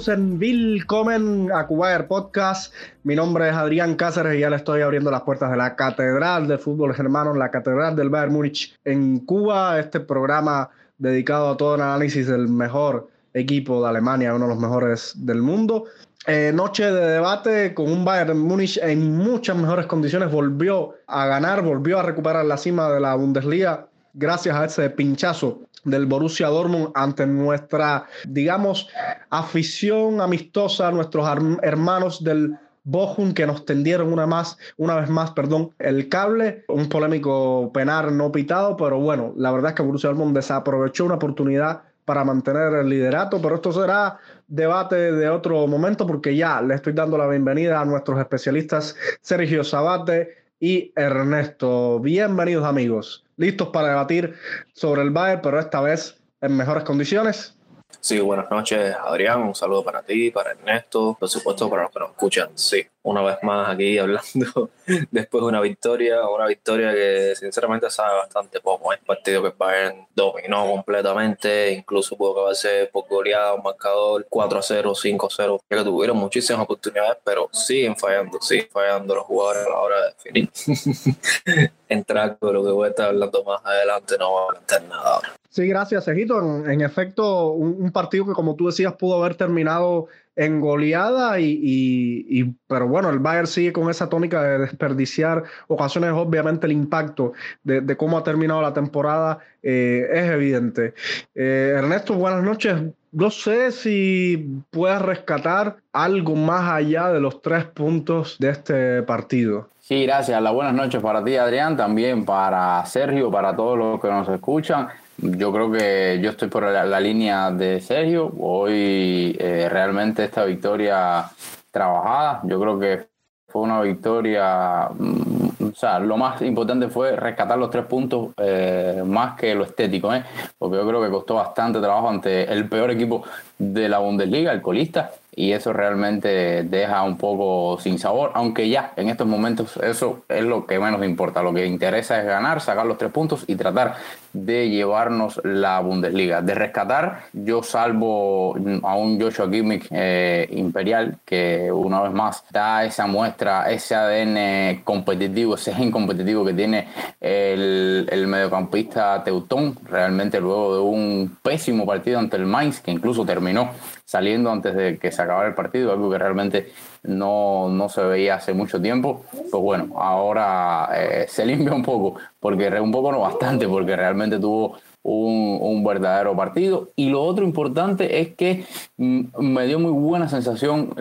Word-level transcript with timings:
Servus 0.00 0.08
en 0.08 0.38
Willkommen 0.38 1.50
a 1.52 1.66
Cuba 1.66 2.06
Podcast. 2.06 2.72
Mi 3.02 3.14
nombre 3.14 3.48
es 3.48 3.54
Adrián 3.54 3.96
Cáceres 3.96 4.36
y 4.36 4.40
ya 4.40 4.50
le 4.50 4.56
estoy 4.56 4.80
abriendo 4.80 5.10
las 5.10 5.22
puertas 5.22 5.50
de 5.50 5.56
la 5.56 5.76
Catedral 5.76 6.48
del 6.48 6.58
Fútbol 6.58 6.94
Germano, 6.94 7.34
la 7.34 7.50
Catedral 7.50 7.96
del 7.96 8.08
Bayern 8.08 8.32
Múnich 8.32 8.74
en 8.84 9.20
Cuba. 9.20 9.78
Este 9.78 10.00
programa 10.00 10.70
dedicado 10.96 11.50
a 11.50 11.56
todo 11.56 11.74
el 11.74 11.82
análisis 11.82 12.26
del 12.26 12.48
mejor 12.48 13.08
equipo 13.34 13.82
de 13.82 13.88
Alemania, 13.88 14.34
uno 14.34 14.46
de 14.46 14.54
los 14.54 14.62
mejores 14.62 15.12
del 15.16 15.42
mundo. 15.42 15.84
Eh, 16.26 16.52
noche 16.54 16.90
de 16.90 17.06
debate 17.12 17.74
con 17.74 17.90
un 17.90 18.04
Bayern 18.04 18.38
Múnich 18.38 18.78
en 18.82 19.16
muchas 19.16 19.56
mejores 19.56 19.86
condiciones. 19.86 20.30
Volvió 20.30 20.94
a 21.06 21.26
ganar, 21.26 21.62
volvió 21.62 21.98
a 21.98 22.02
recuperar 22.02 22.44
la 22.44 22.56
cima 22.56 22.90
de 22.90 23.00
la 23.00 23.14
Bundesliga 23.14 23.86
gracias 24.14 24.56
a 24.56 24.64
ese 24.64 24.90
pinchazo 24.90 25.62
del 25.84 26.06
Borussia 26.06 26.48
Dortmund 26.48 26.90
ante 26.94 27.26
nuestra, 27.26 28.06
digamos, 28.26 28.88
afición 29.30 30.20
amistosa, 30.20 30.90
nuestros 30.90 31.26
hermanos 31.62 32.22
del 32.22 32.56
Bochum 32.84 33.34
que 33.34 33.46
nos 33.46 33.64
tendieron 33.64 34.12
una 34.12 34.26
más, 34.26 34.56
una 34.76 34.96
vez 34.96 35.10
más, 35.10 35.32
perdón, 35.32 35.70
el 35.78 36.08
cable, 36.08 36.64
un 36.68 36.88
polémico 36.88 37.70
penar 37.72 38.10
no 38.10 38.32
pitado, 38.32 38.76
pero 38.76 38.98
bueno, 38.98 39.32
la 39.36 39.52
verdad 39.52 39.70
es 39.70 39.76
que 39.76 39.82
Borussia 39.82 40.08
Dortmund 40.08 40.34
desaprovechó 40.34 41.04
una 41.04 41.14
oportunidad 41.16 41.82
para 42.04 42.24
mantener 42.24 42.74
el 42.74 42.88
liderato, 42.88 43.40
pero 43.40 43.56
esto 43.56 43.72
será 43.72 44.18
debate 44.48 45.12
de 45.12 45.28
otro 45.28 45.66
momento 45.66 46.06
porque 46.06 46.34
ya 46.34 46.60
le 46.60 46.74
estoy 46.74 46.92
dando 46.92 47.16
la 47.16 47.28
bienvenida 47.28 47.80
a 47.80 47.84
nuestros 47.84 48.18
especialistas 48.18 48.96
Sergio 49.20 49.62
Sabate 49.62 50.40
y 50.58 50.92
Ernesto. 50.96 52.00
Bienvenidos 52.00 52.64
amigos, 52.64 53.24
listos 53.40 53.68
para 53.68 53.88
debatir 53.88 54.34
sobre 54.74 55.00
el 55.00 55.10
Bayern, 55.10 55.40
pero 55.42 55.58
esta 55.58 55.80
vez 55.80 56.16
en 56.42 56.56
mejores 56.56 56.84
condiciones. 56.84 57.56
Sí, 58.00 58.20
buenas 58.20 58.50
noches, 58.50 58.94
Adrián. 58.94 59.40
Un 59.42 59.54
saludo 59.54 59.82
para 59.82 60.02
ti, 60.02 60.30
para 60.30 60.52
Ernesto, 60.52 61.16
por 61.18 61.28
supuesto 61.28 61.68
para 61.68 61.82
los 61.82 61.90
que 61.90 61.98
nos 61.98 62.10
escuchan. 62.10 62.50
Sí, 62.54 62.86
una 63.02 63.22
vez 63.22 63.38
más 63.42 63.68
aquí 63.68 63.98
hablando 63.98 64.70
después 65.10 65.42
de 65.42 65.48
una 65.48 65.60
victoria, 65.60 66.28
una 66.28 66.46
victoria 66.46 66.92
que 66.92 67.34
sinceramente 67.36 67.90
sabe 67.90 68.16
bastante 68.16 68.60
poco. 68.60 68.92
Es 68.92 69.00
un 69.00 69.06
partido 69.06 69.42
que 69.42 69.54
Bayern 69.56 70.06
dominó 70.14 70.66
completamente, 70.66 71.72
incluso 71.72 72.16
pudo 72.16 72.32
acabarse 72.32 72.88
por 72.92 73.08
goleada, 73.08 73.54
un 73.54 73.62
marcador 73.62 74.26
4-0, 74.28 74.94
5-0, 74.94 75.60
ya 75.70 75.76
que 75.76 75.84
tuvieron 75.84 76.16
muchísimas 76.16 76.62
oportunidades, 76.62 77.18
pero 77.24 77.48
siguen 77.52 77.96
fallando, 77.96 78.40
siguen 78.40 78.68
fallando 78.70 79.14
los 79.14 79.24
jugadores 79.24 79.66
a 79.66 79.70
la 79.70 79.78
hora 79.78 79.96
de 80.02 80.10
definir. 80.12 81.70
Entrar 81.88 82.38
con 82.38 82.54
lo 82.54 82.64
que 82.64 82.70
voy 82.70 82.86
a 82.86 82.90
estar 82.90 83.08
hablando 83.08 83.42
más 83.44 83.60
adelante 83.64 84.16
no 84.18 84.32
va 84.32 84.40
a 84.40 84.42
aguantar 84.44 84.82
nada. 84.84 85.20
Sí, 85.50 85.66
gracias, 85.66 86.06
Ejito. 86.06 86.38
En, 86.38 86.80
efecto, 86.80 87.50
un, 87.50 87.90
partido 87.90 88.24
que, 88.24 88.32
como 88.34 88.54
tú 88.54 88.66
decías, 88.66 88.94
pudo 88.94 89.20
haber 89.20 89.34
terminado 89.34 90.06
en 90.40 90.58
goleada, 90.58 91.38
y, 91.38 92.54
pero 92.66 92.88
bueno, 92.88 93.10
el 93.10 93.18
Bayern 93.18 93.46
sigue 93.46 93.74
con 93.74 93.90
esa 93.90 94.08
tónica 94.08 94.42
de 94.42 94.58
desperdiciar 94.60 95.44
ocasiones. 95.68 96.12
Obviamente, 96.12 96.66
el 96.66 96.72
impacto 96.72 97.34
de, 97.62 97.94
cómo 97.98 98.16
ha 98.16 98.22
terminado 98.22 98.62
la 98.62 98.72
temporada 98.72 99.40
eh, 99.62 100.08
es 100.10 100.30
evidente. 100.30 100.94
Eh, 101.34 101.74
Ernesto, 101.76 102.14
buenas 102.14 102.42
noches. 102.42 102.74
No 103.12 103.30
sé 103.30 103.70
si 103.70 104.62
puedes 104.70 105.02
rescatar 105.02 105.76
algo 105.92 106.34
más 106.36 106.70
allá 106.70 107.12
de 107.12 107.20
los 107.20 107.42
tres 107.42 107.66
puntos 107.66 108.38
de 108.38 108.48
este 108.48 109.02
partido. 109.02 109.68
Sí, 109.78 110.04
gracias. 110.04 110.40
Las 110.40 110.54
buenas 110.54 110.72
noches 110.72 111.02
para 111.02 111.22
ti, 111.22 111.36
Adrián, 111.36 111.76
también 111.76 112.24
para 112.24 112.86
Sergio, 112.86 113.30
para 113.30 113.54
todos 113.54 113.76
los 113.76 114.00
que 114.00 114.08
nos 114.08 114.26
escuchan. 114.30 114.88
Yo 115.22 115.52
creo 115.52 115.70
que 115.70 116.18
yo 116.22 116.30
estoy 116.30 116.48
por 116.48 116.62
la, 116.62 117.00
línea 117.00 117.50
de 117.50 117.80
Sergio. 117.80 118.32
Hoy 118.38 119.36
eh, 119.38 119.68
realmente 119.70 120.24
esta 120.24 120.44
victoria 120.44 121.30
trabajada, 121.70 122.40
yo 122.44 122.58
creo 122.58 122.78
que 122.78 123.06
fue 123.46 123.62
una 123.62 123.82
victoria, 123.82 124.88
mm, 124.96 125.68
o 125.72 125.74
sea, 125.74 125.98
lo 125.98 126.16
más 126.16 126.40
importante 126.40 126.88
fue 126.88 127.16
rescatar 127.16 127.58
los 127.58 127.68
tres 127.70 127.84
puntos 127.84 128.30
eh, 128.38 129.02
más 129.04 129.36
que 129.36 129.54
lo 129.54 129.64
estético, 129.64 130.14
¿eh? 130.14 130.22
porque 130.56 130.76
yo 130.78 130.86
creo 130.86 131.02
que 131.02 131.10
costó 131.10 131.34
bastante 131.34 131.80
trabajo 131.80 132.08
ante 132.08 132.50
el 132.50 132.68
peor 132.68 132.90
equipo 132.90 133.24
de 133.58 133.88
la 133.88 133.98
Bundesliga, 133.98 134.52
el 134.52 134.62
colista, 134.62 135.10
y 135.34 135.52
eso 135.52 135.72
realmente 135.72 136.64
deja 136.64 137.02
un 137.02 137.16
poco 137.16 137.78
sin 137.80 137.98
sabor, 137.98 138.30
aunque 138.34 138.68
ya 138.68 138.92
en 138.96 139.08
estos 139.08 139.26
momentos 139.26 139.76
eso 139.78 140.22
es 140.28 140.44
lo 140.44 140.66
que 140.66 140.78
menos 140.78 141.04
importa, 141.04 141.42
lo 141.42 141.52
que 141.52 141.66
interesa 141.66 142.20
es 142.20 142.26
ganar, 142.26 142.60
sacar 142.60 142.86
los 142.86 142.98
tres 142.98 143.12
puntos 143.12 143.44
y 143.46 143.56
tratar 143.56 143.96
de 144.32 144.68
llevarnos 144.68 145.40
la 145.44 145.80
Bundesliga. 145.80 146.42
De 146.42 146.54
rescatar, 146.54 147.22
yo 147.32 147.62
salvo 147.62 148.54
a 148.82 148.96
un 148.96 149.20
Joshua 149.20 149.50
Kimmich 149.50 149.86
eh, 149.90 150.48
imperial 150.50 151.18
que 151.24 151.70
una 151.72 152.02
vez 152.02 152.12
más 152.12 152.44
da 152.50 152.84
esa 152.84 153.06
muestra, 153.06 153.70
ese 153.70 153.94
ADN 153.94 154.82
competitivo, 154.84 155.54
ese 155.54 155.74
gen 155.74 155.90
competitivo 155.90 156.44
que 156.44 156.54
tiene 156.54 156.88
el, 157.20 158.08
el 158.10 158.26
mediocampista 158.26 159.22
Teutón, 159.24 159.76
realmente 159.84 160.40
luego 160.40 160.74
de 160.76 160.80
un 160.80 161.38
pésimo 161.42 161.86
partido 161.86 162.18
ante 162.18 162.36
el 162.36 162.46
Mainz, 162.46 162.80
que 162.80 162.90
incluso 162.90 163.24
terminó 163.24 163.70
saliendo 164.04 164.50
antes 164.50 164.74
de 164.74 164.98
que 164.98 165.12
se 165.12 165.22
acabara 165.22 165.48
el 165.48 165.54
partido, 165.54 165.92
algo 165.92 166.10
que 166.10 166.18
realmente 166.18 166.72
no, 167.02 167.68
no 167.68 167.88
se 167.88 168.02
veía 168.02 168.36
hace 168.36 168.52
mucho 168.52 168.80
tiempo. 168.80 169.24
Pues 169.32 169.62
bueno, 169.62 169.98
ahora 170.00 170.90
eh, 170.94 171.26
se 171.28 171.44
limpia 171.46 171.74
un 171.74 171.82
poco, 171.82 172.20
porque 172.38 172.68
un 172.80 172.92
poco 172.92 173.12
no 173.12 173.20
bastante, 173.20 173.66
porque 173.68 173.96
realmente 173.96 174.38
tuvo 174.38 174.78
un, 175.02 175.82
verdadero 175.84 176.36
partido. 176.36 176.90
Y 176.94 177.08
lo 177.08 177.22
otro 177.22 177.44
importante 177.44 178.20
es 178.20 178.34
que 178.34 178.64
mm, 178.98 179.22
me 179.38 179.66
dio 179.66 179.78
muy 179.78 179.92
buena 179.92 180.28
sensación 180.28 180.94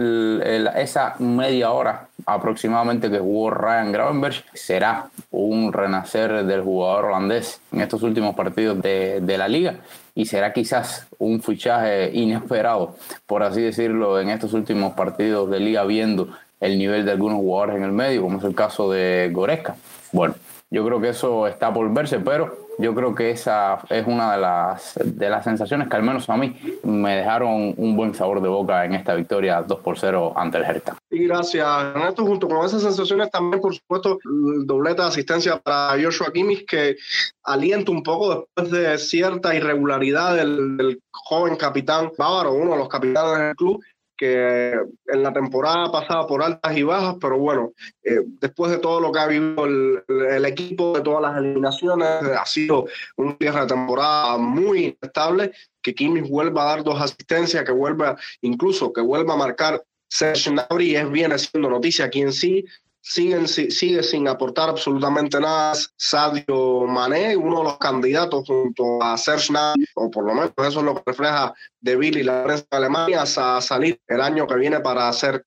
esa 0.75 1.15
media 1.19 1.71
hora 1.71 2.07
aproximadamente 2.25 3.09
que 3.11 3.19
jugó 3.19 3.51
Ryan 3.51 3.91
Gravenberg. 3.91 4.43
Será 4.53 5.09
un 5.31 5.73
renacer 5.73 6.45
del 6.45 6.61
jugador 6.63 7.05
holandés 7.05 7.61
en 7.71 7.81
estos 7.81 8.03
últimos 8.03 8.35
partidos 8.35 8.81
de, 8.81 9.19
de 9.21 9.37
la 9.37 9.47
liga 9.47 9.75
y 10.19 10.25
será 10.25 10.51
quizás 10.51 11.07
un 11.17 11.41
fichaje 11.41 12.11
inesperado, 12.13 12.97
por 13.25 13.41
así 13.41 13.61
decirlo, 13.61 14.19
en 14.19 14.29
estos 14.29 14.51
últimos 14.51 14.91
partidos 14.91 15.49
de 15.49 15.61
liga, 15.61 15.85
viendo 15.85 16.27
el 16.59 16.77
nivel 16.77 17.05
de 17.05 17.11
algunos 17.11 17.37
jugadores 17.37 17.77
en 17.77 17.83
el 17.83 17.93
medio, 17.93 18.23
como 18.23 18.39
es 18.39 18.43
el 18.43 18.53
caso 18.53 18.91
de 18.91 19.29
Goreska. 19.31 19.77
Bueno, 20.11 20.35
yo 20.71 20.85
creo 20.85 21.01
que 21.01 21.09
eso 21.09 21.47
está 21.47 21.73
por 21.73 21.91
verse, 21.91 22.19
pero 22.19 22.69
yo 22.77 22.93
creo 22.95 23.13
que 23.15 23.31
esa 23.31 23.79
es 23.89 24.07
una 24.07 24.31
de 24.33 24.37
las, 24.39 24.99
de 25.03 25.29
las 25.29 25.43
sensaciones 25.43 25.89
que 25.89 25.95
al 25.95 26.03
menos 26.03 26.29
a 26.29 26.37
mí 26.37 26.55
me 26.83 27.17
dejaron 27.17 27.73
un 27.75 27.95
buen 27.97 28.13
sabor 28.13 28.41
de 28.41 28.47
boca 28.47 28.85
en 28.85 28.93
esta 28.93 29.15
victoria 29.15 29.61
2 29.63 29.79
por 29.79 29.97
0 29.97 30.33
ante 30.35 30.59
el 30.59 30.63
Hertha. 30.63 30.95
Y 31.09 31.25
gracias, 31.25 31.67
Ernesto. 31.67 32.25
Junto 32.25 32.47
con 32.47 32.65
esas 32.65 32.83
sensaciones 32.83 33.31
también, 33.31 33.61
por 33.61 33.73
supuesto, 33.73 34.19
el 34.23 34.65
doblete 34.65 35.01
de 35.01 35.07
asistencia 35.07 35.57
para 35.57 36.01
Joshua 36.01 36.31
Kimmich 36.31 36.65
que 36.65 36.97
alienta 37.43 37.91
un 37.91 38.03
poco 38.03 38.47
después 38.55 38.71
de 38.71 38.97
cierta 38.97 39.53
irregularidad 39.55 40.35
del, 40.35 40.77
del 40.77 41.01
joven 41.11 41.55
capitán 41.55 42.11
bávaro, 42.17 42.53
uno 42.53 42.71
de 42.71 42.77
los 42.77 42.87
capitanes 42.87 43.39
del 43.39 43.55
club, 43.55 43.83
que 44.19 44.73
en 45.07 45.23
la 45.23 45.31
temporada 45.31 45.89
pasada 45.93 46.27
por 46.27 46.43
altas 46.43 46.77
y 46.77 46.83
bajas, 46.83 47.15
pero 47.21 47.39
bueno, 47.39 47.71
eh, 48.03 48.19
después 48.41 48.69
de 48.69 48.79
todo 48.79 48.99
lo 48.99 49.13
que 49.13 49.19
ha 49.19 49.27
vivido 49.27 49.65
el, 49.65 50.45
equipo, 50.45 50.93
de 50.93 51.01
todas 51.01 51.21
las 51.21 51.37
eliminaciones, 51.37 52.05
ha 52.37 52.45
sido 52.45 52.85
un 53.15 53.37
cierre 53.39 53.61
de 53.61 53.67
temporada 53.67 54.37
muy 54.37 54.97
estable, 55.01 55.53
que 55.81 55.95
Kimmich 55.95 56.29
vuelva 56.29 56.63
a 56.63 56.75
dar 56.75 56.83
dos 56.83 57.01
asistencias, 57.01 57.63
que 57.63 57.71
vuelva 57.71 58.17
incluso 58.41 58.91
que 58.91 58.99
vuelva 58.99 59.35
a 59.35 59.37
marcar 59.37 59.83
Serge 60.09 60.49
Gnabry, 60.49 60.97
es 60.97 61.09
bien 61.09 61.31
haciendo 61.31 61.69
noticia 61.69 62.05
aquí 62.05 62.19
en 62.19 62.33
sí, 62.33 62.65
siguen, 63.09 63.47
sigue 63.47 64.03
sin 64.03 64.27
aportar 64.27 64.69
absolutamente 64.69 65.39
nada 65.39 65.73
Sadio 65.97 66.85
Mané, 66.85 67.35
uno 67.35 67.59
de 67.59 67.63
los 67.63 67.77
candidatos 67.77 68.45
junto 68.45 69.01
a 69.01 69.17
Serge 69.17 69.47
Gnabry, 69.49 69.85
o 69.95 70.11
por 70.11 70.25
lo 70.25 70.33
menos 70.33 70.51
eso 70.57 70.79
es 70.79 70.85
lo 70.85 70.95
que 70.95 71.03
refleja 71.05 71.53
De 71.81 71.95
Bill 71.95 72.19
y 72.19 72.23
la 72.23 72.43
prensa 72.43 72.65
de 72.69 72.77
Alemania, 72.77 73.23
a 73.23 73.61
salir 73.61 73.99
el 74.07 74.21
año 74.21 74.45
que 74.45 74.55
viene 74.55 74.79
para 74.79 75.09
hacer 75.09 75.43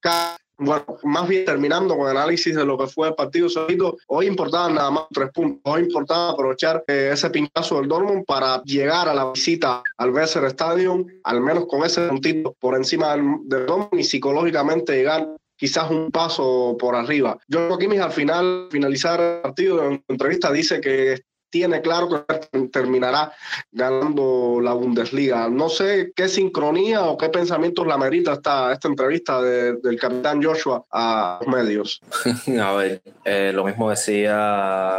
bueno, 0.59 0.85
más 1.03 1.29
bien 1.29 1.45
terminando 1.45 1.97
con 1.97 2.09
el 2.09 2.17
análisis 2.17 2.55
de 2.55 2.65
lo 2.65 2.79
que 2.79 2.87
fue 2.87 3.09
el 3.09 3.15
partido 3.15 3.49
solito, 3.49 3.97
hoy 4.07 4.27
importaba 4.27 4.69
nada 4.69 4.91
más 4.91 5.05
tres 5.13 5.31
puntos. 5.33 5.61
Hoy 5.65 5.83
importaba 5.83 6.31
aprovechar 6.31 6.85
eh, 6.87 7.11
ese 7.13 7.31
pinchazo 7.31 7.77
del 7.77 7.89
Dortmund 7.89 8.25
para 8.25 8.63
llegar 8.63 9.09
a 9.09 9.15
la 9.15 9.33
visita 9.33 9.83
al 9.97 10.13
Besser 10.13 10.45
Stadium, 10.45 11.05
al 11.25 11.41
menos 11.41 11.67
con 11.67 11.85
ese 11.85 12.07
puntito 12.07 12.55
por 12.61 12.77
encima 12.77 13.13
del, 13.13 13.25
del 13.45 13.67
Dortmund 13.67 14.01
y 14.01 14.05
psicológicamente 14.05 14.95
llegar 14.95 15.27
quizás 15.63 15.89
un 15.93 16.11
paso 16.11 16.77
por 16.77 16.97
arriba. 16.97 17.39
Yo 17.47 17.79
Kimmich 17.79 18.01
al 18.01 18.11
final, 18.11 18.67
finalizar 18.69 19.21
el 19.21 19.43
partido 19.43 19.89
en 19.89 20.03
entrevista 20.09 20.51
dice 20.51 20.81
que 20.81 21.23
tiene 21.51 21.81
claro 21.81 22.09
que 22.09 22.69
terminará 22.73 23.33
ganando 23.71 24.59
la 24.61 24.73
Bundesliga. 24.73 25.49
No 25.49 25.69
sé 25.69 26.13
qué 26.17 26.29
sincronía 26.29 27.05
o 27.05 27.17
qué 27.17 27.29
pensamientos 27.29 27.87
la 27.87 27.97
merita 27.97 28.33
esta, 28.33 28.73
esta 28.73 28.89
entrevista 28.89 29.41
del 29.41 30.01
capitán 30.01 30.43
Joshua 30.43 30.85
a 30.91 31.39
los 31.41 31.55
medios. 31.55 32.01
A 32.61 32.73
ver, 32.73 33.01
eh, 33.25 33.53
lo 33.55 33.63
mismo 33.63 33.89
decía 33.89 34.99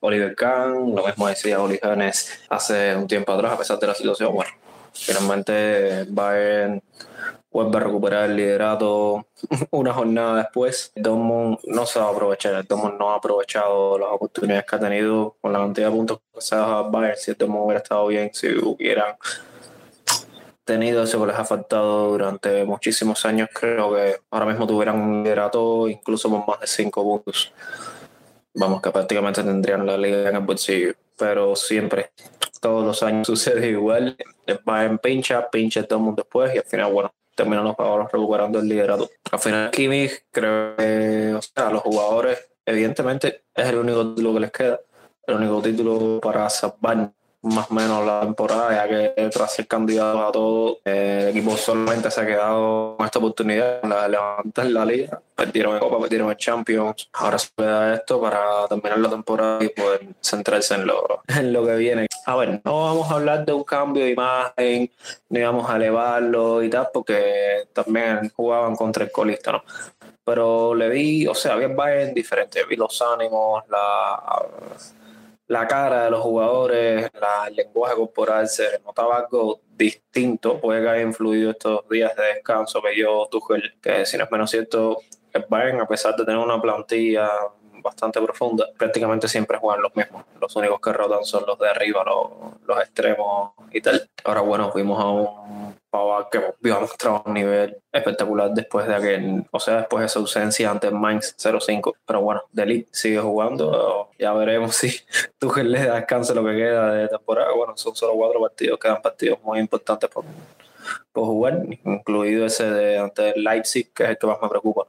Oliver 0.00 0.34
Kahn, 0.34 0.92
lo 0.92 1.06
mismo 1.06 1.28
decía 1.28 1.62
Oli 1.62 1.78
hace 2.48 2.96
un 2.96 3.06
tiempo 3.06 3.32
atrás, 3.32 3.52
a 3.52 3.58
pesar 3.58 3.78
de 3.78 3.86
la 3.86 3.94
situación. 3.94 4.34
Bueno, 4.34 4.50
finalmente 4.92 6.04
Bayern 6.08 6.82
vuelve 7.50 7.76
a 7.76 7.80
recuperar 7.80 8.30
el 8.30 8.36
liderato 8.36 9.26
una 9.70 9.92
jornada 9.92 10.36
después. 10.36 10.92
Dortmund 10.94 11.58
no 11.64 11.86
se 11.86 11.98
va 11.98 12.06
a 12.06 12.10
aprovechar, 12.10 12.66
Dortmund 12.66 12.98
no 12.98 13.10
ha 13.10 13.16
aprovechado 13.16 13.98
las 13.98 14.10
oportunidades 14.10 14.64
que 14.64 14.76
ha 14.76 14.80
tenido 14.80 15.36
con 15.40 15.52
la 15.52 15.58
cantidad 15.58 15.88
de 15.88 15.96
puntos 15.96 16.20
que 16.32 16.40
se 16.40 16.54
ha 16.54 16.58
dado 16.58 16.74
a 16.74 16.90
Bayern. 16.90 17.18
Si 17.18 17.30
el 17.30 17.36
Dortmund 17.36 17.64
hubiera 17.64 17.82
estado 17.82 18.06
bien, 18.06 18.30
si 18.32 18.48
hubieran 18.48 19.16
tenido 20.64 21.02
eso 21.02 21.20
que 21.20 21.26
les 21.26 21.36
ha 21.36 21.44
faltado 21.44 22.10
durante 22.10 22.64
muchísimos 22.64 23.24
años, 23.26 23.48
creo 23.52 23.92
que 23.92 24.20
ahora 24.30 24.46
mismo 24.46 24.66
tuvieran 24.66 25.00
un 25.00 25.24
liderato 25.24 25.88
incluso 25.88 26.30
con 26.30 26.44
más 26.46 26.60
de 26.60 26.66
cinco 26.66 27.02
puntos. 27.02 27.52
Vamos, 28.54 28.80
que 28.80 28.90
prácticamente 28.90 29.42
tendrían 29.42 29.86
la 29.86 29.96
liga 29.96 30.28
en 30.28 30.36
el 30.36 30.42
bolsillo, 30.42 30.94
pero 31.16 31.56
siempre, 31.56 32.12
todos 32.60 32.84
los 32.84 33.02
años 33.02 33.26
sucede 33.26 33.70
igual. 33.70 34.16
Va 34.68 34.84
en 34.84 34.98
pincha, 34.98 35.50
pincha 35.50 35.80
el 35.80 35.98
mundo 35.98 36.22
después 36.22 36.54
y 36.54 36.58
al 36.58 36.64
final, 36.64 36.92
bueno, 36.92 37.12
terminan 37.40 37.64
los 37.64 37.74
jugadores 37.74 38.08
recuperando 38.12 38.58
el 38.58 38.68
liderato. 38.68 39.08
Al 39.30 39.38
final, 39.38 39.70
Kimmich, 39.70 40.24
creo 40.30 40.76
que, 40.76 41.34
o 41.34 41.40
sea, 41.40 41.70
los 41.70 41.82
jugadores, 41.82 42.50
evidentemente, 42.66 43.44
es 43.54 43.66
el 43.66 43.78
único 43.78 44.08
título 44.08 44.34
que 44.34 44.40
les 44.40 44.50
queda, 44.52 44.80
el 45.26 45.34
único 45.36 45.62
título 45.62 46.20
para 46.20 46.50
salvar 46.50 47.12
más 47.42 47.70
o 47.70 47.74
menos 47.74 48.04
la 48.04 48.20
temporada, 48.20 48.74
ya 48.74 48.88
que 48.88 49.30
tras 49.30 49.54
ser 49.54 49.66
candidato 49.66 50.26
a 50.26 50.32
todo, 50.32 50.78
el 50.84 51.28
equipo 51.28 51.56
solamente 51.56 52.10
se 52.10 52.20
ha 52.20 52.26
quedado 52.26 52.96
con 52.96 53.06
esta 53.06 53.18
oportunidad 53.18 53.82
de 53.82 54.08
levantar 54.08 54.66
la 54.66 54.84
liga. 54.84 55.20
Perdieron 55.34 55.74
en 55.74 55.80
Copa, 55.80 56.00
perdieron 56.00 56.30
en 56.30 56.36
Champions. 56.36 57.08
Ahora 57.14 57.38
se 57.38 57.50
da 57.56 57.94
esto 57.94 58.20
para 58.20 58.68
terminar 58.68 58.98
la 58.98 59.08
temporada 59.08 59.64
y 59.64 59.68
poder 59.70 60.06
centrarse 60.20 60.74
en 60.74 60.86
lo, 60.86 61.22
en 61.28 61.52
lo 61.52 61.64
que 61.64 61.76
viene. 61.76 62.06
A 62.26 62.36
ver, 62.36 62.60
no 62.62 62.84
vamos 62.84 63.10
a 63.10 63.14
hablar 63.14 63.46
de 63.46 63.52
un 63.54 63.64
cambio 63.64 64.04
de 64.04 64.10
imagen, 64.10 64.90
ni 65.30 65.40
vamos 65.40 65.68
a 65.70 65.76
elevarlo 65.76 66.62
y 66.62 66.68
tal, 66.68 66.90
porque 66.92 67.68
también 67.72 68.30
jugaban 68.36 68.76
contra 68.76 69.04
el 69.04 69.10
colista, 69.10 69.52
¿no? 69.52 69.64
Pero 70.22 70.74
le 70.74 70.90
vi, 70.90 71.26
o 71.26 71.34
sea, 71.34 71.56
bien 71.56 71.74
Bayern 71.74 72.12
diferente, 72.12 72.62
vi 72.64 72.76
los 72.76 73.00
ánimos, 73.00 73.64
la 73.68 74.22
la 75.50 75.66
cara 75.66 76.04
de 76.04 76.10
los 76.12 76.20
jugadores, 76.20 77.10
el 77.48 77.56
lenguaje 77.56 77.96
corporal, 77.96 78.48
se 78.48 78.78
notaba 78.84 79.18
algo 79.18 79.60
distinto. 79.76 80.60
Puede 80.60 80.80
que 80.80 81.02
influido 81.02 81.50
estos 81.50 81.88
días 81.88 82.14
de 82.14 82.22
descanso 82.34 82.80
que 82.80 82.96
yo, 82.96 83.26
Tuchel, 83.28 83.74
que 83.82 84.06
si 84.06 84.16
no 84.16 84.24
es 84.24 84.30
menos 84.30 84.48
cierto, 84.48 84.98
el 85.32 85.44
Bayern, 85.48 85.80
a 85.80 85.88
pesar 85.88 86.14
de 86.14 86.24
tener 86.24 86.40
una 86.40 86.62
plantilla 86.62 87.28
bastante 87.82 88.20
profunda, 88.20 88.68
prácticamente 88.76 89.28
siempre 89.28 89.58
juegan 89.58 89.82
los 89.82 89.94
mismos. 89.94 90.24
Los 90.40 90.54
únicos 90.56 90.80
que 90.80 90.92
rotan 90.92 91.24
son 91.24 91.44
los 91.46 91.58
de 91.58 91.68
arriba, 91.68 92.04
los, 92.04 92.60
los 92.66 92.80
extremos 92.80 93.52
y 93.70 93.80
tal. 93.80 94.08
Ahora, 94.24 94.40
bueno, 94.40 94.70
fuimos 94.70 95.00
a 95.00 95.08
un 95.08 95.80
Pavard 95.90 96.28
que 96.30 96.40
vio 96.60 96.76
a 96.76 96.80
mostrar 96.80 97.22
un 97.24 97.34
nivel 97.34 97.76
espectacular 97.92 98.50
después 98.52 98.86
de 98.86 98.94
aquel, 98.94 99.44
o 99.50 99.58
sea, 99.58 99.78
después 99.78 100.00
de 100.00 100.06
esa 100.06 100.20
ausencia 100.20 100.70
ante 100.70 100.90
Mainz 100.90 101.36
0-5. 101.36 101.94
Pero 102.06 102.20
bueno, 102.22 102.42
Delit 102.52 102.88
sigue 102.92 103.18
jugando. 103.18 104.10
Ya 104.18 104.32
veremos 104.32 104.76
si 104.76 105.00
Tuchel 105.38 105.72
le 105.72 105.84
da 105.84 105.96
descanso 105.96 106.34
lo 106.34 106.44
que 106.44 106.56
queda 106.56 106.92
de 106.92 107.08
temporada. 107.08 107.52
Bueno, 107.52 107.76
son 107.76 107.96
solo 107.96 108.14
cuatro 108.14 108.40
partidos, 108.40 108.78
quedan 108.78 109.02
partidos 109.02 109.42
muy 109.42 109.58
importantes 109.58 110.08
por, 110.08 110.24
por 111.12 111.24
jugar, 111.24 111.60
incluido 111.84 112.46
ese 112.46 112.70
de 112.70 112.98
ante 112.98 113.34
Leipzig, 113.36 113.92
que 113.92 114.04
es 114.04 114.10
el 114.10 114.18
que 114.18 114.26
más 114.26 114.40
me 114.40 114.48
preocupa. 114.48 114.86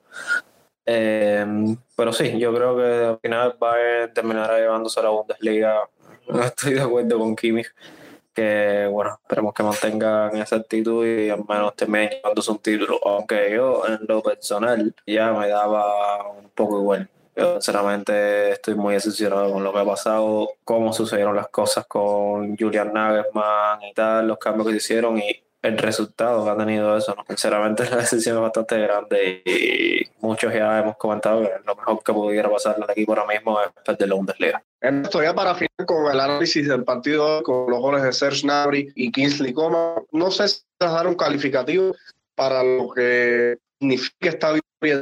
Eh, 0.86 1.46
pero 1.96 2.14
sí, 2.14 2.40
yo 2.40 2.54
creo 2.54 2.76
que 2.76 3.06
al 3.06 3.20
final 3.20 3.58
va 3.62 3.76
a 3.76 4.14
terminar 4.14 4.52
llevándose 4.58 5.00
a 5.00 5.04
la 5.04 5.10
Bundesliga. 5.10 5.80
No 6.28 6.44
estoy 6.44 6.76
de 6.76 6.82
acuerdo 6.82 7.20
con 7.20 7.36
Kimmich, 7.36 7.74
que 8.34 8.88
bueno, 8.90 9.20
esperemos 9.22 9.54
que 9.54 9.64
mantengan 9.64 10.38
esa 10.38 10.58
actitud 10.58 11.06
y 11.06 11.30
al 11.30 11.44
menos 11.50 11.76
terminen 11.76 12.10
llevándose 12.12 12.52
un 12.52 12.60
título. 12.60 13.00
Aunque 13.04 13.52
yo, 13.52 13.84
en 13.88 14.00
lo 14.08 14.22
personal, 14.22 14.96
ya 15.06 15.34
me 15.34 15.50
daba 15.50 16.30
un 16.30 16.50
poco 16.52 16.80
igual. 16.80 17.10
Yo 17.36 17.54
sinceramente 17.54 18.52
estoy 18.52 18.76
muy 18.76 18.94
decepcionado 18.94 19.52
con 19.52 19.64
lo 19.64 19.74
que 19.74 19.80
ha 19.80 19.86
pasado, 19.86 20.52
cómo 20.64 20.94
sucedieron 20.94 21.36
las 21.36 21.48
cosas 21.48 21.86
con 21.88 22.56
Julian 22.58 22.94
Nagelsmann 22.94 23.84
y 23.84 23.94
tal, 23.94 24.28
los 24.28 24.38
cambios 24.38 24.68
que 24.68 24.74
se 24.74 24.78
hicieron 24.78 25.18
y 25.18 25.42
el 25.62 25.78
resultado 25.78 26.44
que 26.44 26.50
ha 26.50 26.58
tenido 26.58 26.98
eso. 26.98 27.16
Sinceramente, 27.28 27.84
la 27.90 27.98
decisión 27.98 28.38
es 28.38 28.42
bastante 28.42 28.80
grande 28.80 29.42
y 29.46 30.04
muchos 30.20 30.54
ya 30.54 30.80
hemos 30.80 30.98
comentado 30.98 31.42
que 31.42 31.52
lo 31.66 31.76
mejor 31.76 32.04
que 32.04 32.14
pudiera 32.14 32.50
pasar 32.50 32.78
al 32.82 32.90
equipo 32.90 33.14
ahora 33.14 33.34
mismo 33.34 33.60
es 33.62 33.70
perder 33.86 34.10
la 34.10 34.16
Bundesliga. 34.16 34.64
Esto 34.80 35.22
ya 35.22 35.36
para 35.36 35.54
final 35.54 35.86
con 35.86 36.12
el 36.12 36.20
análisis 36.20 36.68
del 36.68 36.84
partido 36.84 37.44
con 37.44 37.70
los 37.70 37.80
goles 37.80 38.04
de 38.04 38.14
Serge 38.14 38.42
Gnabry 38.42 38.92
y 38.96 39.12
Kingsley 39.12 39.54
Coman. 39.54 40.04
No 40.12 40.32
sé 40.32 40.48
si 40.48 40.62
dar 40.80 41.08
un 41.08 41.16
calificativo 41.16 41.96
para 42.36 42.64
lo 42.64 42.90
que 42.92 43.58
significa 43.80 44.30
esta. 44.30 44.54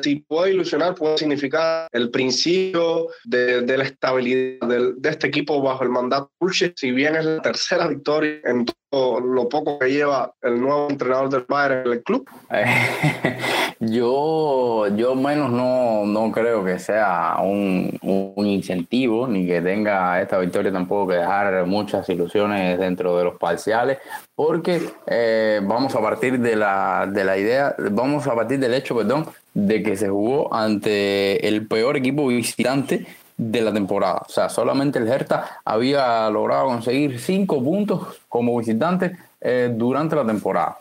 Si 0.04 0.18
puede 0.18 0.52
ilusionar, 0.52 0.94
puede 0.94 1.18
significar 1.18 1.88
el 1.94 2.12
principio 2.12 3.08
de, 3.24 3.62
la 3.78 3.86
estabilidad 3.86 4.68
de, 4.68 5.10
este 5.10 5.28
equipo 5.28 5.62
bajo 5.62 5.84
el 5.84 5.90
mandato 5.90 6.32
Pulche, 6.38 6.74
si 6.76 6.92
bien 6.92 7.16
es 7.16 7.24
la 7.24 7.42
tercera 7.42 7.88
victoria 7.88 8.42
en 8.44 8.66
todo 8.90 9.22
lo 9.22 9.48
poco 9.48 9.80
que 9.80 9.90
lleva 9.90 10.34
el 10.42 10.60
nuevo 10.60 10.90
entrenador 10.90 11.30
del 11.30 11.46
Bayern 11.48 11.88
en 11.88 11.94
el 11.94 12.04
club. 12.04 12.30
yo, 13.80 14.88
yo 14.96 15.16
menos 15.16 15.52
no, 15.52 16.06
no 16.06 16.32
creo 16.32 16.66
que 16.66 16.80
sea 16.80 17.38
un, 17.42 17.98
un, 18.02 18.46
incentivo 18.46 19.26
ni 19.28 19.48
que 19.48 19.62
tenga 19.62 20.22
esta 20.22 20.38
victoria 20.38 20.72
tampoco 20.72 21.12
que 21.12 21.18
dejar 21.18 21.66
muchas 21.66 22.10
ilusiones 22.10 22.78
dentro 22.78 23.18
de 23.18 23.24
los 23.24 23.38
parciales, 23.38 24.00
porque 24.36 24.82
eh, 25.08 25.62
vamos 25.64 25.96
a 25.96 26.02
partir 26.02 26.40
de 26.40 26.56
la, 26.58 27.08
de 27.10 27.24
la 27.24 27.38
idea, 27.38 27.76
vamos 27.92 28.28
a 28.28 28.36
partir 28.36 28.60
del 28.60 28.74
hecho, 28.74 28.96
perdón, 28.96 29.28
de 29.54 29.82
que 29.82 29.96
se 29.96 30.10
jugó 30.10 30.54
ante 30.54 31.48
el 31.48 31.66
peor 31.66 31.96
equipo 31.96 32.28
visitante 32.28 33.06
de 33.38 33.62
la 33.62 33.72
temporada. 33.72 34.24
O 34.28 34.30
sea, 34.30 34.50
solamente 34.50 35.00
el 35.00 35.08
Hertha 35.08 35.62
había 35.64 36.30
logrado 36.30 36.66
conseguir 36.66 37.20
cinco 37.20 37.64
puntos 37.64 38.20
como 38.28 38.58
visitante 38.58 39.16
eh, 39.40 39.72
durante 39.74 40.18
la 40.18 40.26
temporada. 40.26 40.80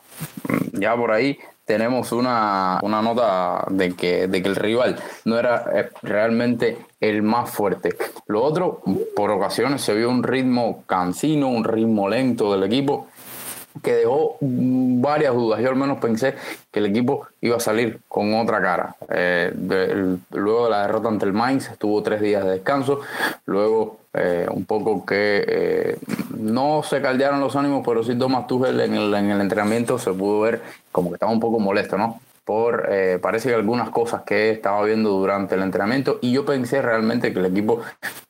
Mm, 0.48 0.80
ya 0.80 0.96
por 0.96 1.12
ahí 1.12 1.38
tenemos 1.68 2.12
una, 2.12 2.80
una 2.82 3.02
nota 3.02 3.66
de 3.68 3.94
que, 3.94 4.26
de 4.26 4.42
que 4.42 4.48
el 4.48 4.56
rival 4.56 4.96
no 5.26 5.38
era 5.38 5.66
eh, 5.74 5.90
realmente 6.02 6.78
el 6.98 7.22
más 7.22 7.50
fuerte. 7.50 7.94
Lo 8.26 8.42
otro, 8.42 8.80
por 9.14 9.30
ocasiones 9.30 9.82
se 9.82 9.92
vio 9.92 10.08
un 10.08 10.22
ritmo 10.22 10.82
cansino, 10.86 11.48
un 11.48 11.64
ritmo 11.64 12.08
lento 12.08 12.50
del 12.52 12.62
equipo 12.64 13.08
que 13.82 13.92
dejó 13.92 14.38
varias 14.40 15.34
dudas. 15.34 15.60
Yo 15.60 15.68
al 15.68 15.76
menos 15.76 15.98
pensé 15.98 16.34
que 16.72 16.78
el 16.80 16.86
equipo 16.86 17.26
iba 17.42 17.58
a 17.58 17.60
salir 17.60 18.00
con 18.08 18.32
otra 18.34 18.62
cara. 18.62 18.96
Eh, 19.10 19.52
luego 20.30 20.64
de 20.64 20.70
la 20.70 20.82
derrota 20.82 21.08
ante 21.08 21.26
el 21.26 21.34
Mainz, 21.34 21.70
estuvo 21.70 22.02
tres 22.02 22.22
días 22.22 22.44
de 22.44 22.52
descanso. 22.52 23.00
Luego, 23.44 23.98
eh, 24.18 24.46
un 24.50 24.64
poco 24.64 25.06
que 25.06 25.44
eh, 25.46 25.98
no 26.36 26.82
se 26.82 27.00
caldearon 27.00 27.40
los 27.40 27.56
ánimos, 27.56 27.82
pero 27.86 28.02
sí 28.02 28.16
Thomas 28.16 28.46
Tuchel 28.46 28.80
en 28.80 28.94
el, 28.94 29.14
en 29.14 29.30
el 29.30 29.40
entrenamiento 29.40 29.98
se 29.98 30.12
pudo 30.12 30.40
ver 30.40 30.60
como 30.92 31.10
que 31.10 31.14
estaba 31.14 31.32
un 31.32 31.40
poco 31.40 31.58
molesto, 31.58 31.96
¿no? 31.96 32.20
por 32.48 32.88
eh, 32.90 33.18
parece 33.20 33.50
que 33.50 33.54
algunas 33.54 33.90
cosas 33.90 34.22
que 34.22 34.48
estaba 34.48 34.82
viendo 34.82 35.10
durante 35.10 35.54
el 35.54 35.60
entrenamiento 35.60 36.18
y 36.22 36.32
yo 36.32 36.46
pensé 36.46 36.80
realmente 36.80 37.30
que 37.34 37.40
el 37.40 37.44
equipo 37.44 37.82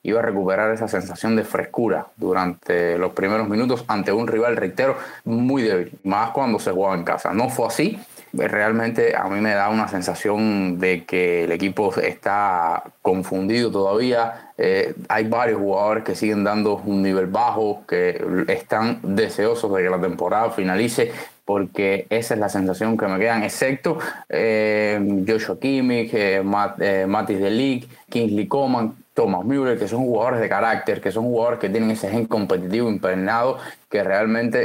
iba 0.02 0.18
a 0.18 0.22
recuperar 0.24 0.72
esa 0.72 0.88
sensación 0.88 1.36
de 1.36 1.44
frescura 1.44 2.08
durante 2.16 2.98
los 2.98 3.12
primeros 3.12 3.48
minutos 3.48 3.84
ante 3.86 4.10
un 4.10 4.26
rival, 4.26 4.56
reitero, 4.56 4.96
muy 5.24 5.62
débil, 5.62 5.92
más 6.02 6.30
cuando 6.30 6.58
se 6.58 6.72
jugaba 6.72 6.96
en 6.96 7.04
casa. 7.04 7.32
No 7.32 7.48
fue 7.48 7.68
así. 7.68 7.96
Realmente 8.38 9.16
a 9.16 9.24
mí 9.28 9.40
me 9.40 9.54
da 9.54 9.68
una 9.68 9.88
sensación 9.88 10.78
de 10.78 11.04
que 11.04 11.44
el 11.44 11.52
equipo 11.52 11.94
está 11.96 12.84
confundido 13.02 13.70
todavía. 13.70 14.52
Eh, 14.56 14.94
hay 15.08 15.28
varios 15.28 15.58
jugadores 15.58 16.04
que 16.04 16.14
siguen 16.14 16.44
dando 16.44 16.76
un 16.76 17.02
nivel 17.02 17.26
bajo, 17.26 17.82
que 17.86 18.44
están 18.48 19.00
deseosos 19.02 19.74
de 19.74 19.82
que 19.82 19.90
la 19.90 20.00
temporada 20.00 20.50
finalice 20.50 21.12
porque 21.48 22.06
esa 22.10 22.34
es 22.34 22.40
la 22.40 22.50
sensación 22.50 22.98
que 22.98 23.06
me 23.06 23.18
quedan, 23.18 23.42
excepto 23.42 23.96
eh, 24.28 25.24
Joshua 25.26 25.58
Kimmich, 25.58 26.12
eh, 26.12 26.42
Matt, 26.44 26.78
eh, 26.78 27.06
Matis 27.06 27.40
Delic, 27.40 27.88
Kingsley 28.10 28.46
Coman, 28.46 28.96
Thomas 29.18 29.44
Müller, 29.44 29.76
que 29.76 29.88
son 29.88 30.04
jugadores 30.04 30.40
de 30.40 30.48
carácter, 30.48 31.00
que 31.00 31.10
son 31.10 31.24
jugadores 31.24 31.58
que 31.58 31.68
tienen 31.68 31.90
ese 31.90 32.08
gen 32.08 32.26
competitivo 32.26 32.88
impregnado, 32.88 33.58
que 33.90 34.04
realmente 34.04 34.60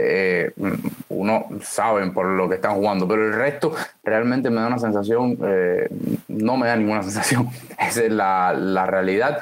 eh, 0.45 0.51
uno 1.09 1.47
sabe 1.63 2.05
por 2.11 2.27
lo 2.27 2.47
que 2.47 2.55
están 2.55 2.75
jugando, 2.75 3.07
pero 3.07 3.25
el 3.25 3.33
resto 3.33 3.73
realmente 4.03 4.51
me 4.51 4.61
da 4.61 4.67
una 4.67 4.77
sensación, 4.77 5.39
no 6.27 6.57
me 6.57 6.67
da 6.67 6.75
ninguna 6.75 7.01
sensación, 7.09 7.49
esa 7.79 8.03
es 8.03 8.11
la, 8.11 8.53
la 8.53 8.85
realidad. 8.85 9.41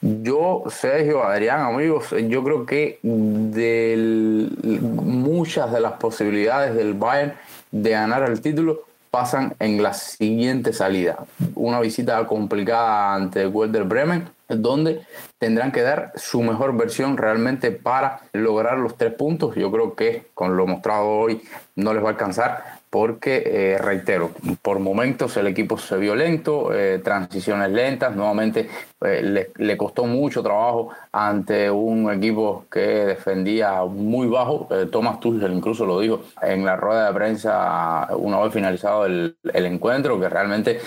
Yo, 0.00 0.64
Sergio, 0.68 1.22
Adrián, 1.22 1.60
amigos, 1.60 2.12
yo 2.26 2.42
creo 2.42 2.66
que 2.66 2.98
de 3.04 4.48
muchas 4.80 5.70
de 5.72 5.80
las 5.80 5.92
posibilidades 5.92 6.74
del 6.74 6.94
Bayern 6.94 7.34
de 7.70 7.90
ganar 7.90 8.28
el 8.28 8.40
título 8.40 8.89
pasan 9.10 9.54
en 9.58 9.82
la 9.82 9.92
siguiente 9.92 10.72
salida. 10.72 11.24
Una 11.54 11.80
visita 11.80 12.26
complicada 12.26 13.14
ante 13.14 13.46
Werder 13.46 13.84
Bremen, 13.84 14.28
donde 14.48 15.02
tendrán 15.38 15.72
que 15.72 15.82
dar 15.82 16.12
su 16.16 16.42
mejor 16.42 16.76
versión 16.76 17.16
realmente 17.16 17.72
para 17.72 18.20
lograr 18.32 18.78
los 18.78 18.96
tres 18.96 19.12
puntos. 19.14 19.54
Yo 19.56 19.70
creo 19.70 19.94
que 19.94 20.28
con 20.34 20.56
lo 20.56 20.66
mostrado 20.66 21.08
hoy 21.08 21.42
no 21.74 21.92
les 21.92 22.02
va 22.02 22.08
a 22.08 22.12
alcanzar, 22.12 22.79
porque, 22.90 23.44
eh, 23.46 23.78
reitero, 23.78 24.32
por 24.62 24.80
momentos 24.80 25.36
el 25.36 25.46
equipo 25.46 25.78
se 25.78 25.96
vio 25.96 26.16
lento, 26.16 26.74
eh, 26.74 26.98
transiciones 26.98 27.70
lentas, 27.70 28.16
nuevamente 28.16 28.68
eh, 29.00 29.46
le, 29.56 29.76
costó 29.76 30.06
mucho 30.06 30.42
trabajo 30.42 30.90
ante 31.12 31.70
un 31.70 32.12
equipo 32.12 32.64
que 32.70 32.80
defendía 32.80 33.84
muy 33.84 34.26
bajo. 34.26 34.68
Thomas 34.90 35.20
Tuchel 35.20 35.52
incluso 35.52 35.86
lo 35.86 36.00
dijo 36.00 36.22
en 36.42 36.64
la 36.64 36.74
rueda 36.74 37.06
de 37.06 37.14
prensa 37.14 38.08
una 38.16 38.40
vez 38.40 38.52
finalizado 38.52 39.06
el, 39.06 39.36
el 39.54 39.66
encuentro, 39.66 40.18
que 40.18 40.28
realmente 40.28 40.80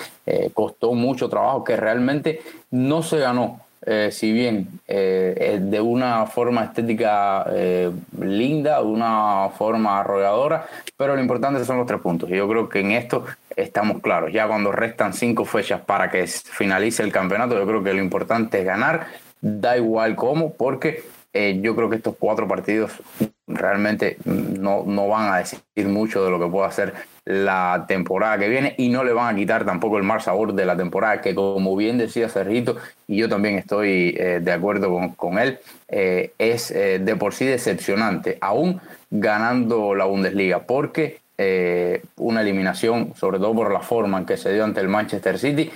costó 0.54 0.94
mucho 0.94 1.30
trabajo, 1.30 1.64
que 1.64 1.78
realmente 1.78 2.42
no 2.72 3.02
se 3.02 3.20
ganó 3.20 3.63
eh, 3.86 4.10
si 4.12 4.32
bien 4.32 4.80
eh, 4.88 5.60
de 5.62 5.82
una 5.82 6.26
forma 6.26 6.64
estética 6.64 7.46
eh, 7.52 7.92
linda, 8.22 8.80
de 8.80 8.86
una 8.86 9.50
forma 9.50 10.00
arrolladora, 10.00 10.66
pero 10.96 11.16
lo 11.16 11.22
importante 11.22 11.64
son 11.66 11.78
los 11.78 11.88
tres 11.88 12.00
puntos. 12.00 12.30
Yo 12.30 12.48
creo 12.48 12.70
que 12.70 12.80
en 12.80 12.92
esto 12.92 13.26
estamos 13.56 14.02
claros. 14.02 14.32
Ya 14.32 14.48
cuando 14.48 14.72
restan 14.72 15.14
cinco 15.14 15.46
fechas 15.46 15.82
para 15.82 16.10
que 16.10 16.26
finalice 16.28 17.04
el 17.04 17.12
campeonato, 17.12 17.58
yo 17.58 17.68
creo 17.68 17.84
que 17.84 17.94
lo 17.94 18.02
importante 18.02 18.60
es 18.60 18.66
ganar, 18.66 19.08
da 19.42 19.78
igual 19.78 20.16
cómo, 20.16 20.54
porque 20.54 21.04
yo 21.34 21.76
creo 21.76 21.90
que 21.90 21.96
estos 21.96 22.16
cuatro 22.20 22.48
partidos 22.48 22.92
realmente 23.48 24.18
no, 24.26 24.84
no 24.86 25.08
van 25.08 25.34
a 25.34 25.38
decir 25.38 25.88
mucho 25.88 26.24
de 26.24 26.32
lo 26.32 26.40
que 26.40 26.48
pueda 26.48 26.68
hacer 26.68 26.94
la 27.26 27.86
temporada 27.88 28.38
que 28.38 28.50
viene 28.50 28.76
y 28.78 28.90
no 28.90 29.04
le 29.04 29.14
van 29.14 29.34
a 29.34 29.38
quitar 29.38 29.66
tampoco 29.66 29.98
el 29.98 30.04
mal 30.04 30.22
sabor 30.22 30.54
de 30.54 30.66
la 30.66 30.76
temporada 30.76 31.22
que 31.22 31.34
como 31.34 31.76
bien 31.76 31.98
decía 31.98 32.28
Cerrito 32.28 32.76
y 33.08 33.18
yo 33.18 33.30
también 33.30 33.56
estoy 33.56 34.16
eh, 34.18 34.40
de 34.42 34.52
acuerdo 34.52 35.14
con, 35.16 35.40
él 35.40 35.60
eh, 35.88 36.34
es 36.38 36.72
eh, 36.72 37.00
de 37.00 37.16
por 37.16 37.34
sí 37.34 37.46
decepcionante 37.46 38.38
aún 38.42 38.82
ganando 39.10 39.96
la 39.96 40.06
Bundesliga 40.06 40.64
porque 40.64 41.22
una 42.16 42.42
eliminación 42.42 43.14
sobre 43.16 43.38
todo 43.38 43.54
por 43.54 43.72
la 43.72 43.82
forma 43.82 44.20
en 44.20 44.26
que 44.26 44.38
se 44.38 44.54
dio 44.54 44.64
ante 44.64 44.80
el 44.80 44.88
Manchester 44.88 45.38
City 45.38 45.72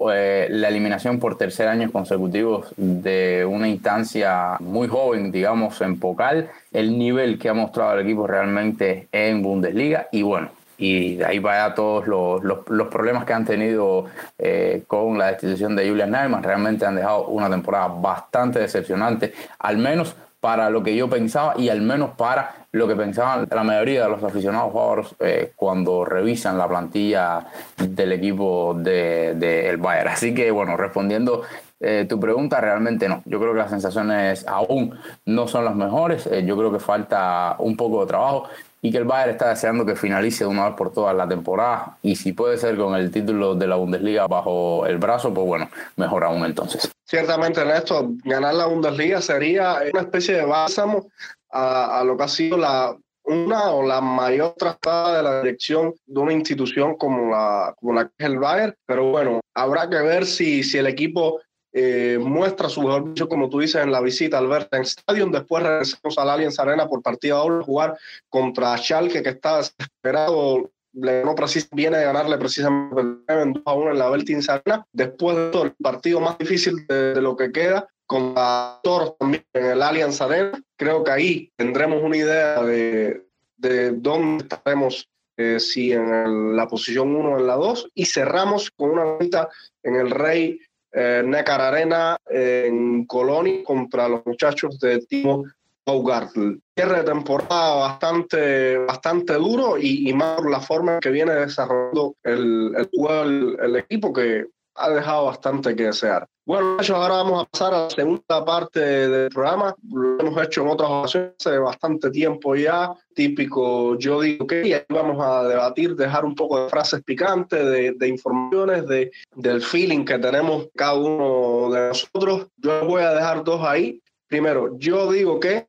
la 0.00 0.68
eliminación 0.68 1.18
por 1.18 1.38
tercer 1.38 1.68
año 1.68 1.90
consecutivo 1.90 2.64
de 2.76 3.46
una 3.48 3.68
instancia 3.68 4.56
muy 4.60 4.88
joven, 4.88 5.30
digamos, 5.32 5.80
en 5.80 5.98
Pocal, 5.98 6.50
el 6.72 6.98
nivel 6.98 7.38
que 7.38 7.48
ha 7.48 7.54
mostrado 7.54 7.94
el 7.94 8.04
equipo 8.04 8.26
realmente 8.26 9.08
en 9.12 9.42
Bundesliga 9.42 10.08
y 10.12 10.22
bueno, 10.22 10.50
y 10.76 11.16
de 11.16 11.24
ahí 11.24 11.38
vaya 11.38 11.74
todos 11.74 12.06
los, 12.06 12.42
los, 12.42 12.88
problemas 12.88 13.24
que 13.24 13.32
han 13.32 13.44
tenido 13.44 14.06
eh, 14.38 14.82
con 14.86 15.16
la 15.18 15.28
destitución 15.28 15.76
de 15.76 15.88
Julian 15.88 16.10
Neyman. 16.10 16.42
Realmente 16.42 16.84
han 16.84 16.96
dejado 16.96 17.28
una 17.28 17.48
temporada 17.48 17.88
bastante 17.88 18.58
decepcionante, 18.58 19.32
al 19.58 19.78
menos 19.78 20.16
para 20.44 20.68
lo 20.68 20.82
que 20.82 20.94
yo 20.94 21.08
pensaba 21.08 21.54
y 21.56 21.70
al 21.70 21.80
menos 21.80 22.10
para 22.18 22.66
lo 22.72 22.86
que 22.86 22.94
pensaban 22.94 23.48
la 23.50 23.64
mayoría 23.64 24.02
de 24.02 24.10
los 24.10 24.22
aficionados 24.22 24.72
jugadores 24.72 25.14
eh, 25.20 25.52
cuando 25.56 26.04
revisan 26.04 26.58
la 26.58 26.68
plantilla 26.68 27.46
del 27.78 28.12
equipo 28.12 28.74
del 28.74 29.40
de, 29.40 29.76
Bayern. 29.80 30.08
Así 30.08 30.34
que 30.34 30.50
bueno, 30.50 30.76
respondiendo 30.76 31.44
eh, 31.80 32.06
tu 32.08 32.18
pregunta, 32.18 32.60
realmente 32.60 33.08
no. 33.08 33.22
Yo 33.24 33.38
creo 33.40 33.52
que 33.52 33.58
las 33.58 33.70
sensaciones 33.70 34.46
aún 34.46 34.98
no 35.26 35.48
son 35.48 35.64
las 35.64 35.74
mejores. 35.74 36.28
yo 36.44 36.56
creo 36.56 36.72
que 36.72 36.78
falta 36.78 37.56
un 37.58 37.76
poco 37.76 38.00
de 38.02 38.06
trabajo 38.06 38.48
y 38.84 38.92
que 38.92 38.98
el 38.98 39.04
Bayern 39.04 39.30
está 39.30 39.48
deseando 39.48 39.86
que 39.86 39.96
finalice 39.96 40.44
de 40.44 40.50
una 40.50 40.66
vez 40.66 40.74
por 40.76 40.92
todas 40.92 41.16
la 41.16 41.26
temporada 41.26 41.96
y 42.02 42.16
si 42.16 42.34
puede 42.34 42.58
ser 42.58 42.76
con 42.76 42.94
el 42.94 43.10
título 43.10 43.54
de 43.54 43.66
la 43.66 43.76
Bundesliga 43.76 44.26
bajo 44.26 44.84
el 44.84 44.98
brazo, 44.98 45.32
pues 45.32 45.46
bueno, 45.46 45.70
mejor 45.96 46.22
aún 46.22 46.44
entonces. 46.44 46.92
Ciertamente, 47.06 47.62
Ernesto, 47.62 48.10
ganar 48.24 48.52
la 48.52 48.66
Bundesliga 48.66 49.22
sería 49.22 49.78
una 49.90 50.02
especie 50.02 50.34
de 50.34 50.44
bálsamo 50.44 51.06
a, 51.50 52.02
lo 52.04 52.14
que 52.18 52.24
ha 52.24 52.28
sido 52.28 52.58
la 52.58 52.94
una 53.24 53.70
o 53.70 53.82
la 53.86 54.02
mayor 54.02 54.52
trastada 54.58 55.16
de 55.16 55.22
la 55.22 55.40
dirección 55.40 55.94
de 56.04 56.20
una 56.20 56.34
institución 56.34 56.94
como 56.98 57.30
la, 57.30 57.74
como 57.80 57.94
la 57.94 58.04
que 58.04 58.12
es 58.18 58.26
el 58.26 58.38
Bayern, 58.38 58.74
pero 58.84 59.10
bueno, 59.10 59.40
habrá 59.54 59.88
que 59.88 59.96
ver 59.96 60.26
si, 60.26 60.62
si 60.62 60.76
el 60.76 60.88
equipo 60.88 61.40
eh, 61.76 62.18
muestra 62.20 62.68
su 62.68 62.82
mejor 62.82 63.10
visión, 63.10 63.28
como 63.28 63.48
tú 63.48 63.58
dices, 63.58 63.82
en 63.82 63.90
la 63.90 64.00
visita 64.00 64.38
al 64.38 64.46
Berten 64.46 64.82
Stadium. 64.82 65.32
Después 65.32 65.64
regresamos 65.64 66.16
al 66.16 66.30
Allianz 66.30 66.60
Arena 66.60 66.86
por 66.86 67.02
partido 67.02 67.38
doble, 67.38 67.64
jugar 67.64 67.98
contra 68.28 68.78
Schalke, 68.78 69.24
que 69.24 69.30
está 69.30 69.56
desesperado. 69.56 70.70
Le 70.92 71.24
no 71.24 71.34
viene 71.72 71.98
de 71.98 72.04
ganarle 72.04 72.38
precisamente 72.38 73.02
en 73.26 73.54
2 73.54 73.62
a 73.66 73.72
1 73.74 73.90
en 73.90 73.98
la 73.98 74.08
Beltins 74.08 74.48
Arena. 74.48 74.86
Después 74.92 75.36
de 75.36 75.50
todo, 75.50 75.64
el 75.64 75.72
partido 75.72 76.20
más 76.20 76.38
difícil 76.38 76.86
de, 76.86 77.20
lo 77.20 77.36
que 77.36 77.50
queda, 77.50 77.88
contra 78.06 78.78
Toros 78.84 79.16
también 79.18 79.44
en 79.52 79.66
el 79.66 79.82
Allianz 79.82 80.20
Arena. 80.20 80.52
Creo 80.76 81.02
que 81.02 81.10
ahí 81.10 81.52
tendremos 81.56 82.00
una 82.00 82.16
idea 82.16 82.62
de, 82.62 83.26
de 83.56 83.90
dónde 83.90 84.44
estaremos 84.44 85.08
eh, 85.36 85.58
si 85.58 85.90
en 85.90 86.54
la 86.54 86.68
posición 86.68 87.16
1 87.16 87.30
o 87.30 87.38
en 87.40 87.46
la 87.48 87.56
2, 87.56 87.90
y 87.94 88.06
cerramos 88.06 88.70
con 88.70 88.90
una 88.90 89.04
vuelta 89.04 89.48
en 89.82 89.96
el 89.96 90.12
Rey 90.12 90.60
Necar 90.94 91.60
Arena 91.60 92.16
en 92.28 93.04
Colonia 93.06 93.64
contra 93.64 94.08
los 94.08 94.24
muchachos 94.24 94.78
de 94.78 95.00
Timo 95.06 95.44
Baugartl. 95.84 96.58
Cierre 96.76 96.98
de 96.98 97.04
temporada 97.04 97.74
bastante, 97.74 98.78
bastante 98.78 99.34
duro 99.34 99.76
y, 99.78 100.12
más 100.14 100.36
por 100.36 100.50
la 100.50 100.60
forma 100.60 101.00
que 101.00 101.10
viene 101.10 101.32
desarrollando 101.32 102.14
el, 102.22 102.72
el 102.76 102.88
juego 102.92 103.22
el 103.60 103.76
equipo 103.76 104.12
que 104.12 104.46
ha 104.74 104.90
dejado 104.90 105.26
bastante 105.26 105.74
que 105.74 105.84
desear. 105.84 106.26
Bueno, 106.46 106.76
ahora 106.78 107.14
vamos 107.14 107.42
a 107.42 107.50
pasar 107.50 107.72
a 107.72 107.84
la 107.84 107.90
segunda 107.90 108.44
parte 108.44 108.80
del 108.80 109.30
programa. 109.30 109.74
Lo 109.90 110.20
hemos 110.20 110.42
hecho 110.42 110.60
en 110.60 110.68
otras 110.68 110.90
ocasiones 110.90 111.32
hace 111.40 111.58
bastante 111.58 112.10
tiempo 112.10 112.54
ya, 112.54 112.92
típico 113.14 113.98
yo 113.98 114.20
digo 114.20 114.46
que, 114.46 114.66
y 114.66 114.92
vamos 114.92 115.24
a 115.24 115.44
debatir, 115.44 115.96
dejar 115.96 116.24
un 116.24 116.34
poco 116.34 116.62
de 116.62 116.68
frases 116.68 117.02
picantes, 117.02 117.64
de, 117.64 117.92
de 117.92 118.08
informaciones, 118.08 118.86
de, 118.86 119.10
del 119.36 119.62
feeling 119.62 120.04
que 120.04 120.18
tenemos 120.18 120.68
cada 120.74 120.94
uno 120.94 121.70
de 121.72 121.88
nosotros. 121.88 122.48
Yo 122.58 122.84
voy 122.84 123.02
a 123.02 123.14
dejar 123.14 123.42
dos 123.42 123.62
ahí. 123.66 124.02
Primero, 124.26 124.76
yo 124.78 125.10
digo 125.10 125.40
que 125.40 125.66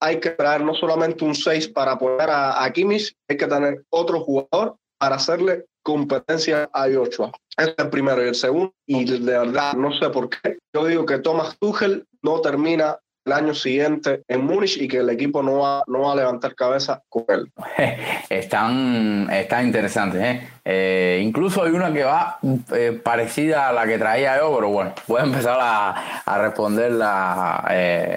hay 0.00 0.18
que 0.18 0.30
traer 0.30 0.62
no 0.62 0.74
solamente 0.74 1.24
un 1.24 1.34
6 1.34 1.68
para 1.68 1.92
apoyar 1.92 2.30
a, 2.30 2.64
a 2.64 2.64
hay 2.64 3.36
que 3.36 3.46
tener 3.46 3.84
otro 3.90 4.20
jugador 4.20 4.76
para 4.98 5.16
hacerle 5.16 5.66
competencia 5.88 6.68
Joshua. 6.74 7.32
Este 7.56 7.70
es 7.70 7.78
el 7.78 7.88
primero 7.88 8.22
y 8.22 8.28
el 8.28 8.34
segundo. 8.34 8.74
Y 8.84 9.06
de 9.06 9.38
verdad, 9.38 9.72
no 9.72 9.90
sé 9.98 10.10
por 10.10 10.28
qué. 10.28 10.58
Yo 10.74 10.84
digo 10.84 11.06
que 11.06 11.18
Thomas 11.18 11.56
Tuchel 11.58 12.06
no 12.20 12.42
termina 12.42 12.98
año 13.32 13.54
siguiente 13.54 14.22
en 14.28 14.44
Múnich 14.44 14.76
y 14.80 14.88
que 14.88 14.98
el 14.98 15.10
equipo 15.10 15.42
no 15.42 15.58
va, 15.58 15.82
no 15.86 16.02
va 16.02 16.12
a 16.12 16.16
levantar 16.16 16.54
cabeza 16.54 17.02
con 17.08 17.24
él. 17.28 17.50
Están, 18.28 19.28
están 19.30 19.66
interesantes. 19.66 20.22
¿eh? 20.22 20.48
Eh, 20.64 21.20
incluso 21.22 21.64
hay 21.64 21.70
una 21.70 21.92
que 21.92 22.04
va 22.04 22.38
eh, 22.74 23.00
parecida 23.02 23.68
a 23.68 23.72
la 23.72 23.86
que 23.86 23.98
traía 23.98 24.36
yo, 24.38 24.54
pero 24.54 24.68
bueno, 24.68 24.92
voy 25.06 25.20
a 25.20 25.24
empezar 25.24 25.56
a, 25.58 26.22
a 26.24 26.38
responderla, 26.38 27.64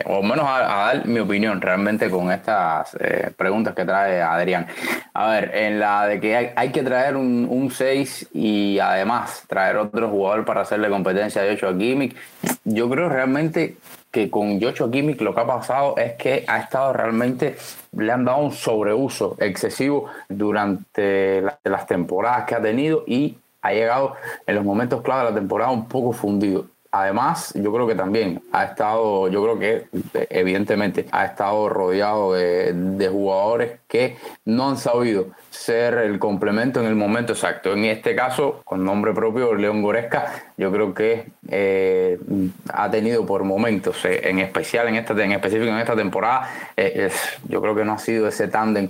o 0.05 0.17
al 0.17 0.23
menos 0.23 0.45
a, 0.45 0.59
dar 0.59 1.05
mi 1.05 1.19
opinión 1.19 1.61
realmente 1.61 2.09
con 2.09 2.29
estas 2.31 2.95
preguntas 3.37 3.73
que 3.73 3.85
trae 3.85 4.21
Adrián. 4.21 4.67
A 5.13 5.29
ver, 5.29 5.55
en 5.55 5.79
la 5.79 6.07
de 6.07 6.19
que 6.19 6.53
hay, 6.55 6.71
que 6.71 6.83
traer 6.83 7.15
un 7.15 7.71
6 7.71 8.29
y 8.33 8.79
además 8.79 9.43
traer 9.47 9.77
otro 9.77 10.09
jugador 10.09 10.45
para 10.45 10.61
hacerle 10.61 10.89
competencia 10.89 11.41
de 11.41 11.51
8 11.51 11.69
a 11.69 11.73
Gimmick, 11.73 12.15
yo 12.63 12.89
creo 12.89 13.09
realmente 13.09 13.77
que 14.11 14.29
con 14.29 14.61
Joshua 14.61 14.91
Kimmich 14.91 15.21
lo 15.21 15.33
que 15.33 15.41
ha 15.41 15.47
pasado 15.47 15.95
es 15.97 16.13
que 16.13 16.43
ha 16.47 16.59
estado 16.59 16.93
realmente, 16.93 17.55
le 17.97 18.11
han 18.11 18.25
dado 18.25 18.39
un 18.39 18.51
sobreuso 18.51 19.37
excesivo 19.39 20.07
durante 20.27 21.41
las 21.63 21.87
temporadas 21.87 22.45
que 22.45 22.55
ha 22.55 22.61
tenido 22.61 23.03
y 23.07 23.37
ha 23.61 23.71
llegado 23.71 24.15
en 24.45 24.55
los 24.55 24.65
momentos 24.65 25.01
clave 25.01 25.25
de 25.25 25.29
la 25.29 25.35
temporada 25.35 25.71
un 25.71 25.87
poco 25.87 26.11
fundido. 26.11 26.65
Además, 26.93 27.53
yo 27.55 27.71
creo 27.71 27.87
que 27.87 27.95
también 27.95 28.41
ha 28.51 28.65
estado, 28.65 29.29
yo 29.29 29.41
creo 29.43 29.59
que 29.59 29.85
evidentemente 30.29 31.05
ha 31.11 31.23
estado 31.23 31.69
rodeado 31.69 32.33
de, 32.33 33.07
jugadores 33.09 33.79
que 33.87 34.17
no 34.45 34.69
han 34.69 34.77
sabido 34.77 35.27
ser 35.49 35.95
el 35.95 36.19
complemento 36.19 36.81
en 36.81 36.87
el 36.87 36.95
momento 36.95 37.33
exacto. 37.33 37.73
En 37.73 37.85
este 37.85 38.13
caso, 38.15 38.61
con 38.65 38.83
nombre 38.83 39.13
propio, 39.13 39.53
León 39.53 39.81
Goresca, 39.81 40.33
yo 40.57 40.71
creo 40.71 40.93
que 40.93 41.25
eh, 41.49 42.19
ha 42.73 42.91
tenido 42.91 43.25
por 43.25 43.43
momentos, 43.43 44.03
eh, 44.05 44.29
en 44.29 44.39
especial 44.39 44.87
en 44.87 44.95
esta, 44.95 45.13
en 45.13 45.31
específico 45.31 45.71
en 45.71 45.79
esta 45.79 45.95
temporada, 45.95 46.49
eh, 46.77 47.09
yo 47.47 47.61
creo 47.61 47.73
que 47.73 47.85
no 47.85 47.93
ha 47.93 47.97
sido 47.99 48.27
ese 48.27 48.47
tándem 48.47 48.89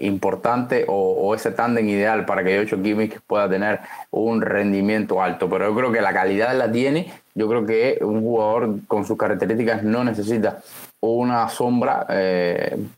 importante 0.00 0.84
o, 0.88 1.34
ese 1.34 1.50
tándem 1.52 1.88
ideal 1.88 2.24
para 2.24 2.42
que 2.44 2.54
Yocho 2.56 2.80
Kimmich 2.82 3.20
pueda 3.26 3.48
tener 3.48 3.80
un 4.10 4.40
rendimiento 4.40 5.22
alto. 5.22 5.48
Pero 5.48 5.68
yo 5.68 5.74
creo 5.74 5.92
que 5.92 6.00
la 6.00 6.12
calidad 6.12 6.56
la 6.56 6.70
tiene. 6.70 7.03
Yo 7.34 7.48
creo 7.48 7.66
que 7.66 7.98
un 8.00 8.22
jugador 8.22 8.78
con 8.86 9.04
sus 9.04 9.16
características 9.16 9.82
no 9.82 10.04
necesita 10.04 10.62
una 11.00 11.48
sombra 11.48 12.06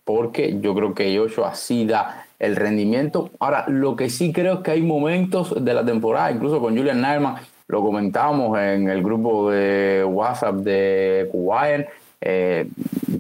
porque 0.05 0.59
yo 0.61 0.75
creo 0.75 0.95
que 0.95 1.13
Yocho 1.13 1.45
así 1.45 1.87
da 1.87 2.27
el 2.39 2.55
rendimiento. 2.55 3.31
Ahora, 3.41 3.65
lo 3.69 3.97
que 3.97 4.11
sí 4.11 4.33
creo 4.33 4.55
es 4.55 4.61
que 4.61 4.73
hay 4.73 4.83
momentos 4.83 5.65
de 5.65 5.75
la 5.75 5.85
temporada, 5.85 6.31
incluso 6.31 6.61
con 6.61 6.77
Julian 6.77 7.01
Nagelsmann, 7.01 7.37
lo 7.69 7.83
comentábamos 7.83 8.59
en 8.59 8.89
el 8.89 9.03
grupo 9.03 9.51
de 9.51 10.05
WhatsApp 10.05 10.57
de 10.57 11.29
Kuwait, 11.33 11.87
eh, 12.21 12.69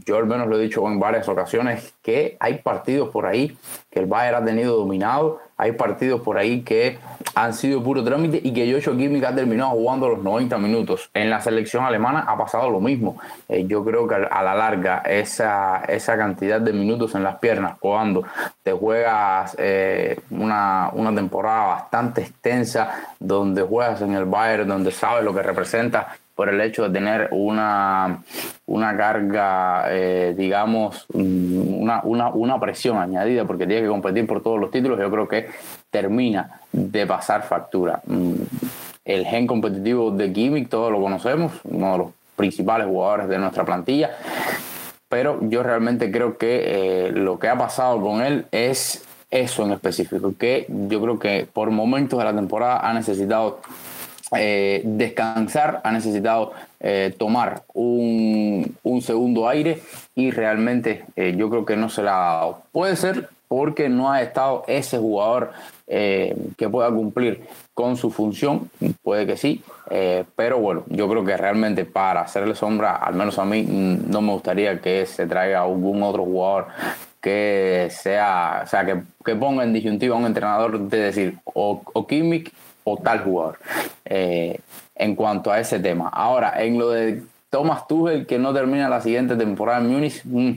yo 0.04 0.16
al 0.16 0.26
menos 0.26 0.48
lo 0.48 0.58
he 0.58 0.62
dicho 0.62 0.86
en 0.86 0.98
varias 0.98 1.28
ocasiones, 1.28 1.94
que 2.02 2.36
hay 2.40 2.58
partidos 2.58 3.10
por 3.10 3.26
ahí 3.26 3.56
que 3.90 4.00
el 4.00 4.06
Bayern 4.06 4.42
ha 4.42 4.44
tenido 4.44 4.76
dominado, 4.76 5.40
hay 5.56 5.72
partidos 5.72 6.20
por 6.20 6.36
ahí 6.36 6.60
que 6.60 6.98
han 7.34 7.54
sido 7.54 7.82
puro 7.82 8.04
trámite 8.04 8.40
y 8.42 8.52
que 8.52 8.70
Joshua 8.70 8.96
Kimmich 8.96 9.24
ha 9.24 9.34
terminado 9.34 9.70
jugando 9.70 10.08
los 10.08 10.22
90 10.22 10.58
minutos. 10.58 11.10
En 11.14 11.30
la 11.30 11.40
selección 11.40 11.82
alemana 11.84 12.26
ha 12.28 12.36
pasado 12.36 12.68
lo 12.68 12.78
mismo. 12.78 13.18
Eh, 13.48 13.64
yo 13.66 13.82
creo 13.84 14.06
que 14.06 14.14
a 14.14 14.42
la 14.42 14.54
larga 14.54 14.98
esa, 14.98 15.82
esa 15.88 16.16
cantidad 16.16 16.60
de 16.60 16.74
minutos 16.74 17.14
en 17.14 17.22
las 17.22 17.36
piernas, 17.36 17.78
cuando 17.80 18.24
te 18.62 18.72
juegas 18.72 19.56
eh, 19.58 20.20
una, 20.30 20.90
una 20.92 21.14
temporada 21.14 21.66
bastante 21.68 22.20
extensa, 22.20 23.14
donde 23.18 23.62
juegas 23.62 24.02
en 24.02 24.12
el 24.12 24.26
Bayern, 24.26 24.68
donde 24.68 24.90
sabes 24.90 25.24
lo 25.24 25.34
que 25.34 25.42
representa 25.42 26.16
por 26.36 26.50
el 26.50 26.60
hecho 26.60 26.84
de 26.84 26.90
tener 26.90 27.28
una, 27.32 28.22
una 28.66 28.96
carga, 28.96 29.86
eh, 29.88 30.34
digamos, 30.36 31.06
mm, 31.14 31.82
una, 31.82 32.02
una, 32.04 32.28
una, 32.28 32.60
presión 32.60 32.98
añadida, 32.98 33.46
porque 33.46 33.66
tiene 33.66 33.82
que 33.82 33.88
competir 33.88 34.26
por 34.26 34.42
todos 34.42 34.60
los 34.60 34.70
títulos, 34.70 35.00
yo 35.00 35.10
creo 35.10 35.26
que 35.26 35.48
termina 35.90 36.60
de 36.72 37.06
pasar 37.06 37.42
factura. 37.42 38.02
Mm, 38.06 38.34
el 39.06 39.24
gen 39.24 39.46
competitivo 39.46 40.10
de 40.10 40.30
Kimmich, 40.30 40.68
todos 40.68 40.92
lo 40.92 41.00
conocemos, 41.00 41.52
uno 41.64 41.92
de 41.92 41.98
los 41.98 42.08
principales 42.36 42.86
jugadores 42.86 43.28
de 43.28 43.38
nuestra 43.38 43.64
plantilla, 43.64 44.10
pero 45.08 45.38
yo 45.40 45.62
realmente 45.62 46.10
creo 46.10 46.36
que 46.36 47.06
eh, 47.06 47.12
lo 47.12 47.38
que 47.38 47.48
ha 47.48 47.56
pasado 47.56 47.98
con 48.02 48.20
él 48.20 48.44
es 48.52 49.06
eso 49.30 49.64
en 49.64 49.72
específico, 49.72 50.34
que 50.38 50.66
yo 50.68 51.00
creo 51.00 51.18
que 51.18 51.48
por 51.50 51.70
momentos 51.70 52.18
de 52.18 52.26
la 52.26 52.34
temporada 52.34 52.80
ha 52.80 52.92
necesitado 52.92 53.60
eh, 54.34 54.82
descansar, 54.84 55.80
ha 55.84 55.92
necesitado 55.92 56.52
eh, 56.80 57.14
tomar 57.16 57.62
un, 57.74 58.74
segundo 59.00 59.48
aire 59.48 59.80
y 60.16 60.32
realmente 60.32 61.04
eh, 61.14 61.34
yo 61.36 61.48
creo 61.48 61.64
que 61.64 61.76
no 61.76 61.88
se 61.88 62.02
la 62.02 62.12
ha 62.16 62.34
dado. 62.38 62.62
Puede 62.72 62.96
ser 62.96 63.28
porque 63.46 63.88
no 63.88 64.10
ha 64.10 64.22
estado 64.22 64.64
ese 64.66 64.98
jugador 64.98 65.52
que 65.86 66.68
pueda 66.68 66.90
cumplir 66.90 67.42
con 67.72 67.96
su 67.96 68.10
función, 68.10 68.68
puede 69.04 69.24
que 69.24 69.36
sí, 69.36 69.62
pero 70.34 70.58
bueno, 70.58 70.82
yo 70.88 71.08
creo 71.08 71.24
que 71.24 71.36
realmente 71.36 71.84
para 71.84 72.22
hacerle 72.22 72.56
sombra, 72.56 72.96
al 72.96 73.14
menos 73.14 73.38
a 73.38 73.44
mí, 73.44 73.62
mm, 73.62 74.10
no 74.10 74.20
me 74.20 74.32
gustaría 74.32 74.80
que 74.80 75.06
se 75.06 75.28
traiga 75.28 75.62
algún 75.62 76.02
otro 76.02 76.24
jugador 76.24 76.66
que 77.20 77.86
sea, 77.92 78.62
o 78.64 78.66
sea, 78.66 78.84
que, 78.84 79.36
ponga 79.36 79.62
en 79.62 79.72
disyuntiva 79.72 80.16
a 80.16 80.18
un 80.18 80.26
entrenador 80.26 80.80
de 80.80 80.98
decir 80.98 81.38
o, 81.44 81.82
o 81.92 82.06
Kimmich 82.08 82.52
o 82.88 82.96
tal 82.96 83.24
jugador 83.24 83.58
eh, 84.04 84.60
en 84.94 85.16
cuanto 85.16 85.50
a 85.50 85.58
ese 85.58 85.80
tema. 85.80 86.08
Ahora, 86.08 86.62
en 86.62 86.78
lo 86.78 86.90
de 86.90 87.22
Thomas 87.50 87.86
Tuchel, 87.88 88.26
que 88.26 88.38
no 88.38 88.54
termina 88.54 88.88
la 88.88 89.00
siguiente 89.00 89.34
temporada 89.34 89.80
en 89.80 89.88
Múnich, 89.88 90.22
mm, 90.24 90.52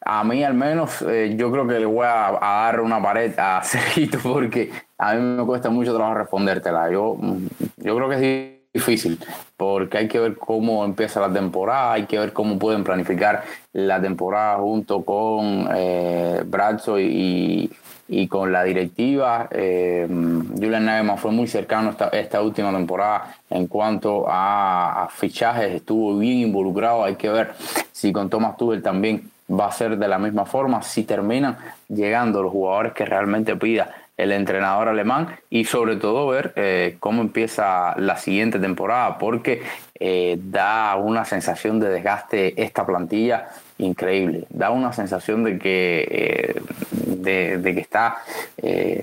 a 0.00 0.24
mí 0.24 0.42
al 0.42 0.54
menos 0.54 1.02
eh, 1.02 1.34
yo 1.36 1.52
creo 1.52 1.66
que 1.66 1.78
le 1.78 1.86
voy 1.86 2.06
a, 2.06 2.38
dar 2.40 2.80
una 2.80 3.02
pared 3.02 3.32
a 3.38 3.62
Sergito 3.64 4.18
porque 4.22 4.70
a 4.98 5.14
mí 5.14 5.20
me 5.20 5.44
cuesta 5.44 5.68
mucho 5.68 5.94
trabajo 5.94 6.14
respondértela. 6.14 6.90
Yo, 6.90 7.16
mm, 7.20 7.46
yo 7.76 7.96
creo 7.96 8.08
que 8.08 8.14
es 8.14 8.53
difícil 8.74 9.18
porque 9.56 9.98
hay 9.98 10.08
que 10.08 10.18
ver 10.18 10.36
cómo 10.36 10.84
empieza 10.84 11.20
la 11.20 11.32
temporada, 11.32 11.92
hay 11.92 12.06
que 12.06 12.18
ver 12.18 12.32
cómo 12.32 12.58
pueden 12.58 12.82
planificar 12.82 13.44
la 13.72 14.00
temporada 14.00 14.58
junto 14.58 15.04
con 15.04 15.68
eh, 15.72 16.42
y, 16.98 17.70
y 18.08 18.28
con 18.28 18.50
la 18.50 18.64
directiva. 18.64 19.48
Eh, 19.52 20.06
Julian 20.08 20.84
Nagelsmann 20.84 21.18
fue 21.18 21.30
muy 21.30 21.46
cercano 21.46 21.90
esta, 21.90 22.08
esta 22.08 22.42
última 22.42 22.72
temporada 22.72 23.36
en 23.48 23.68
cuanto 23.68 24.24
a, 24.28 25.08
fichajes, 25.10 25.72
estuvo 25.72 26.18
bien 26.18 26.38
involucrado. 26.38 27.04
Hay 27.04 27.14
que 27.14 27.28
ver 27.28 27.54
si 27.92 28.12
con 28.12 28.28
Thomas 28.28 28.56
Tuchel 28.56 28.82
también 28.82 29.30
va 29.48 29.66
a 29.66 29.72
ser 29.72 29.96
de 29.96 30.08
la 30.08 30.18
misma 30.18 30.46
forma, 30.46 30.82
si 30.82 31.04
terminan 31.04 31.56
llegando 31.88 32.42
los 32.42 32.50
jugadores 32.50 32.92
que 32.92 33.04
realmente 33.04 33.54
pida 33.56 33.88
el 34.16 34.32
entrenador 34.32 34.88
alemán 34.88 35.36
y 35.50 35.64
sobre 35.64 35.96
todo 35.96 36.28
ver 36.28 36.52
eh, 36.56 36.96
cómo 37.00 37.20
empieza 37.20 37.98
la 37.98 38.16
siguiente 38.16 38.58
temporada 38.58 39.18
porque 39.18 39.62
eh, 39.98 40.38
da 40.40 40.94
una 40.96 41.24
sensación 41.24 41.80
de 41.80 41.88
desgaste 41.88 42.62
esta 42.62 42.86
plantilla 42.86 43.48
increíble. 43.78 44.46
Da 44.50 44.70
una 44.70 44.92
sensación 44.92 45.42
de 45.42 45.58
que, 45.58 46.06
eh, 46.08 46.62
de, 46.92 47.74
que 47.74 47.80
está 47.80 48.18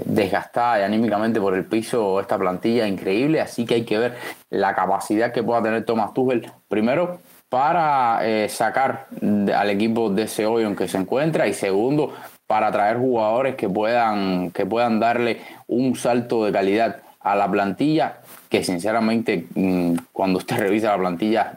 desgastada 0.05 0.79
y 0.79 0.83
anímicamente 0.83 1.41
por 1.41 1.55
el 1.55 1.65
piso 1.65 2.19
esta 2.21 2.37
plantilla 2.37 2.87
increíble, 2.87 3.41
así 3.41 3.65
que 3.65 3.75
hay 3.75 3.83
que 3.83 3.97
ver 3.97 4.15
la 4.49 4.73
capacidad 4.73 5.33
que 5.33 5.43
pueda 5.43 5.61
tener 5.61 5.83
Thomas 5.83 6.13
Tuchel 6.13 6.49
primero 6.69 7.19
para 7.49 8.21
sacar 8.47 9.07
al 9.21 9.69
equipo 9.69 10.09
de 10.09 10.23
ese 10.23 10.45
hoyo 10.45 10.67
en 10.67 10.75
que 10.77 10.87
se 10.87 10.97
encuentra 10.97 11.47
y 11.47 11.53
segundo 11.53 12.13
para 12.51 12.69
traer 12.69 12.97
jugadores 12.97 13.55
que 13.55 13.69
puedan, 13.69 14.51
que 14.51 14.65
puedan 14.65 14.99
darle 14.99 15.39
un 15.69 15.95
salto 15.95 16.43
de 16.43 16.51
calidad 16.51 16.97
a 17.21 17.33
la 17.33 17.49
plantilla 17.49 18.17
que 18.49 18.61
sinceramente 18.61 19.47
mm, 19.55 19.93
cuando 20.11 20.39
usted 20.39 20.57
revisa 20.59 20.89
la 20.89 20.97
plantilla 20.97 21.53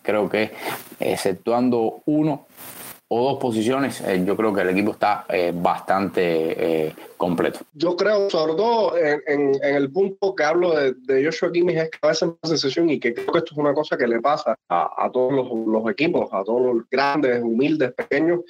creo 0.00 0.30
que 0.30 0.52
exceptuando 1.00 2.00
uno 2.06 2.46
o 3.10 3.30
dos 3.30 3.38
posiciones, 3.38 4.02
eh, 4.02 4.22
yo 4.24 4.36
creo 4.36 4.52
que 4.52 4.60
el 4.60 4.68
equipo 4.68 4.90
está 4.90 5.24
eh, 5.30 5.50
bastante 5.54 6.88
eh, 6.88 6.94
completo. 7.16 7.60
Yo 7.72 7.96
creo, 7.96 8.28
sobre 8.28 8.54
todo 8.54 8.98
en, 8.98 9.52
el 9.62 9.90
punto 9.90 10.34
que 10.34 10.44
hablo 10.44 10.74
de, 10.74 10.92
de, 10.92 11.24
Joshua 11.24 11.50
Kimmich, 11.50 11.76
es 11.76 11.90
que 11.90 11.98
a 12.02 12.08
veces 12.08 12.22
una 12.22 12.36
sensación 12.44 12.90
y 12.90 13.00
que 13.00 13.14
creo 13.14 13.32
que 13.32 13.38
esto 13.38 13.52
es 13.52 13.58
una 13.58 13.72
cosa 13.72 13.96
que 13.96 14.06
le 14.06 14.20
pasa 14.20 14.54
a, 14.68 15.10
todos 15.10 15.32
los, 15.32 15.90
equipos, 15.90 16.28
a 16.32 16.44
todos 16.44 16.74
los 16.74 16.90
grandes, 16.90 17.42
humildes, 17.42 17.94
pequeños, 17.94 18.40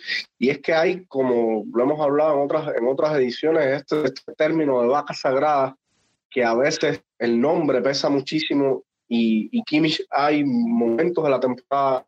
y 0.41 0.51
es 0.51 0.59
que 0.59 0.75
hay, 0.75 1.05
como 1.05 1.65
lo 1.73 1.83
hemos 1.85 2.01
hablado 2.01 2.35
en 2.35 2.41
otras, 2.41 2.77
en 2.77 2.89
otras 2.89 3.17
ediciones, 3.17 3.65
este, 3.65 4.07
este 4.07 4.33
término 4.35 4.83
de 4.83 4.89
vaca 4.89 5.15
sagrada, 5.15 5.77
que 6.29 6.45
a 6.45 6.55
veces 6.55 7.01
el 7.21 7.41
nombre 7.41 7.81
pesa 7.81 8.09
muchísimo 8.09 8.83
y, 9.07 9.49
y 9.53 9.63
Kimmich 9.63 10.05
hay 10.11 10.45
momentos 10.45 11.23
de 11.23 11.31
la 11.31 11.41
temporada 11.41 12.05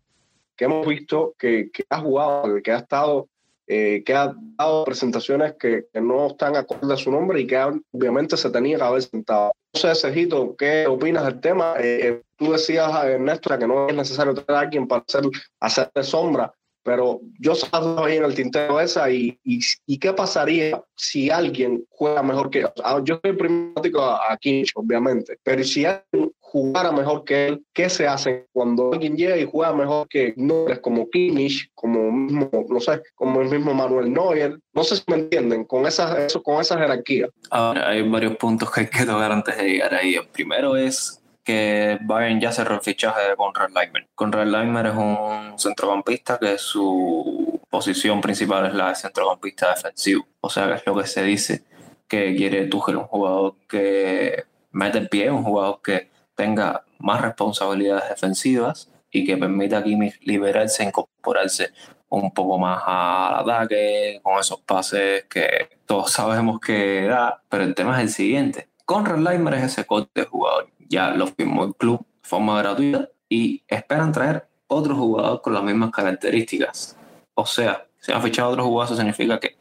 que 0.61 0.67
hemos 0.67 0.87
visto 0.87 1.35
que, 1.39 1.71
ha 1.89 2.01
jugado, 2.01 2.63
que 2.63 2.71
ha 2.71 2.77
estado, 2.77 3.31
eh, 3.67 4.03
que 4.05 4.13
ha 4.13 4.35
dado 4.59 4.85
presentaciones 4.85 5.55
que, 5.59 5.87
no 5.95 6.27
están 6.27 6.55
acorde 6.55 6.93
a 6.93 6.99
su 6.99 7.11
nombre 7.11 7.41
y 7.41 7.47
que 7.47 7.57
obviamente 7.93 8.37
se 8.37 8.51
tenía 8.51 8.77
que 8.77 8.83
haber 8.83 9.01
sentado. 9.01 9.53
Sé, 9.73 9.95
Sergito, 9.95 10.55
¿qué 10.59 10.87
opinas 10.87 11.25
del 11.25 11.41
tema? 11.41 11.77
Eh, 11.79 12.01
eh, 12.03 12.23
tú 12.37 12.53
decías, 12.53 12.93
Ernesto, 13.07 13.59
que 13.59 13.67
no 13.67 13.89
es 13.89 13.95
necesario 13.95 14.35
tener 14.35 14.51
a 14.51 14.61
alguien 14.61 14.87
para 14.87 15.03
hacer, 15.09 15.23
hacer 15.61 16.05
sombra, 16.05 16.53
pero 16.83 17.21
yo 17.39 17.55
salgo 17.55 18.05
ahí 18.05 18.17
en 18.17 18.25
el 18.25 18.35
tintero 18.35 18.81
esa 18.81 19.11
y, 19.11 19.39
y, 19.45 19.99
qué 19.99 20.13
pasaría 20.13 20.83
si 20.97 21.31
alguien 21.31 21.85
juega 21.91 22.23
mejor 22.23 22.51
que... 22.51 22.65
yo 23.05 23.21
soy 23.23 23.33
primático 23.35 24.01
a, 24.01 24.33
a 24.33 24.39
obviamente, 24.75 25.39
pero 25.43 25.63
si 25.63 25.85
alguien 25.85 26.33
jugara 26.51 26.91
mejor 26.91 27.25
que 27.25 27.47
él, 27.47 27.65
¿qué 27.73 27.89
se 27.89 28.09
hace 28.09 28.47
cuando 28.53 28.93
alguien 28.93 29.17
llega 29.17 29.37
y 29.37 29.47
juega 29.47 29.73
mejor 29.73 30.09
que 30.09 30.35
nombres 30.37 30.81
como 30.81 31.09
Kimmich, 31.09 31.71
como 31.75 32.11
mismo, 32.11 32.51
no 32.69 32.81
sé, 32.81 33.01
como 33.15 33.41
el 33.41 33.49
mismo 33.49 33.73
Manuel 33.73 34.13
Neuer? 34.13 34.59
No 34.73 34.83
sé 34.83 34.97
si 34.97 35.05
me 35.07 35.17
entienden, 35.17 35.65
con 35.65 35.87
esa, 35.87 36.27
eso, 36.27 36.43
con 36.43 36.61
esa 36.61 36.77
jerarquía. 36.79 37.29
Ahora, 37.51 37.91
hay 37.91 38.09
varios 38.09 38.37
puntos 38.37 38.71
que 38.71 38.81
hay 38.81 38.87
que 38.89 39.07
tocar 39.07 39.31
antes 39.31 39.57
de 39.57 39.65
llegar 39.65 39.95
ahí. 39.95 40.15
El 40.15 40.27
primero 40.29 40.77
es 40.77 41.20
que 41.45 41.99
Bayern 42.03 42.41
ya 42.41 42.53
cerró 42.53 42.75
el 42.77 42.81
fichaje 42.81 43.29
de 43.29 43.37
Conrad 43.37 43.71
Leimer. 43.71 44.09
Conrad 44.15 44.47
Leimer 44.47 44.87
es 44.87 44.95
un 44.95 45.59
centrocampista 45.59 46.39
que 46.39 46.59
su 46.59 47.61
posición 47.71 48.21
principal 48.21 48.67
es 48.67 48.75
la 48.75 48.89
de 48.89 48.97
centrocampista 48.97 49.71
defensivo. 49.71 50.27
O 50.41 50.51
sea, 50.51 50.69
que 50.69 50.75
es 50.75 50.87
lo 50.87 50.97
que 50.97 51.07
se 51.07 51.23
dice 51.23 51.65
que 52.09 52.35
quiere 52.35 52.67
Tuchel, 52.67 52.97
un 52.97 53.05
jugador 53.05 53.55
que 53.69 54.45
mete 54.73 54.99
el 54.99 55.09
pie, 55.09 55.31
un 55.31 55.45
jugador 55.45 55.81
que 55.83 56.11
tenga 56.35 56.85
más 56.99 57.21
responsabilidades 57.21 58.09
defensivas 58.09 58.91
y 59.11 59.25
que 59.25 59.37
permita 59.37 59.79
a 59.79 59.83
Kimmich 59.83 60.21
liberarse, 60.23 60.85
incorporarse 60.85 61.73
un 62.09 62.33
poco 62.33 62.59
más 62.59 62.83
al 62.87 63.41
ataque, 63.41 64.21
con 64.23 64.39
esos 64.39 64.61
pases 64.63 65.25
que 65.25 65.69
todos 65.87 66.13
sabemos 66.13 66.61
que 66.61 67.07
da, 67.07 67.43
pero 67.49 67.65
el 67.65 67.75
tema 67.75 67.97
es 67.97 68.03
el 68.03 68.11
siguiente. 68.11 68.70
Conrad 68.91 69.19
Leimer 69.19 69.55
es 69.55 69.63
ese 69.67 69.87
corte 69.87 70.23
de 70.23 70.27
jugador. 70.27 70.69
Ya 70.89 71.13
lo 71.13 71.29
firmó 71.29 71.65
el 71.65 71.77
club 71.77 72.01
de 72.01 72.29
forma 72.29 72.59
gratuita 72.59 73.09
y 73.29 73.63
esperan 73.69 74.11
traer 74.11 74.49
otro 74.67 74.97
jugador 74.97 75.41
con 75.43 75.55
las 75.55 75.63
mismas 75.63 75.93
características. 75.93 76.97
O 77.35 77.47
sea, 77.47 77.87
si 78.01 78.11
han 78.11 78.21
fichado 78.21 78.51
otro 78.51 78.65
jugador, 78.65 78.87
eso 78.87 78.97
significa 78.97 79.39
que 79.39 79.57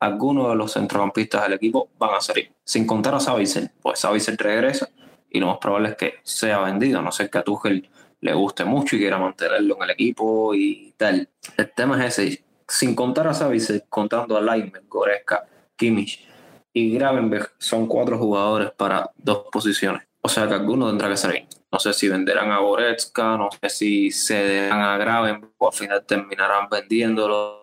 algunos 0.00 0.48
de 0.48 0.56
los 0.56 0.72
centrocampistas 0.72 1.44
del 1.44 1.52
equipo 1.52 1.90
van 1.96 2.16
a 2.16 2.20
salir. 2.20 2.50
Sin 2.64 2.84
contar 2.84 3.14
a 3.14 3.20
Savicel, 3.20 3.70
pues 3.80 4.00
Savicel 4.00 4.36
regresa 4.36 4.88
y 5.30 5.38
lo 5.38 5.46
más 5.46 5.58
probable 5.58 5.90
es 5.90 5.94
que 5.94 6.14
sea 6.24 6.58
vendido, 6.58 7.00
no 7.02 7.12
sé 7.12 7.30
que 7.30 7.38
a 7.38 7.44
Tuchel 7.44 7.88
le 8.20 8.34
guste 8.34 8.64
mucho 8.64 8.96
y 8.96 8.98
quiera 8.98 9.16
mantenerlo 9.16 9.76
en 9.76 9.82
el 9.84 9.90
equipo 9.90 10.56
y 10.56 10.92
tal. 10.96 11.28
El 11.56 11.70
tema 11.70 12.04
es 12.04 12.18
ese, 12.18 12.44
sin 12.66 12.96
contar 12.96 13.28
a 13.28 13.34
Savicek, 13.34 13.88
contando 13.88 14.36
a 14.36 14.40
Leitman, 14.40 14.82
Goreska, 14.88 15.46
Kimmich 15.76 16.31
y 16.72 16.94
Gravenberg, 16.94 17.52
son 17.58 17.86
cuatro 17.86 18.18
jugadores 18.18 18.70
para 18.72 19.10
dos 19.16 19.46
posiciones. 19.50 20.02
O 20.22 20.28
sea 20.28 20.46
que 20.48 20.54
alguno 20.54 20.88
tendrá 20.88 21.08
que 21.08 21.16
salir. 21.16 21.46
No 21.70 21.78
sé 21.78 21.92
si 21.92 22.08
venderán 22.08 22.50
a 22.52 22.58
Goretzka, 22.58 23.36
no 23.36 23.48
sé 23.50 23.68
si 23.68 24.10
cederán 24.10 24.80
a 24.80 24.96
Graven 24.96 25.52
o 25.58 25.66
al 25.68 25.72
final 25.72 26.04
terminarán 26.04 26.68
vendiéndolo. 26.70 27.62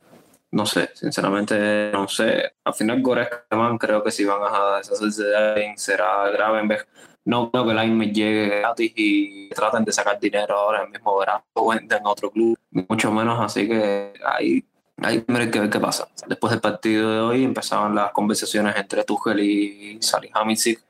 No 0.52 0.66
sé, 0.66 0.90
sinceramente 0.94 1.92
no 1.94 2.08
sé. 2.08 2.54
Al 2.64 2.74
final 2.74 3.02
Goretzka 3.02 3.78
creo 3.80 4.04
que 4.04 4.12
si 4.12 4.26
van 4.26 4.42
a 4.44 4.78
deshacerse 4.78 5.24
de 5.24 5.38
alguien 5.38 5.78
será 5.78 6.30
Gravenberg. 6.32 6.88
No 7.26 7.52
creo 7.52 7.68
que 7.68 7.74
la 7.74 7.86
me 7.86 8.12
llegue 8.12 8.60
gratis 8.60 8.92
y 8.96 9.50
traten 9.50 9.86
de 9.86 9.92
sacar 9.92 10.20
dinero 10.20 10.56
ahora 10.58 10.84
el 10.84 10.90
mismo 10.90 11.18
verano 11.18 11.44
o 11.54 11.72
a 11.72 11.80
otro 12.06 12.32
club. 12.32 12.58
Mucho 12.72 13.12
menos, 13.12 13.40
así 13.40 13.68
que 13.68 14.14
ahí 14.26 14.66
hay 15.04 15.22
que 15.22 15.60
ver 15.60 15.70
qué 15.70 15.80
pasa. 15.80 16.08
Después 16.28 16.52
del 16.52 16.62
partido 16.62 17.12
de 17.12 17.20
hoy 17.20 17.44
empezaban 17.44 17.96
las 17.96 18.12
conversaciones 18.12 18.76
entre 18.76 19.04
Tuchel 19.04 19.40
y 19.40 20.02
Salihamidzic 20.02 20.82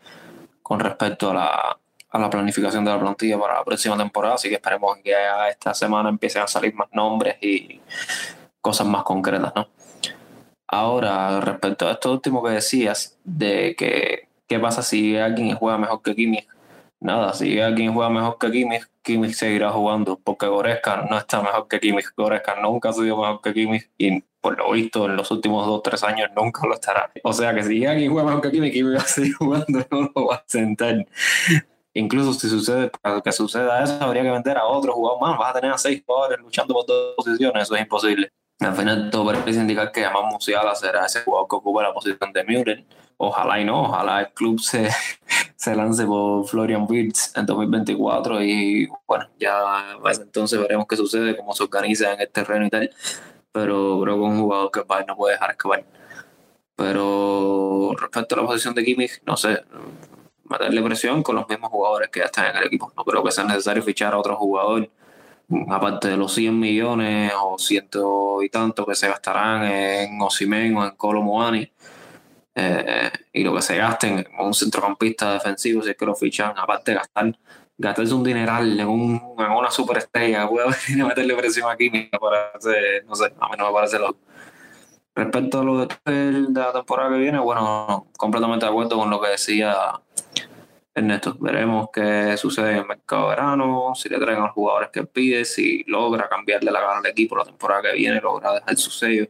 con 0.62 0.80
respecto 0.80 1.32
a 1.32 1.34
la, 1.34 1.80
a 2.12 2.20
la 2.20 2.30
planificación 2.30 2.84
de 2.84 2.92
la 2.92 3.00
plantilla 3.00 3.40
para 3.40 3.56
la 3.56 3.64
próxima 3.64 3.98
temporada, 3.98 4.36
así 4.36 4.50
que 4.50 4.56
esperemos 4.56 4.98
que 5.04 5.14
esta 5.50 5.74
semana 5.74 6.10
empiecen 6.10 6.42
a 6.42 6.48
salir 6.48 6.74
más 6.74 6.88
nombres 6.92 7.38
y 7.42 7.80
cosas 8.62 8.88
más 8.88 9.04
concretas, 9.04 9.54
¿no? 9.56 9.68
Ahora, 10.68 11.40
respecto 11.42 11.88
a 11.88 11.94
esto 11.94 12.12
último 12.12 12.44
que 12.44 12.52
decías, 12.52 13.18
de 13.24 13.76
que 13.76 14.28
qué 14.48 14.60
pasa 14.60 14.84
si 14.84 15.18
alguien 15.18 15.56
juega 15.56 15.78
mejor 15.78 16.02
que 16.02 16.16
Kimmich, 16.16 16.48
nada, 17.00 17.34
si 17.34 17.60
alguien 17.60 17.94
juega 17.94 18.10
mejor 18.10 18.38
que 18.38 18.52
Kimmich, 18.52 18.86
Kimmich 19.10 19.34
seguirá 19.34 19.72
jugando, 19.72 20.20
porque 20.24 20.46
Goretzka 20.46 21.08
no 21.10 21.18
está 21.18 21.42
mejor 21.42 21.68
que 21.68 21.80
Kimmich, 21.80 22.14
Goretzka 22.16 22.62
nunca 22.62 22.90
ha 22.90 22.94
sido 22.94 23.18
mejor 23.18 23.42
que 23.42 23.54
Kimmich 23.56 23.90
y 23.98 24.22
por 24.40 24.56
lo 24.56 24.72
visto 24.72 25.08
en 25.08 25.16
los 25.16 25.32
últimos 25.32 25.66
dos 25.66 25.82
tres 25.82 26.04
años 26.04 26.30
nunca 26.36 26.68
lo 26.68 26.76
estará. 26.76 27.12
O 27.24 27.34
sea 27.34 27.52
que 27.56 27.64
si 27.64 27.88
alguien 27.88 28.12
juega 28.12 28.28
mejor 28.28 28.44
que 28.44 28.52
Kimmich, 28.52 28.72
Kimmich 28.72 29.00
va 29.00 29.02
a 29.02 29.08
seguir 29.08 29.34
jugando, 29.34 29.80
no 29.92 30.12
lo 30.14 30.28
va 30.28 30.36
a 30.36 30.44
sentar. 30.46 31.08
Incluso 31.96 32.34
si 32.34 32.50
sucede, 32.50 32.92
para 33.02 33.20
que 33.22 33.32
suceda 33.32 33.84
eso, 33.84 33.98
habría 34.00 34.22
que 34.22 34.30
vender 34.30 34.60
a 34.60 34.68
otro 34.68 34.94
jugador 34.94 35.20
más. 35.20 35.40
Vas 35.40 35.50
a 35.50 35.54
tener 35.60 35.72
a 35.72 35.78
seis 35.80 36.04
jugadores 36.06 36.40
luchando 36.40 36.76
por 36.76 36.86
dos 36.86 37.16
posiciones, 37.18 37.64
eso 37.64 37.76
es 37.76 37.82
imposible. 37.82 38.30
Al 38.60 38.76
final 38.76 39.10
todo 39.10 39.26
parece 39.26 39.60
indicar 39.60 39.92
que 39.92 40.06
Amán 40.06 40.26
Musiala 40.26 40.76
será 40.76 41.08
ese 41.08 41.22
jugador 41.22 41.48
que 41.50 41.56
ocupa 41.56 41.82
la 41.82 41.94
posición 41.94 42.32
de 42.32 42.44
Müller. 42.44 42.86
Ojalá 43.22 43.60
y 43.60 43.66
no, 43.66 43.82
ojalá 43.82 44.22
el 44.22 44.30
club 44.30 44.62
se, 44.62 44.90
se 45.58 45.76
lance 45.76 46.06
por 46.06 46.48
Florian 46.48 46.86
Wirtz 46.88 47.36
en 47.36 47.46
2024 47.46 48.42
y 48.44 48.88
bueno, 49.06 49.26
ya 49.38 49.98
entonces 50.22 50.58
veremos 50.58 50.88
qué 50.88 50.96
sucede, 50.96 51.36
cómo 51.36 51.54
se 51.54 51.64
organiza 51.64 52.14
en 52.14 52.22
el 52.22 52.30
terreno 52.30 52.66
y 52.66 52.70
tal. 52.70 52.90
Pero 53.52 54.00
creo 54.02 54.16
que 54.16 54.22
un 54.22 54.40
jugador 54.40 54.72
que 54.72 54.84
no 55.06 55.18
puede 55.18 55.34
dejar 55.34 55.52
escapar. 55.52 55.84
Pero 56.78 57.92
respecto 58.00 58.36
a 58.36 58.38
la 58.42 58.48
posición 58.48 58.74
de 58.74 58.86
Kimmich, 58.86 59.22
no 59.26 59.36
sé, 59.36 59.66
meterle 60.46 60.82
presión 60.82 61.22
con 61.22 61.36
los 61.36 61.50
mismos 61.50 61.72
jugadores 61.72 62.10
que 62.10 62.22
ya 62.22 62.28
están 62.28 62.46
en 62.52 62.56
el 62.56 62.68
equipo. 62.68 62.94
No 62.96 63.04
creo 63.04 63.22
que 63.22 63.32
sea 63.32 63.44
necesario 63.44 63.84
fichar 63.84 64.14
a 64.14 64.18
otro 64.18 64.38
jugador, 64.38 64.90
aparte 65.70 66.08
de 66.08 66.16
los 66.16 66.34
100 66.34 66.58
millones 66.58 67.34
o 67.44 67.58
ciento 67.60 68.42
y 68.42 68.50
tanto 68.50 68.86
que 68.86 68.96
se 68.96 69.10
gastarán 69.10 69.66
en 69.66 70.22
Osimen 70.22 70.78
o 70.78 70.86
en 70.86 70.92
Colomuani. 70.92 71.70
Eh, 72.62 73.12
y 73.32 73.44
lo 73.44 73.56
que 73.56 73.62
se 73.62 73.78
gasten 73.78 74.20
en 74.20 74.46
un 74.46 74.54
centrocampista 74.54 75.34
defensivo, 75.34 75.82
si 75.82 75.92
es 75.92 75.98
que 75.98 76.06
lo 76.06 76.14
fichan, 76.14 76.58
aparte 76.58 76.92
de 76.92 76.98
gastar, 76.98 77.38
gastarse 77.78 78.14
un 78.14 78.24
dineral 78.24 78.78
en, 78.78 78.88
un, 78.88 79.36
en 79.38 79.52
una 79.52 79.72
superestrella, 79.72 80.44
a 80.44 81.06
meterle 81.06 81.36
presión 81.36 81.70
aquí, 81.72 81.90
me 81.90 82.10
parece, 82.20 83.04
no 83.08 83.16
sé, 83.16 83.34
a 83.40 83.50
mí 83.50 83.56
no 83.58 83.68
me 83.68 83.74
parece 83.74 83.98
loco. 83.98 84.20
Respecto 85.16 85.60
a 85.62 85.64
lo 85.64 85.86
de 85.86 85.88
la 86.54 86.74
temporada 86.74 87.12
que 87.12 87.18
viene, 87.18 87.40
bueno, 87.40 88.08
completamente 88.18 88.66
de 88.66 88.72
acuerdo 88.72 88.98
con 88.98 89.10
lo 89.10 89.22
que 89.22 89.30
decía 89.30 89.94
Ernesto. 90.94 91.38
Veremos 91.40 91.90
qué 91.94 92.36
sucede 92.38 92.72
en 92.72 92.78
el 92.80 92.86
mercado 92.88 93.24
de 93.24 93.30
verano, 93.30 93.94
si 93.96 94.10
le 94.10 94.20
traen 94.20 94.40
a 94.40 94.48
los 94.48 94.52
jugadores 94.52 94.90
que 94.92 95.04
pide, 95.04 95.46
si 95.46 95.84
logra 95.88 96.28
cambiarle 96.28 96.72
la 96.72 96.82
gana 96.82 97.00
al 97.00 97.06
equipo 97.06 97.38
la 97.38 97.46
temporada 97.46 97.84
que 97.84 97.94
viene, 97.94 98.20
logra 98.22 98.54
dejar 98.56 98.78
su 98.78 98.92
sello 98.92 99.28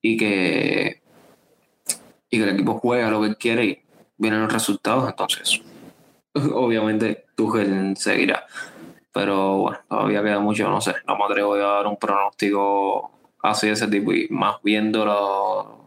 y 0.00 0.16
que, 0.16 1.03
y 2.34 2.38
que 2.38 2.44
el 2.44 2.50
equipo 2.50 2.78
juega 2.80 3.10
lo 3.10 3.22
que 3.22 3.36
quiere 3.36 3.64
y 3.64 3.82
vienen 4.16 4.42
los 4.42 4.52
resultados. 4.52 5.08
Entonces, 5.08 5.62
obviamente, 6.34 7.26
Tuchel 7.36 7.96
seguirá. 7.96 8.44
Pero 9.12 9.58
bueno, 9.58 9.78
todavía 9.88 10.22
queda 10.22 10.40
mucho, 10.40 10.68
no 10.68 10.80
sé, 10.80 10.94
no 11.06 11.16
me 11.16 11.24
atrevo 11.24 11.54
a 11.54 11.58
dar 11.58 11.86
un 11.86 11.96
pronóstico 11.96 13.12
así 13.42 13.68
de 13.68 13.74
ese 13.74 13.86
tipo 13.86 14.12
y 14.12 14.26
más 14.30 14.56
viendo 14.64 15.04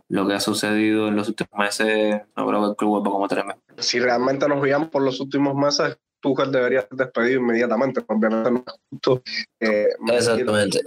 lo, 0.08 0.28
que 0.28 0.34
ha 0.34 0.40
sucedido 0.40 1.10
en 1.10 1.18
los 1.18 1.28
últimos 1.28 1.52
meses, 1.58 2.22
no 2.38 2.48
creo 2.48 2.62
que 2.62 2.70
el 2.70 2.76
club 2.78 3.06
va 3.06 3.12
como 3.12 3.28
tremendo. 3.28 3.62
Si 3.80 4.00
realmente 4.00 4.48
nos 4.48 4.62
veíamos 4.62 4.88
por 4.88 5.02
los 5.02 5.20
últimos 5.20 5.54
meses, 5.56 5.98
Tuchel 6.22 6.54
debería 6.54 6.82
ser 6.82 6.98
despedido 6.98 7.42
inmediatamente, 7.42 8.02
obviamente 8.08 8.52
no 8.52 8.64
es 8.66 8.74
justo. 8.90 9.22
Eh, 9.60 9.88
Exactamente. 10.14 10.80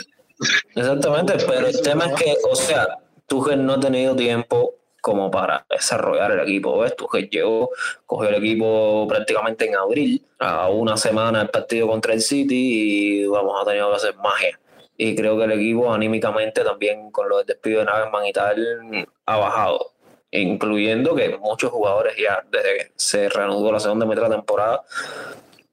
Exactamente, 0.75 1.35
pero 1.47 1.67
el 1.67 1.83
tema 1.83 2.07
es 2.07 2.15
que, 2.15 2.37
o 2.51 2.55
sea, 2.55 2.87
Tuchel 3.27 3.67
no 3.67 3.75
ha 3.75 3.81
tenido 3.81 4.17
tiempo 4.17 4.80
como 5.01 5.31
para 5.31 5.67
desarrollar 5.69 6.33
el 6.33 6.41
equipo. 6.41 6.79
¿ves? 6.79 6.97
Tuchel 6.97 7.29
llegó, 7.31 7.71
cogió 8.07 8.29
el 8.29 8.37
equipo 8.37 9.07
prácticamente 9.09 9.67
en 9.67 9.77
abril, 9.77 10.23
a 10.39 10.69
una 10.69 10.97
semana 10.97 11.41
del 11.41 11.49
partido 11.49 11.87
contra 11.89 12.15
el 12.15 12.21
City 12.21 13.23
y 13.23 13.27
vamos, 13.27 13.61
a 13.61 13.65
tener 13.65 13.85
que 13.85 13.95
hacer 13.95 14.17
magia 14.17 14.59
y 15.03 15.17
creo 15.17 15.39
que 15.39 15.45
el 15.45 15.53
equipo 15.53 15.91
anímicamente 15.91 16.63
también 16.63 17.11
con 17.11 17.27
los 17.27 17.47
despidos 17.47 17.87
de 17.87 17.91
Nagelsmann 17.91 18.27
y 18.27 18.33
tal 18.35 19.09
ha 19.25 19.37
bajado, 19.39 19.93
incluyendo 20.31 21.15
que 21.15 21.39
muchos 21.39 21.71
jugadores 21.71 22.15
ya 22.19 22.45
desde 22.51 22.77
que 22.77 22.93
se 22.97 23.31
reanudó 23.31 23.73
la 23.73 23.81
segunda 23.81 24.05
mitad 24.05 24.25
de 24.25 24.29
la 24.29 24.35
temporada 24.35 24.83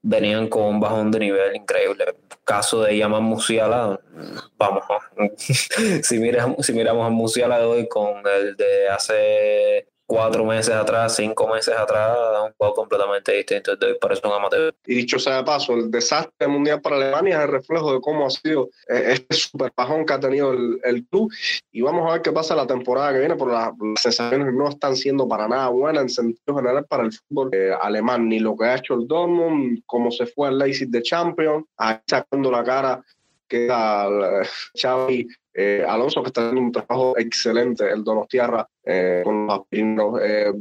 venían 0.08 0.48
con 0.48 0.64
un 0.64 0.80
bajón 0.80 1.12
de 1.12 1.20
nivel 1.20 1.56
increíble. 1.56 2.06
Caso 2.46 2.84
de 2.84 2.98
Yaman 2.98 3.24
Musiala, 3.24 4.00
vamos, 4.58 4.84
si, 6.04 6.18
miramos, 6.18 6.66
si 6.66 6.72
miramos 6.74 7.06
a 7.06 7.10
Musiala 7.10 7.60
de 7.60 7.66
hoy 7.66 7.88
con 7.90 8.24
el 8.26 8.56
de 8.56 8.88
hace 8.88 9.88
cuatro 10.08 10.46
meses 10.46 10.74
atrás, 10.74 11.16
cinco 11.18 11.48
meses 11.54 11.76
atrás, 11.78 12.18
un 12.46 12.54
juego 12.58 12.74
completamente 12.74 13.34
distinto. 13.34 13.74
Entonces, 13.74 13.98
por 14.00 14.14
eso 14.14 14.28
un 14.28 14.34
amateur. 14.34 14.74
Y 14.86 14.96
dicho 14.96 15.20
sea 15.20 15.38
de 15.38 15.44
paso, 15.44 15.74
el 15.74 15.92
desastre 15.92 16.48
mundial 16.48 16.82
para 16.82 16.96
Alemania 16.96 17.38
es 17.38 17.44
el 17.44 17.52
reflejo 17.52 17.94
de 17.94 18.00
cómo 18.00 18.26
ha 18.26 18.30
sido 18.30 18.70
eh, 18.88 19.04
este 19.12 19.36
super 19.36 19.72
bajón 19.76 20.06
que 20.06 20.14
ha 20.14 20.20
tenido 20.20 20.54
el, 20.54 21.06
club. 21.12 21.32
Y 21.72 21.82
vamos 21.82 22.10
a 22.10 22.14
ver 22.14 22.22
qué 22.22 22.32
pasa 22.32 22.56
la 22.56 22.66
temporada 22.66 23.14
que 23.14 23.20
viene, 23.20 23.36
porque 23.36 23.54
las, 23.54 23.74
sensaciones 24.02 24.54
no 24.54 24.70
están 24.70 24.96
siendo 24.96 25.28
para 25.28 25.48
nada 25.48 25.68
buenas 25.68 26.04
en 26.04 26.10
sentido 26.10 26.56
general 26.56 26.86
para 26.86 27.04
el 27.04 27.12
fútbol 27.12 27.50
eh, 27.52 27.72
alemán, 27.80 28.30
ni 28.30 28.40
lo 28.40 28.56
que 28.58 28.66
ha 28.66 28.78
hecho 28.78 28.94
el 28.94 29.08
Dortmund, 29.08 29.84
cómo 29.86 30.10
se 30.10 30.26
fue 30.26 30.48
al 30.48 30.58
Leipzig 30.58 30.90
de 30.90 31.02
Champions, 31.02 31.66
ahí 31.76 31.98
sacando 32.08 32.50
la 32.50 32.64
cara 32.64 33.04
que 33.48 33.68
a 33.72 34.10
Xavi 34.80 35.28
eh, 35.54 35.84
Alonso, 35.88 36.22
que 36.22 36.28
está 36.28 36.42
haciendo 36.42 36.62
un 36.62 36.72
trabajo 36.72 37.18
excelente, 37.18 37.90
el 37.90 38.04
Donostiarra, 38.04 38.70
eh, 38.88 39.22
con 39.24 39.48
los 39.48 39.60
aspirinos. 39.60 40.20
Eh, 40.24 40.54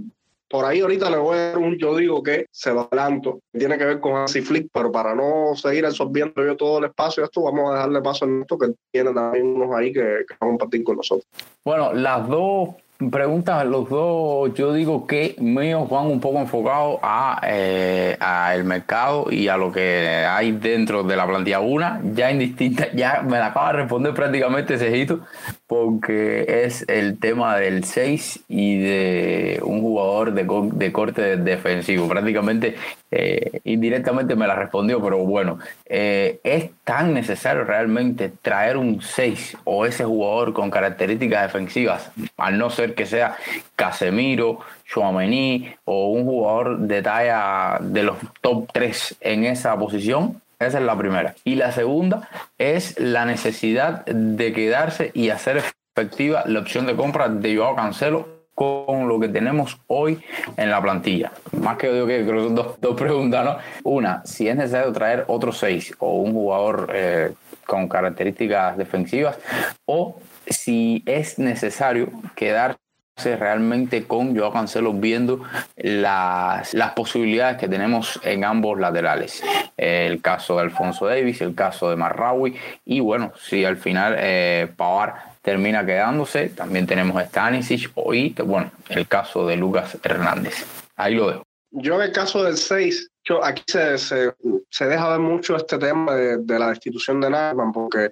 por 0.48 0.64
ahí 0.64 0.80
ahorita 0.80 1.10
le 1.10 1.16
voy 1.16 1.36
a 1.36 1.40
dar 1.48 1.58
un 1.58 1.76
yo 1.76 1.96
digo 1.96 2.22
que 2.22 2.46
se 2.50 2.70
va 2.70 2.82
adelanto, 2.90 3.40
tiene 3.52 3.76
que 3.76 3.84
ver 3.84 4.00
con 4.00 4.14
Hansi 4.14 4.42
Flick, 4.42 4.68
pero 4.72 4.92
para 4.92 5.14
no 5.14 5.56
seguir 5.56 5.84
absorbiendo 5.84 6.44
yo 6.44 6.56
todo 6.56 6.78
el 6.78 6.84
espacio 6.84 7.24
esto, 7.24 7.42
vamos 7.42 7.70
a 7.70 7.74
dejarle 7.74 8.00
paso 8.00 8.26
a 8.26 8.28
esto 8.40 8.56
que 8.56 8.68
tiene 8.92 9.12
también 9.12 9.46
unos 9.46 9.74
ahí 9.74 9.92
que, 9.92 10.24
que 10.28 10.34
van 10.40 10.50
a 10.50 10.52
compartir 10.52 10.84
con 10.84 10.96
nosotros. 10.96 11.26
Bueno, 11.64 11.92
las 11.92 12.28
dos 12.28 12.76
preguntas, 13.10 13.66
los 13.66 13.88
dos, 13.90 14.54
yo 14.54 14.72
digo 14.72 15.06
que 15.06 15.36
míos 15.38 15.88
van 15.90 16.06
un 16.06 16.20
poco 16.20 16.38
enfocados 16.38 16.98
a, 17.02 17.40
eh, 17.46 18.16
a, 18.18 18.54
el 18.54 18.64
mercado 18.64 19.26
y 19.30 19.48
a 19.48 19.56
lo 19.56 19.70
que 19.70 20.24
hay 20.28 20.52
dentro 20.52 21.02
de 21.02 21.16
la 21.16 21.26
plantilla. 21.26 21.60
Una, 21.60 22.00
ya 22.14 22.30
indistinta, 22.30 22.90
ya 22.94 23.22
me 23.22 23.38
la 23.38 23.46
acaba 23.46 23.72
de 23.72 23.78
responder 23.82 24.14
prácticamente 24.14 24.78
Cejito, 24.78 25.20
porque 25.66 26.64
es 26.64 26.84
el 26.88 27.18
tema 27.18 27.56
del 27.56 27.84
6 27.84 28.44
y 28.48 28.78
de 28.78 29.60
un 29.64 29.80
jugador 29.80 30.32
de, 30.32 30.46
de 30.74 30.92
corte 30.92 31.36
defensivo. 31.36 32.08
Prácticamente 32.08 32.76
eh, 33.10 33.60
indirectamente 33.64 34.36
me 34.36 34.46
la 34.46 34.54
respondió, 34.54 35.02
pero 35.02 35.18
bueno, 35.18 35.58
eh, 35.86 36.38
¿es 36.44 36.70
tan 36.84 37.14
necesario 37.14 37.64
realmente 37.64 38.32
traer 38.42 38.76
un 38.76 39.00
6 39.00 39.58
o 39.64 39.86
ese 39.86 40.04
jugador 40.04 40.52
con 40.52 40.70
características 40.70 41.42
defensivas, 41.42 42.12
al 42.36 42.58
no 42.58 42.70
ser 42.70 42.94
que 42.94 43.06
sea 43.06 43.36
Casemiro, 43.74 44.60
Chouameni 44.86 45.74
o 45.84 46.10
un 46.10 46.24
jugador 46.26 46.78
de 46.78 47.02
talla 47.02 47.78
de 47.80 48.04
los 48.04 48.16
top 48.40 48.68
3 48.72 49.16
en 49.20 49.44
esa 49.44 49.76
posición? 49.76 50.40
Esa 50.58 50.78
es 50.78 50.84
la 50.84 50.96
primera. 50.96 51.34
Y 51.44 51.56
la 51.56 51.72
segunda 51.72 52.28
es 52.56 52.98
la 52.98 53.24
necesidad 53.26 54.04
de 54.06 54.52
quedarse 54.52 55.10
y 55.12 55.28
hacer 55.30 55.58
efectiva 55.58 56.44
la 56.46 56.60
opción 56.60 56.86
de 56.86 56.96
compra 56.96 57.28
de 57.28 57.56
Joao 57.56 57.76
Cancelo 57.76 58.36
con 58.54 59.06
lo 59.06 59.20
que 59.20 59.28
tenemos 59.28 59.78
hoy 59.86 60.18
en 60.56 60.70
la 60.70 60.80
plantilla. 60.80 61.30
Más 61.52 61.76
que 61.76 61.92
digo 61.92 62.06
que 62.06 62.26
creo 62.26 62.44
son 62.44 62.54
dos, 62.54 62.80
dos, 62.80 62.96
preguntas, 62.96 63.44
¿no? 63.44 63.58
Una, 63.84 64.24
si 64.24 64.48
es 64.48 64.56
necesario 64.56 64.90
traer 64.92 65.24
otro 65.28 65.52
seis 65.52 65.94
o 65.98 66.20
un 66.20 66.32
jugador 66.32 66.90
eh, 66.94 67.34
con 67.66 67.86
características 67.86 68.78
defensivas, 68.78 69.38
o 69.84 70.18
si 70.48 71.02
es 71.04 71.38
necesario 71.38 72.08
quedar 72.34 72.78
realmente 73.24 74.04
con 74.04 74.36
Joao 74.36 74.52
Cancelo 74.52 74.92
viendo 74.92 75.42
las, 75.76 76.74
las 76.74 76.92
posibilidades 76.92 77.56
que 77.56 77.68
tenemos 77.68 78.20
en 78.22 78.44
ambos 78.44 78.78
laterales. 78.78 79.42
El 79.76 80.20
caso 80.20 80.56
de 80.56 80.62
Alfonso 80.62 81.06
Davis, 81.06 81.40
el 81.40 81.54
caso 81.54 81.90
de 81.90 81.96
Marraui 81.96 82.56
y 82.84 83.00
bueno, 83.00 83.32
si 83.40 83.64
al 83.64 83.78
final 83.78 84.16
eh, 84.18 84.68
Pavar 84.76 85.36
termina 85.42 85.84
quedándose, 85.86 86.50
también 86.50 86.86
tenemos 86.86 87.22
Stanisic 87.22 87.90
y 88.12 88.34
bueno, 88.42 88.70
el 88.90 89.06
caso 89.08 89.46
de 89.46 89.56
Lucas 89.56 89.96
Hernández. 90.02 90.66
Ahí 90.96 91.14
lo 91.14 91.30
dejo. 91.30 91.42
Yo 91.70 91.96
en 91.96 92.02
el 92.02 92.12
caso 92.12 92.42
del 92.42 92.56
6, 92.56 93.10
yo, 93.24 93.44
aquí 93.44 93.62
se, 93.66 93.98
se, 93.98 94.32
se, 94.70 94.86
deja 94.86 95.10
ver 95.10 95.18
mucho 95.20 95.56
este 95.56 95.78
tema 95.78 96.14
de, 96.14 96.58
la 96.58 96.68
destitución 96.68 97.20
de 97.20 97.28
Nagman, 97.28 97.72
porque 97.72 98.10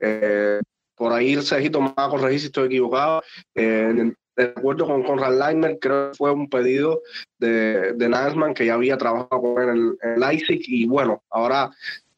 eh, 0.00 0.60
por 0.94 1.12
ahí 1.12 1.40
Sergito 1.42 1.80
me 1.80 1.92
va 1.98 2.06
a 2.06 2.08
corregir 2.08 2.40
si 2.40 2.46
estoy 2.46 2.66
equivocado. 2.66 3.22
Eh, 3.54 4.12
de 4.36 4.44
acuerdo 4.44 4.86
con 4.86 5.02
Conrad 5.02 5.38
Leimer, 5.38 5.78
creo 5.78 6.10
que 6.10 6.16
fue 6.16 6.32
un 6.32 6.48
pedido 6.48 7.02
de, 7.38 7.92
de 7.92 8.54
que 8.54 8.66
ya 8.66 8.74
había 8.74 8.96
trabajado 8.96 9.40
con 9.40 9.62
él 9.62 9.68
en, 9.68 10.10
en 10.10 10.20
Leipzig 10.20 10.62
y 10.66 10.86
bueno, 10.86 11.22
ahora 11.30 11.70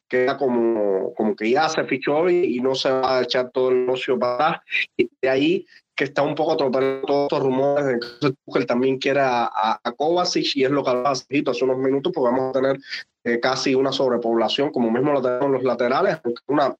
queda 0.07 0.37
como, 0.37 1.13
como 1.15 1.35
que 1.35 1.49
ya 1.49 1.67
se 1.67 1.83
fichó 1.85 2.29
y, 2.29 2.57
y, 2.57 2.59
no 2.59 2.75
se 2.75 2.89
va 2.89 3.17
a 3.17 3.23
echar 3.23 3.49
todo 3.51 3.69
el 3.69 3.85
negocio 3.85 4.17
para 4.19 4.33
atrás. 4.33 4.61
Y 4.95 5.09
de 5.21 5.29
ahí 5.29 5.65
que 5.95 6.03
está 6.03 6.21
un 6.21 6.35
poco 6.35 6.53
atropellando 6.53 7.05
todos 7.07 7.23
estos 7.23 7.39
rumores 7.41 7.85
de 7.85 7.99
que 7.99 8.59
él 8.59 8.65
también 8.65 8.97
quiere 8.97 9.21
a, 9.21 9.49
a, 9.81 9.91
Kovacic 9.93 10.55
y 10.55 10.65
es 10.65 10.71
lo 10.71 10.83
que 10.83 10.89
hablaba 10.89 11.11
hace 11.11 11.25
unos 11.63 11.77
minutos, 11.77 12.11
porque 12.13 12.31
vamos 12.31 12.49
a 12.49 12.59
tener 12.59 12.77
eh, 13.23 13.39
casi 13.39 13.73
una 13.73 13.93
sobrepoblación, 13.93 14.71
como 14.71 14.91
mismo 14.91 15.13
lo 15.13 15.21
tenemos 15.21 15.45
en 15.45 15.51
los 15.53 15.63
laterales, 15.63 16.19
aunque 16.23 16.41
una, 16.47 16.75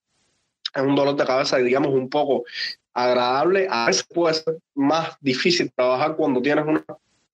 es 0.75 0.81
un 0.81 0.95
dolor 0.95 1.15
de 1.15 1.25
cabeza, 1.25 1.57
digamos, 1.57 1.93
un 1.93 2.09
poco 2.09 2.43
agradable. 2.95 3.67
A 3.69 3.85
veces 3.87 4.05
puede 4.11 4.33
ser 4.33 4.57
más 4.73 5.15
difícil 5.21 5.71
trabajar 5.75 6.15
cuando 6.15 6.41
tienes 6.41 6.65
una 6.65 6.83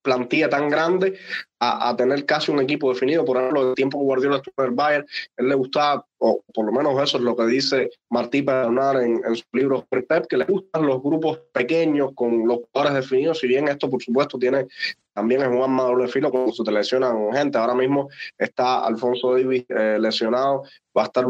plantilla 0.02 0.50
tan 0.50 0.68
grande 0.68 1.18
a, 1.60 1.96
tener 1.96 2.26
casi 2.26 2.52
un 2.52 2.60
equipo 2.60 2.92
definido. 2.92 3.24
Por 3.24 3.38
ejemplo, 3.38 3.70
el 3.70 3.76
tiempo 3.76 4.00
que 4.00 4.06
Guardiola 4.06 4.38
estuvo 4.38 4.54
en 4.58 4.66
el 4.66 4.76
Bayern, 4.76 5.06
él 5.38 5.48
le 5.48 5.56
gustaba, 5.56 6.04
o 6.18 6.42
por 6.54 6.66
lo 6.66 6.72
menos 6.72 7.02
eso 7.02 7.18
es 7.18 7.24
lo 7.24 7.36
que 7.36 7.46
dice 7.46 7.92
Martí 8.10 8.42
Bernard 8.42 9.04
en, 9.04 9.22
en 9.24 9.36
su 9.36 9.44
libro 9.54 9.86
que 10.28 10.38
le 10.38 10.46
gustan 10.46 10.88
los 10.88 11.04
grupos 11.04 11.40
pequeños 11.54 12.12
con 12.16 12.48
los 12.48 12.62
jugadores 12.72 13.04
definidos. 13.04 13.40
Si 13.40 13.48
bien 13.48 13.68
esto, 13.68 13.90
por 13.90 14.02
supuesto, 14.02 14.40
tiene 14.40 14.66
también 15.14 15.42
es 15.42 15.48
un 15.50 15.62
arma 15.62 15.84
doble 15.84 16.08
filo 16.08 16.32
cuando 16.32 16.54
se 16.54 16.64
te 16.64 16.72
lesionan 16.72 17.32
gente. 17.34 17.58
Ahora 17.58 17.76
mismo 17.76 18.10
está 18.38 18.86
Alfonso 18.86 19.34
Davis 19.34 19.66
eh, 19.70 19.98
lesionado, 20.00 20.64
va 20.98 21.04
a 21.04 21.06
estar 21.06 21.26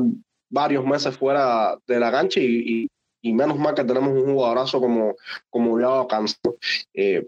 varios 0.50 0.86
meses 0.86 1.18
fuera 1.18 1.78
de 1.88 2.00
la 2.00 2.12
cancha 2.12 2.40
y, 2.40 2.46
y, 2.46 2.90
menos 3.24 3.58
mal 3.58 3.74
que 3.74 3.84
tenemos 3.84 4.10
un 4.10 4.34
jugadorazo 4.34 4.80
como, 4.80 5.16
como 5.50 5.80
ya 5.80 6.08
Cancelo. 6.08 6.58
Eh, 6.94 7.28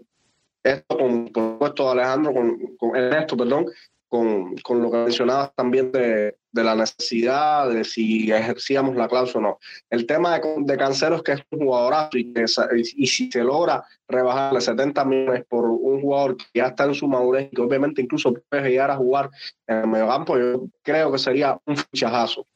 esto 0.62 0.96
con, 0.96 1.28
por 1.28 1.52
supuesto, 1.52 1.90
Alejandro, 1.90 2.32
con, 2.32 2.76
con 2.78 2.96
esto, 2.96 3.36
perdón, 3.36 3.66
con, 4.08 4.56
con, 4.58 4.80
lo 4.80 4.90
que 4.90 4.96
mencionabas 4.98 5.52
también 5.54 5.90
de, 5.92 6.36
de, 6.52 6.64
la 6.64 6.74
necesidad 6.74 7.68
de 7.68 7.84
si 7.84 8.30
ejercíamos 8.30 8.96
la 8.96 9.08
cláusula 9.08 9.48
o 9.48 9.50
no. 9.50 9.58
El 9.90 10.06
tema 10.06 10.38
de, 10.38 10.54
de 10.58 10.76
Cancelo 10.76 11.16
es 11.16 11.22
que 11.22 11.32
es 11.32 11.42
un 11.50 11.66
jugadorazo 11.66 12.16
y, 12.16 12.32
que, 12.32 12.44
y, 12.76 13.06
si 13.06 13.30
se 13.30 13.42
logra 13.42 13.84
rebajarle 14.08 14.60
70 14.60 15.04
millones 15.04 15.44
por 15.48 15.64
un 15.64 16.00
jugador 16.00 16.36
que 16.36 16.44
ya 16.54 16.68
está 16.68 16.84
en 16.84 16.94
su 16.94 17.08
madurez 17.08 17.48
y 17.50 17.56
que 17.56 17.62
obviamente 17.62 18.02
incluso 18.02 18.32
puede 18.48 18.70
llegar 18.70 18.90
a 18.90 18.96
jugar 18.96 19.30
en 19.66 19.78
el 19.78 19.86
mediocampo, 19.88 20.38
yo 20.38 20.66
creo 20.82 21.10
que 21.12 21.18
sería 21.18 21.58
un 21.66 21.76
fichajazo. 21.76 22.46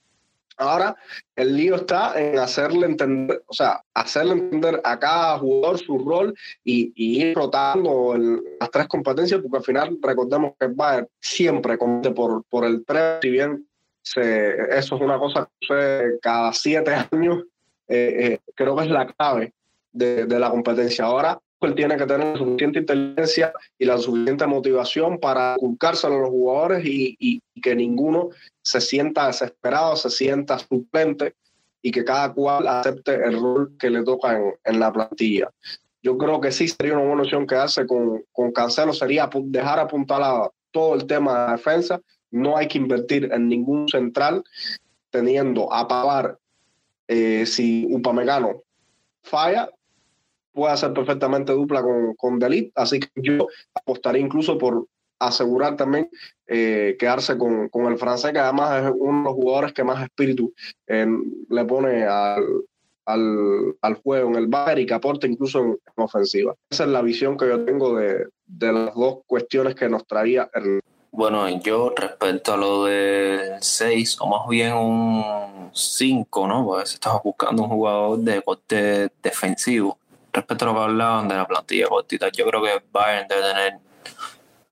Ahora, 0.59 0.97
el 1.37 1.57
lío 1.57 1.77
está 1.77 2.21
en 2.21 2.39
hacerle 2.39 2.87
entender, 2.87 3.43
o 3.47 3.55
sea, 3.55 3.81
hacerle 3.95 4.33
entender 4.33 4.81
a 4.83 4.99
cada 4.99 5.39
jugador 5.39 5.79
su 5.79 5.99
rol 5.99 6.35
y, 6.65 6.93
ir 6.97 7.35
rotando 7.37 8.17
las 8.61 8.71
tres 8.71 8.89
competencias, 8.89 9.41
porque 9.41 9.59
al 9.59 9.65
final 9.65 9.99
recordemos 10.03 10.55
que 10.59 10.67
Bayern 10.67 11.09
siempre 11.21 11.79
compite 11.79 12.13
por, 12.13 12.43
por 12.45 12.65
el 12.65 12.85
3, 12.85 13.21
si 13.23 13.31
bien 13.31 13.69
se, 14.03 14.77
eso 14.77 14.97
es 14.97 15.01
una 15.01 15.19
cosa 15.19 15.45
que 15.45 15.67
sucede 15.67 16.19
cada 16.21 16.53
siete 16.53 16.93
años, 17.13 17.45
eh, 17.87 18.17
eh, 18.19 18.41
creo 18.55 18.77
que 18.77 18.85
es 18.85 18.91
la 18.91 19.07
clave 19.07 19.55
de, 19.93 20.27
de 20.27 20.39
la 20.39 20.51
competencia. 20.51 21.05
Ahora, 21.05 21.39
él 21.61 21.75
tiene 21.75 21.97
que 21.97 22.07
tener 22.07 22.27
la 22.27 22.39
suficiente 22.39 22.79
inteligencia 22.81 23.53
y 23.79 23.85
la 23.85 23.99
suficiente 23.99 24.47
motivación 24.47 25.19
para 25.19 25.55
inculcárselo 25.57 26.17
a 26.17 26.21
los 26.21 26.31
jugadores 26.31 26.85
y, 26.85 27.17
y, 27.19 27.43
que 27.61 27.75
ninguno 27.75 28.29
se 28.63 28.81
sienta 28.81 29.27
desesperado, 29.27 29.97
se 29.97 30.11
sienta 30.11 30.59
suplente 30.59 31.35
y 31.83 31.91
que 31.91 32.05
cada 32.05 32.33
cual 32.33 32.69
acepte 32.69 33.15
el 33.15 33.41
rol 33.41 33.77
que 33.79 33.91
le 33.91 34.05
toca 34.05 34.37
en, 34.37 34.55
en 34.65 34.79
la 34.79 34.93
plantilla. 34.93 35.51
Yo 36.03 36.17
creo 36.17 36.41
que 36.41 36.53
sí 36.53 36.69
sería 36.69 36.95
una 36.95 37.05
buena 37.05 37.23
opción 37.23 37.47
quedarse 37.47 37.87
con, 37.87 38.23
con 38.33 38.53
Cancelo, 38.53 38.93
sería 38.93 39.29
dejar 39.33 39.81
apuntalado 39.81 40.55
todo 40.71 40.95
el 40.95 41.07
tema 41.07 41.47
de 41.47 41.53
defensa. 41.53 42.01
No 42.31 42.57
hay 42.57 42.69
que 42.69 42.79
invertir 42.79 43.31
en 43.33 43.49
ningún 43.49 43.89
central, 43.89 44.45
teniendo 45.11 45.73
a 45.73 45.89
pagar 45.89 46.39
eh, 47.09 47.45
si 47.47 47.87
Upamecano 47.91 48.63
falla, 49.23 49.69
puede 50.53 50.73
hacer 50.73 50.93
perfectamente 50.93 51.53
dupla 51.53 51.83
con, 51.83 52.15
con 52.15 52.39
Delit, 52.39 52.73
así 52.75 53.01
que 53.01 53.09
yo 53.17 53.47
apostaría 53.75 54.23
incluso 54.23 54.59
por 54.59 54.87
asegurar 55.19 55.77
también 55.77 56.11
eh, 56.47 56.97
quedarse 56.99 57.37
con, 57.37 57.69
con, 57.69 57.87
el 57.87 57.99
francés, 57.99 58.33
que 58.33 58.39
además 58.39 58.85
es 58.85 58.93
uno 58.97 59.19
de 59.19 59.25
los 59.25 59.35
jugadores 59.35 59.73
que 59.73 59.85
más 59.85 60.03
espíritu 60.03 60.53
eh, 60.87 61.07
le 61.49 61.65
pone 61.65 62.05
al, 62.05 62.45
al, 63.05 63.77
al, 63.81 63.95
juego 63.95 64.31
en 64.31 64.37
el 64.37 64.47
bar 64.47 64.79
y 64.79 64.87
que 64.87 64.95
aporta 64.95 65.27
incluso 65.27 65.61
en, 65.61 65.71
en, 65.71 66.05
ofensiva. 66.05 66.55
Esa 66.71 66.85
es 66.85 66.91
la 66.91 67.03
visión 67.03 67.37
que 67.37 67.49
yo 67.49 67.65
tengo 67.65 67.97
de, 67.97 68.29
de 68.47 68.73
las 68.73 68.95
dos 68.95 69.19
cuestiones 69.27 69.75
que 69.75 69.89
nos 69.89 70.07
traía 70.07 70.49
el... 70.55 70.81
Bueno, 71.11 71.49
yo 71.63 71.95
respecto 71.97 72.53
a 72.53 72.57
lo 72.57 72.85
del 72.85 73.61
6, 73.61 74.19
o 74.21 74.27
más 74.29 74.49
bien 74.49 74.75
un 74.75 75.71
5, 75.73 76.47
¿no? 76.47 76.65
Porque 76.65 76.87
si 76.87 76.95
estás 76.95 77.15
buscando 77.25 77.63
un 77.63 77.71
jugador 77.71 78.19
de 78.19 78.43
corte 78.43 79.11
defensivo 79.23 79.99
respecto 80.33 80.65
a 80.65 80.69
lo 80.69 80.75
que 80.75 80.81
hablaban 80.81 81.29
de 81.29 81.37
la 81.37 81.47
plantilla 81.47 81.87
cortita, 81.87 82.29
yo 82.29 82.47
creo 82.47 82.63
que 82.63 82.83
Bayern 82.93 83.29
debe 83.29 83.43
tener 83.43 83.79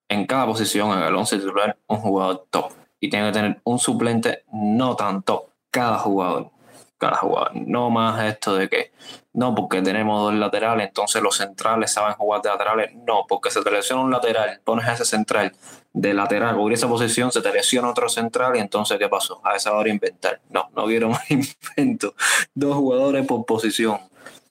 en 0.09 0.27
cada 0.27 0.47
posición 0.47 0.93
en 0.93 1.05
el 1.05 1.15
11 1.15 1.39
titular 1.39 1.77
un 1.87 1.99
jugador 1.99 2.47
top. 2.51 2.73
Y 2.99 3.11
tiene 3.11 3.27
que 3.27 3.33
tener 3.33 3.61
un 3.65 3.79
suplente 3.79 4.45
no 4.53 4.97
tan 4.97 5.23
top 5.23 5.49
cada 5.71 5.99
jugador 5.99 6.51
cada 6.99 7.17
jugador. 7.17 7.51
No 7.55 7.91
más 7.91 8.25
esto 8.25 8.55
de 8.57 8.69
que 8.69 8.93
no 9.33 9.55
porque 9.55 9.83
tenemos 9.83 10.23
dos 10.23 10.35
laterales 10.35 10.89
entonces 10.89 11.23
los 11.23 11.37
centrales 11.37 11.93
saben 11.93 12.15
jugar 12.15 12.43
de 12.43 12.49
laterales. 12.49 12.95
No 12.95 13.27
porque 13.29 13.51
se 13.51 13.63
te 13.63 13.71
lesiona 13.71 14.03
un 14.03 14.11
lateral 14.11 14.61
pones 14.65 14.87
a 14.87 14.95
ese 14.95 15.05
central 15.05 15.53
de 15.93 16.15
lateral 16.15 16.57
cubrir 16.57 16.77
esa 16.77 16.89
posición 16.89 17.33
se 17.33 17.41
te 17.41 17.51
otro 17.85 18.09
central 18.09 18.57
y 18.57 18.61
entonces 18.61 18.99
¿qué 18.99 19.09
pasó? 19.09 19.41
a 19.45 19.57
esa 19.57 19.75
hora 19.75 19.91
inventar. 19.91 20.41
No, 20.51 20.69
no 20.75 20.87
quiero 20.87 21.09
más 21.11 21.31
invento. 21.31 22.15
Dos 22.55 22.77
jugadores 22.77 23.27
por 23.27 23.45
posición 23.45 24.01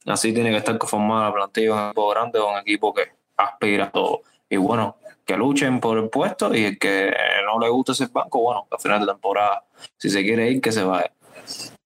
Así 0.06 0.34
tiene 0.34 0.52
que 0.52 0.58
estar 0.58 0.78
conformada 0.78 1.30
la 1.30 1.34
plantilla 1.34 1.74
un 1.74 1.88
equipo 1.88 2.10
grande 2.10 2.39
o 2.39 2.52
un 2.52 2.60
equipo 2.60 2.94
que 2.94 3.12
aspira 3.38 3.86
a 3.86 3.91
todo. 3.91 4.22
Y 4.50 4.58
bueno, 4.58 4.98
que 5.26 5.36
luchen 5.36 5.80
por 5.80 5.98
el 5.98 6.10
puesto 6.10 6.54
y 6.56 6.65
el 6.65 6.78
que 6.78 7.12
no 7.46 7.60
le 7.60 7.70
guste 7.70 7.94
ese 7.94 8.08
banco, 8.08 8.39
bueno, 8.39 8.68
al 8.70 8.80
final 8.80 9.00
de 9.02 9.08
temporada, 9.08 9.63
si 9.98 10.10
se 10.10 10.24
quiere 10.24 10.52
ir, 10.52 10.62
que 10.62 10.72
se 10.72 10.84
vaya. 10.84 11.12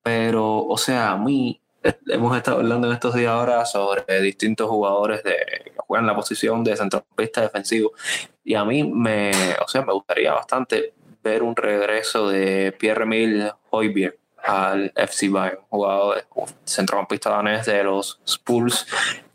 Pero, 0.03 0.65
o 0.65 0.77
sea, 0.77 1.11
a 1.11 1.17
mí, 1.17 1.61
hemos 2.07 2.35
estado 2.35 2.57
hablando 2.57 2.87
en 2.87 2.93
estos 2.93 3.15
días 3.15 3.31
ahora 3.31 3.65
sobre 3.65 4.21
distintos 4.21 4.69
jugadores 4.69 5.23
de, 5.23 5.35
que 5.63 5.73
juegan 5.77 6.05
la 6.05 6.15
posición 6.15 6.63
de 6.63 6.75
centrocampista 6.75 7.41
defensivo. 7.41 7.93
Y 8.43 8.55
a 8.55 8.65
mí 8.65 8.83
me, 8.83 9.31
o 9.63 9.67
sea, 9.67 9.83
me 9.83 9.93
gustaría 9.93 10.33
bastante 10.33 10.93
ver 11.23 11.43
un 11.43 11.55
regreso 11.55 12.29
de 12.29 12.73
Pierre-Emile 12.77 13.53
Hoybier 13.69 14.18
al 14.43 14.91
FC 14.95 15.29
Bayern, 15.29 15.59
jugador 15.69 16.25
centrocampista 16.65 17.29
danés 17.29 17.65
de 17.65 17.83
los 17.83 18.19
Spurs, 18.25 18.87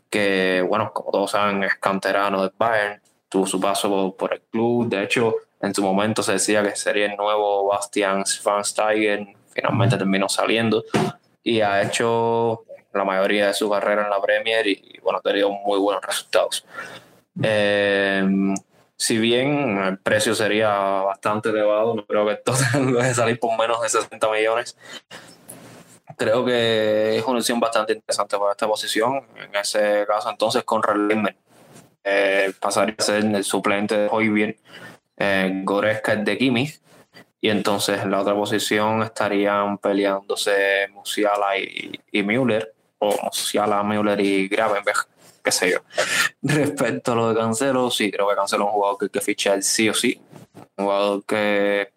que, 0.09 0.65
bueno, 0.67 0.91
como 0.93 1.11
todos 1.11 1.31
saben, 1.31 1.63
es 1.63 1.75
canterano 1.75 2.43
de 2.43 2.51
Bayern, 2.57 3.01
tuvo 3.29 3.45
su 3.45 3.59
paso 3.59 4.15
por, 4.17 4.33
el 4.33 4.41
club, 4.41 4.87
de 4.87 5.03
hecho, 5.03 5.35
en 5.61 5.73
su 5.73 5.83
momento 5.83 6.23
se 6.23 6.33
decía 6.33 6.63
que 6.63 6.75
sería 6.75 7.07
el 7.07 7.17
nuevo 7.17 7.67
Bastian 7.67 8.25
Schweinsteiger, 8.25 9.27
finalmente 9.49 9.97
terminó 9.97 10.29
saliendo. 10.29 10.83
Y 11.43 11.61
ha 11.61 11.81
hecho 11.81 12.63
la 12.93 13.03
mayoría 13.03 13.47
de 13.47 13.53
su 13.53 13.69
carrera 13.69 14.03
en 14.03 14.09
la 14.09 14.21
Premier 14.21 14.67
y, 14.67 14.99
bueno, 15.03 15.19
ha 15.19 15.21
tenido 15.21 15.51
muy 15.51 15.79
buenos 15.79 16.03
resultados. 16.03 16.65
Eh, 17.41 18.23
si 18.97 19.17
bien 19.17 19.77
el 19.77 19.97
precio 19.99 20.35
sería 20.35 20.69
bastante 20.69 21.49
elevado, 21.49 21.95
no 21.95 22.05
creo 22.05 22.25
que 22.25 22.33
esto 22.33 22.53
debe 22.73 23.13
salir 23.13 23.39
por 23.39 23.57
menos 23.57 23.81
de 23.81 23.89
60 23.89 24.31
millones. 24.31 24.77
Creo 26.17 26.45
que 26.45 27.17
es 27.17 27.25
una 27.25 27.39
opción 27.39 27.59
bastante 27.59 27.93
interesante 27.93 28.37
para 28.37 28.51
esta 28.51 28.67
posición. 28.67 29.27
En 29.35 29.53
ese 29.55 30.05
caso, 30.07 30.29
entonces, 30.29 30.63
con 30.63 30.81
Lehmann 31.07 31.35
eh, 32.03 32.53
pasaría 32.59 32.95
a 32.97 33.03
ser 33.03 33.25
el 33.25 33.43
suplente 33.43 33.97
de 33.97 34.07
Hoybier, 34.09 34.57
eh, 35.17 35.61
Goreska 35.63 36.15
de 36.15 36.37
Kimmich, 36.37 36.79
y 37.41 37.49
entonces 37.49 38.01
en 38.01 38.11
la 38.11 38.21
otra 38.21 38.33
posición 38.33 39.03
estarían 39.03 39.77
peleándose 39.77 40.87
Musiala 40.93 41.57
y, 41.57 41.99
y 42.11 42.23
Müller, 42.23 42.73
o 42.99 43.13
Musiala, 43.23 43.83
Müller 43.83 44.19
y 44.21 44.47
Gravenberg 44.47 45.07
qué 45.45 45.51
sé 45.51 45.71
yo. 45.71 45.77
Respecto 46.41 47.11
a 47.11 47.15
lo 47.15 47.29
de 47.29 47.35
Cancelo, 47.35 47.89
sí, 47.91 48.11
creo 48.11 48.27
que 48.27 48.35
Cancelo 48.35 48.63
es 48.63 48.67
un 48.67 48.73
jugador 48.73 48.97
que 48.97 49.05
hay 49.05 49.09
que 49.09 49.21
fichar 49.21 49.63
sí 49.63 49.87
o 49.87 49.93
sí. 49.93 50.19
Un 50.75 50.85
jugador 50.85 51.23
que 51.23 51.93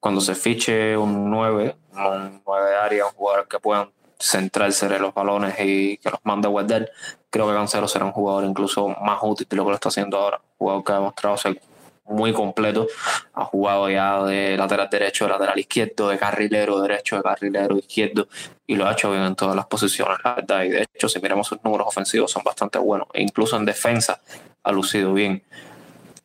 cuando 0.00 0.20
se 0.20 0.34
fiche 0.34 0.96
un 0.96 1.30
9, 1.30 1.76
un 1.92 2.42
9 2.44 2.70
de 2.70 2.76
área, 2.76 3.06
un 3.06 3.12
jugador 3.12 3.46
que 3.46 3.60
puedan 3.60 3.90
centrarse 4.18 4.86
en 4.86 5.02
los 5.02 5.12
balones 5.12 5.54
y 5.58 5.98
que 5.98 6.10
los 6.10 6.20
mande 6.24 6.48
a 6.48 6.50
guardar, 6.50 6.90
creo 7.28 7.46
que 7.48 7.54
Cancelo 7.54 7.86
será 7.86 8.06
un 8.06 8.12
jugador 8.12 8.44
incluso 8.44 8.88
más 8.88 9.18
útil 9.22 9.46
de 9.48 9.56
lo 9.56 9.64
que 9.64 9.70
lo 9.70 9.74
está 9.74 9.90
haciendo 9.90 10.16
ahora. 10.16 10.38
Un 10.38 10.58
jugador 10.58 10.84
que 10.84 10.92
ha 10.92 10.94
demostrado 10.96 11.36
ser 11.36 11.60
muy 12.04 12.32
completo. 12.32 12.86
Ha 13.34 13.44
jugado 13.44 13.90
ya 13.90 14.22
de 14.24 14.56
lateral 14.56 14.88
derecho, 14.90 15.24
de 15.24 15.30
lateral 15.30 15.58
izquierdo, 15.58 16.08
de 16.08 16.18
carrilero 16.18 16.80
derecho, 16.80 17.16
de 17.16 17.22
carrilero 17.22 17.78
izquierdo 17.78 18.28
y 18.66 18.76
lo 18.76 18.86
ha 18.86 18.92
hecho 18.92 19.10
bien 19.10 19.22
en 19.22 19.36
todas 19.36 19.56
las 19.56 19.66
posiciones, 19.66 20.18
la 20.24 20.34
verdad. 20.34 20.62
Y 20.64 20.70
de 20.70 20.86
hecho, 20.94 21.08
si 21.08 21.20
miramos 21.20 21.46
sus 21.46 21.62
números 21.62 21.86
ofensivos, 21.88 22.30
son 22.30 22.42
bastante 22.42 22.78
buenos. 22.78 23.08
E 23.12 23.22
incluso 23.22 23.56
en 23.56 23.64
defensa 23.64 24.20
ha 24.62 24.72
lucido 24.72 25.12
bien. 25.12 25.42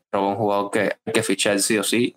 Pero 0.10 0.30
un 0.30 0.36
jugador 0.36 0.72
que 0.72 0.98
hay 1.06 1.14
que 1.14 1.24
fichar 1.24 1.60
sí 1.60 1.78
o 1.78 1.84
sí. 1.84 2.16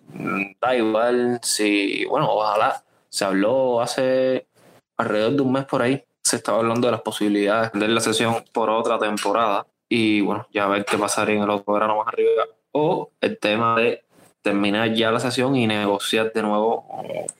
Da 0.61 0.75
igual 0.75 1.39
si, 1.43 2.05
bueno, 2.05 2.29
ojalá. 2.29 2.83
Se 3.09 3.25
habló 3.25 3.81
hace 3.81 4.47
alrededor 4.95 5.33
de 5.33 5.41
un 5.41 5.51
mes 5.51 5.65
por 5.65 5.81
ahí. 5.81 6.01
Se 6.23 6.37
estaba 6.37 6.59
hablando 6.59 6.87
de 6.87 6.93
las 6.93 7.01
posibilidades 7.01 7.71
de 7.73 7.87
la 7.89 7.99
sesión 7.99 8.45
por 8.53 8.69
otra 8.69 8.97
temporada. 8.97 9.67
Y 9.89 10.21
bueno, 10.21 10.47
ya 10.53 10.63
a 10.63 10.67
ver 10.69 10.85
qué 10.85 10.97
pasaría 10.97 11.35
en 11.35 11.43
el 11.43 11.49
otro 11.49 11.73
verano 11.73 11.97
más 11.97 12.07
arriba 12.07 12.45
o 12.71 13.11
el 13.21 13.37
tema 13.37 13.75
de 13.75 14.03
terminar 14.41 14.93
ya 14.93 15.11
la 15.11 15.19
sesión 15.19 15.55
y 15.55 15.67
negociar 15.67 16.31
de 16.33 16.41
nuevo. 16.41 16.85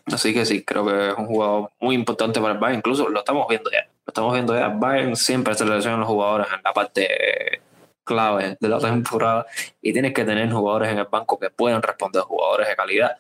Así 0.06 0.34
que 0.34 0.46
sí, 0.46 0.64
creo 0.64 0.86
que 0.86 1.10
es 1.10 1.16
un 1.18 1.26
jugador 1.26 1.72
muy 1.80 1.96
importante 1.96 2.40
para 2.40 2.54
el 2.54 2.60
Bayern. 2.60 2.80
Incluso 2.80 3.10
lo 3.10 3.20
estamos 3.20 3.48
viendo 3.48 3.72
ya. 3.72 3.88
Lo 4.06 4.12
estamos 4.12 4.34
viendo 4.34 4.56
ya. 4.56 4.68
Bayern 4.70 5.16
siempre 5.16 5.56
se 5.56 5.64
a 5.64 5.68
los 5.68 6.08
jugadores 6.08 6.48
en 6.54 6.62
la 6.64 6.74
parte 6.74 7.62
clave 8.04 8.58
de 8.60 8.70
la 8.70 8.80
temporada 8.80 9.46
y 9.82 9.94
tienes 9.94 10.14
que 10.14 10.26
tener 10.26 10.52
jugadores 10.52 10.92
en 10.92 11.00
el 11.00 11.06
banco 11.06 11.40
que 11.40 11.50
puedan 11.50 11.82
responder, 11.82 12.24
jugadores 12.24 12.68
de 12.68 12.76
calidad, 12.76 13.18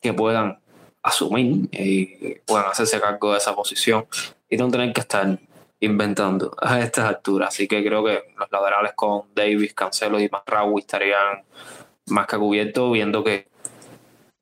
que 0.00 0.12
puedan 0.12 0.58
asumir 1.02 1.68
y 1.72 2.34
puedan 2.46 2.66
hacerse 2.66 3.00
cargo 3.00 3.32
de 3.32 3.38
esa 3.38 3.54
posición 3.54 4.06
y 4.48 4.56
no 4.56 4.70
tener 4.70 4.92
que 4.92 5.00
estar 5.00 5.38
inventando 5.80 6.54
a 6.60 6.80
estas 6.80 7.06
alturas. 7.06 7.48
Así 7.48 7.66
que 7.66 7.84
creo 7.84 8.04
que 8.04 8.22
los 8.36 8.50
laterales 8.50 8.92
con 8.94 9.34
Davis, 9.34 9.74
Cancelo 9.74 10.20
y 10.20 10.28
Marraui 10.28 10.80
estarían 10.80 11.44
más 12.06 12.26
que 12.26 12.36
cubiertos, 12.36 12.92
viendo 12.92 13.24
que 13.24 13.48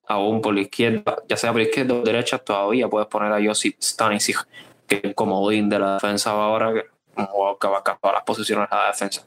aún 0.07 0.41
por 0.41 0.55
la 0.55 0.63
izquierda, 0.63 1.19
ya 1.29 1.37
sea 1.37 1.53
por 1.53 1.61
izquierda 1.61 1.95
o 1.95 2.03
derecha, 2.03 2.39
todavía 2.39 2.89
puedes 2.89 3.09
poner 3.09 3.33
a 3.33 3.45
Josip 3.45 3.77
Stanisic, 3.81 4.47
que 4.87 4.97
es 4.97 5.05
el 5.05 5.15
comodín 5.15 5.69
de 5.69 5.79
la 5.79 5.95
defensa 5.95 6.31
ahora, 6.31 6.69
un 6.71 6.79
que 7.61 7.69
va 7.69 7.79
a 7.79 7.83
todas 7.83 8.15
las 8.15 8.25
posiciones 8.25 8.71
de 8.71 8.77
la 8.77 8.87
defensa. 8.87 9.27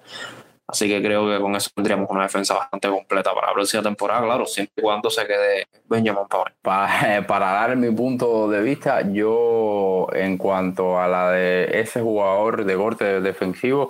Así 0.72 0.88
que 0.88 1.02
creo 1.02 1.28
que 1.28 1.42
con 1.42 1.54
eso 1.54 1.70
tendríamos 1.76 2.10
una 2.10 2.24
defensa 2.24 2.54
bastante 2.54 2.88
completa 2.88 3.34
para 3.34 3.48
la 3.48 3.54
próxima 3.54 3.84
temporada, 3.84 4.24
claro, 4.24 4.46
siempre 4.46 4.74
y 4.78 4.82
cuando 4.82 5.10
se 5.10 5.28
quede 5.28 5.68
Benjamin 5.90 6.24
Pavard. 6.30 6.54
Para, 7.28 7.52
dar 7.52 7.76
mi 7.76 7.92
punto 7.92 8.50
de 8.50 8.62
vista, 8.62 9.02
yo 9.02 10.08
en 10.14 10.38
cuanto 10.38 10.98
a 10.98 11.10
la 11.10 11.32
de 11.32 11.82
ese 11.82 12.02
jugador 12.02 12.64
de 12.64 12.76
corte 12.76 13.20
defensivo, 13.20 13.90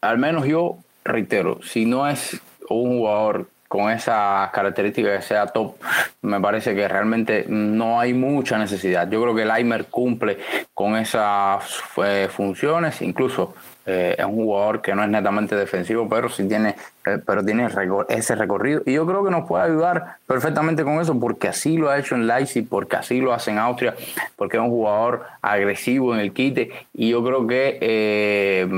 al 0.00 0.18
menos 0.18 0.46
yo 0.46 0.78
reitero, 1.04 1.60
si 1.62 1.84
no 1.84 2.08
es 2.08 2.40
un 2.70 2.98
jugador 2.98 3.46
con 3.68 3.90
esas 3.90 4.50
características 4.50 5.20
que 5.20 5.28
sea 5.28 5.46
top, 5.46 5.74
me 6.22 6.40
parece 6.40 6.74
que 6.74 6.88
realmente 6.88 7.44
no 7.48 8.00
hay 8.00 8.14
mucha 8.14 8.56
necesidad. 8.56 9.08
Yo 9.10 9.20
creo 9.22 9.34
que 9.34 9.42
el 9.42 9.50
Aimer 9.50 9.86
cumple 9.86 10.38
con 10.72 10.96
esas 10.96 11.80
eh, 12.02 12.28
funciones, 12.32 13.02
incluso 13.02 13.54
eh, 13.90 14.16
es 14.18 14.24
un 14.24 14.36
jugador 14.36 14.80
que 14.80 14.94
no 14.94 15.02
es 15.02 15.10
netamente 15.10 15.56
defensivo, 15.56 16.08
pero 16.08 16.28
sí 16.28 16.46
tiene, 16.46 16.76
eh, 17.06 17.18
pero 17.24 17.44
tiene 17.44 17.68
ese 18.08 18.34
recorrido. 18.34 18.82
Y 18.86 18.94
yo 18.94 19.06
creo 19.06 19.24
que 19.24 19.30
nos 19.30 19.46
puede 19.46 19.64
ayudar 19.64 20.16
perfectamente 20.26 20.84
con 20.84 21.00
eso, 21.00 21.18
porque 21.18 21.48
así 21.48 21.76
lo 21.76 21.90
ha 21.90 21.98
hecho 21.98 22.14
en 22.14 22.26
Leipzig, 22.26 22.68
porque 22.68 22.96
así 22.96 23.20
lo 23.20 23.32
hace 23.32 23.50
en 23.50 23.58
Austria, 23.58 23.94
porque 24.36 24.56
es 24.56 24.62
un 24.62 24.70
jugador 24.70 25.24
agresivo 25.42 26.14
en 26.14 26.20
el 26.20 26.32
quite. 26.32 26.70
Y 26.94 27.10
yo 27.10 27.24
creo 27.24 27.46
que 27.46 27.78
eh, 27.80 28.68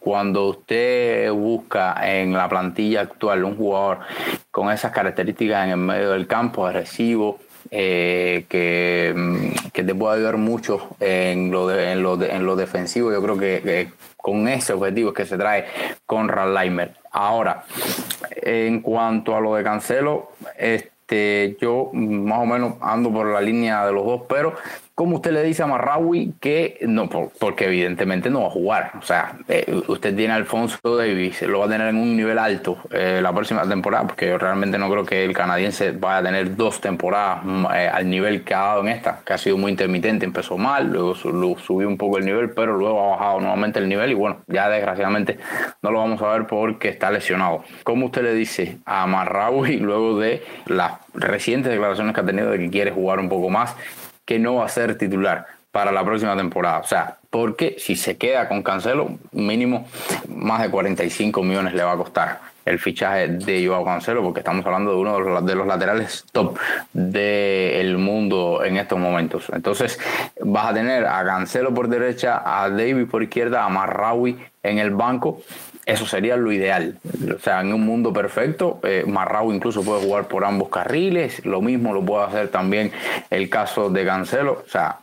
cuando 0.00 0.48
usted 0.48 1.30
busca 1.32 1.94
en 2.02 2.32
la 2.32 2.48
plantilla 2.48 3.02
actual 3.02 3.44
un 3.44 3.56
jugador 3.56 3.98
con 4.50 4.70
esas 4.70 4.92
características 4.92 5.64
en 5.64 5.70
el 5.70 5.76
medio 5.78 6.10
del 6.10 6.26
campo, 6.26 6.66
agresivo, 6.66 7.38
que, 7.72 8.44
que, 9.72 9.82
te 9.82 9.94
puede 9.94 10.16
ayudar 10.16 10.36
mucho 10.36 10.94
en 11.00 11.50
lo, 11.50 11.66
de, 11.66 11.92
en 11.92 12.02
lo, 12.02 12.22
en 12.22 12.44
lo 12.44 12.54
defensivo. 12.54 13.10
Yo 13.10 13.22
creo 13.22 13.38
que, 13.38 13.88
con 14.18 14.46
ese 14.46 14.74
objetivo 14.74 15.14
que 15.14 15.24
se 15.24 15.38
trae 15.38 15.64
con 16.04 16.30
Leimer. 16.54 16.94
Ahora, 17.10 17.64
en 18.30 18.80
cuanto 18.80 19.34
a 19.34 19.40
lo 19.40 19.54
de 19.54 19.64
Cancelo, 19.64 20.32
este, 20.58 21.56
yo 21.60 21.90
más 21.94 22.40
o 22.40 22.46
menos 22.46 22.74
ando 22.82 23.10
por 23.10 23.26
la 23.26 23.40
línea 23.40 23.86
de 23.86 23.92
los 23.92 24.04
dos, 24.04 24.22
pero 24.28 24.54
como 24.94 25.16
usted 25.16 25.32
le 25.32 25.42
dice 25.42 25.62
a 25.62 25.66
Marraui 25.66 26.34
que 26.40 26.78
no, 26.82 27.08
porque 27.08 27.64
evidentemente 27.64 28.30
no 28.30 28.42
va 28.42 28.46
a 28.48 28.50
jugar. 28.50 28.92
O 28.98 29.02
sea, 29.02 29.36
eh, 29.48 29.64
usted 29.88 30.14
tiene 30.14 30.34
a 30.34 30.36
Alfonso 30.36 30.78
Davis, 30.96 31.42
lo 31.42 31.60
va 31.60 31.66
a 31.66 31.68
tener 31.68 31.88
en 31.88 31.96
un 31.96 32.16
nivel 32.16 32.38
alto 32.38 32.78
eh, 32.90 33.20
la 33.22 33.32
próxima 33.32 33.66
temporada, 33.66 34.06
porque 34.06 34.28
yo 34.28 34.38
realmente 34.38 34.78
no 34.78 34.90
creo 34.90 35.04
que 35.04 35.24
el 35.24 35.32
canadiense 35.32 35.92
vaya 35.92 36.18
a 36.18 36.22
tener 36.22 36.56
dos 36.56 36.80
temporadas 36.80 37.40
mm, 37.42 37.66
eh, 37.74 37.88
al 37.88 38.08
nivel 38.10 38.44
que 38.44 38.54
ha 38.54 38.60
dado 38.60 38.80
en 38.82 38.88
esta, 38.88 39.20
que 39.24 39.32
ha 39.32 39.38
sido 39.38 39.56
muy 39.56 39.70
intermitente. 39.70 40.26
Empezó 40.26 40.58
mal, 40.58 40.88
luego 40.92 41.14
subió 41.14 41.88
un 41.88 41.96
poco 41.96 42.18
el 42.18 42.24
nivel, 42.26 42.50
pero 42.50 42.76
luego 42.76 43.02
ha 43.02 43.16
bajado 43.16 43.40
nuevamente 43.40 43.78
el 43.78 43.88
nivel 43.88 44.12
y 44.12 44.14
bueno, 44.14 44.38
ya 44.46 44.68
desgraciadamente 44.68 45.38
no 45.82 45.90
lo 45.90 46.00
vamos 46.00 46.20
a 46.20 46.28
ver 46.28 46.46
porque 46.46 46.88
está 46.88 47.10
lesionado. 47.10 47.64
¿Cómo 47.84 48.06
usted 48.06 48.22
le 48.22 48.34
dice 48.34 48.78
a 48.84 49.06
Marraui 49.06 49.76
luego 49.78 50.18
de 50.18 50.42
las 50.66 50.92
recientes 51.14 51.72
declaraciones 51.72 52.14
que 52.14 52.20
ha 52.20 52.26
tenido 52.26 52.50
de 52.50 52.58
que 52.58 52.70
quiere 52.70 52.90
jugar 52.90 53.18
un 53.18 53.28
poco 53.28 53.48
más? 53.48 53.74
No 54.38 54.56
va 54.56 54.66
a 54.66 54.68
ser 54.68 54.96
titular 54.96 55.46
para 55.70 55.90
la 55.90 56.04
próxima 56.04 56.36
temporada. 56.36 56.78
O 56.78 56.84
sea, 56.84 57.16
porque 57.30 57.76
si 57.78 57.96
se 57.96 58.16
queda 58.16 58.48
con 58.48 58.62
Cancelo, 58.62 59.18
mínimo 59.32 59.88
más 60.28 60.62
de 60.62 60.70
45 60.70 61.42
millones 61.42 61.74
le 61.74 61.82
va 61.82 61.92
a 61.92 61.96
costar 61.96 62.52
el 62.64 62.78
fichaje 62.78 63.28
de 63.28 63.66
Joao 63.66 63.84
Cancelo, 63.84 64.22
porque 64.22 64.40
estamos 64.40 64.64
hablando 64.64 64.92
de 64.92 64.96
uno 64.98 65.40
de 65.42 65.54
los, 65.54 65.66
laterales 65.66 66.24
top 66.30 66.56
del 66.92 67.98
mundo 67.98 68.62
en 68.64 68.76
estos 68.76 68.98
momentos. 68.98 69.46
Entonces, 69.52 69.98
vas 70.40 70.66
a 70.66 70.74
tener 70.74 71.06
a 71.06 71.24
Cancelo 71.24 71.74
por 71.74 71.88
derecha, 71.88 72.42
a 72.44 72.68
David 72.68 73.06
por 73.06 73.22
izquierda, 73.22 73.64
a 73.64 73.68
Marraui 73.68 74.38
en 74.62 74.78
el 74.78 74.90
banco 74.90 75.42
eso 75.86 76.06
sería 76.06 76.36
lo 76.36 76.52
ideal. 76.52 76.98
O 77.34 77.40
sea, 77.40 77.60
en 77.60 77.72
un 77.72 77.84
mundo 77.84 78.12
perfecto, 78.12 78.80
eh, 78.84 79.04
Marrao 79.06 79.52
incluso 79.52 79.82
puede 79.82 80.02
jugar 80.02 80.28
por 80.28 80.44
ambos 80.44 80.68
carriles. 80.68 81.44
Lo 81.44 81.60
mismo 81.60 81.92
lo 81.92 82.04
puede 82.04 82.24
hacer 82.24 82.48
también 82.48 82.92
el 83.30 83.48
caso 83.48 83.90
de 83.90 84.04
Cancelo. 84.04 84.62
O 84.64 84.68
sea, 84.68 84.98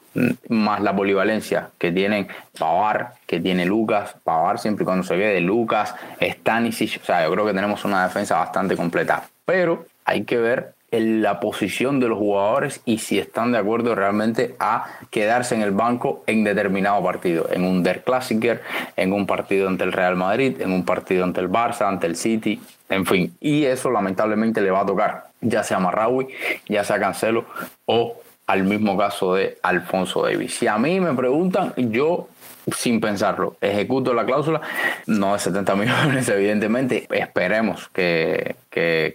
más 0.47 0.81
la 0.81 0.95
polivalencia 0.95 1.69
que 1.77 1.91
tienen 1.91 2.27
Pavar, 2.57 3.13
que 3.27 3.39
tiene 3.39 3.65
Lucas, 3.65 4.15
Pavar 4.23 4.59
siempre 4.59 4.85
cuando 4.85 5.03
se 5.03 5.15
ve 5.15 5.27
de 5.27 5.41
Lucas, 5.41 5.95
Stanisic. 6.21 7.01
O 7.01 7.05
sea, 7.05 7.23
yo 7.25 7.31
creo 7.31 7.45
que 7.45 7.53
tenemos 7.53 7.83
una 7.85 8.03
defensa 8.03 8.37
bastante 8.37 8.75
completa. 8.75 9.23
Pero 9.45 9.85
hay 10.05 10.23
que 10.23 10.37
ver 10.37 10.73
en 10.91 11.21
la 11.21 11.39
posición 11.39 11.99
de 11.99 12.07
los 12.07 12.17
jugadores 12.17 12.81
y 12.85 12.97
si 12.99 13.19
están 13.19 13.51
de 13.51 13.57
acuerdo 13.57 13.95
realmente 13.95 14.55
a 14.59 14.85
quedarse 15.09 15.55
en 15.55 15.61
el 15.61 15.71
banco 15.71 16.23
en 16.27 16.43
determinado 16.43 17.03
partido, 17.03 17.47
en 17.51 17.63
un 17.63 17.83
Der 17.83 18.03
Klassiker, 18.03 18.61
en 18.95 19.13
un 19.13 19.25
partido 19.25 19.67
ante 19.67 19.83
el 19.83 19.91
Real 19.91 20.15
Madrid, 20.15 20.61
en 20.61 20.71
un 20.71 20.85
partido 20.85 21.23
ante 21.23 21.41
el 21.41 21.49
Barça, 21.49 21.87
ante 21.87 22.07
el 22.07 22.15
City, 22.15 22.61
en 22.89 23.05
fin. 23.05 23.35
Y 23.39 23.65
eso 23.65 23.91
lamentablemente 23.91 24.61
le 24.61 24.71
va 24.71 24.81
a 24.81 24.85
tocar, 24.85 25.25
ya 25.41 25.63
sea 25.63 25.79
Marraui, 25.79 26.27
ya 26.67 26.83
sea 26.83 26.99
Cancelo 26.99 27.45
o 27.85 28.15
al 28.47 28.63
mismo 28.63 28.97
caso 28.97 29.35
de 29.35 29.59
Alfonso 29.61 30.23
Davis. 30.23 30.55
Si 30.55 30.65
a 30.65 30.77
mí 30.79 30.99
me 30.99 31.13
preguntan, 31.13 31.71
yo 31.77 32.29
sin 32.75 32.99
pensarlo. 32.99 33.55
Ejecuto 33.61 34.13
la 34.13 34.25
cláusula, 34.25 34.61
no 35.07 35.33
de 35.33 35.39
70 35.39 35.75
millones, 35.75 36.29
evidentemente. 36.29 37.07
Esperemos 37.09 37.89
que, 37.89 38.55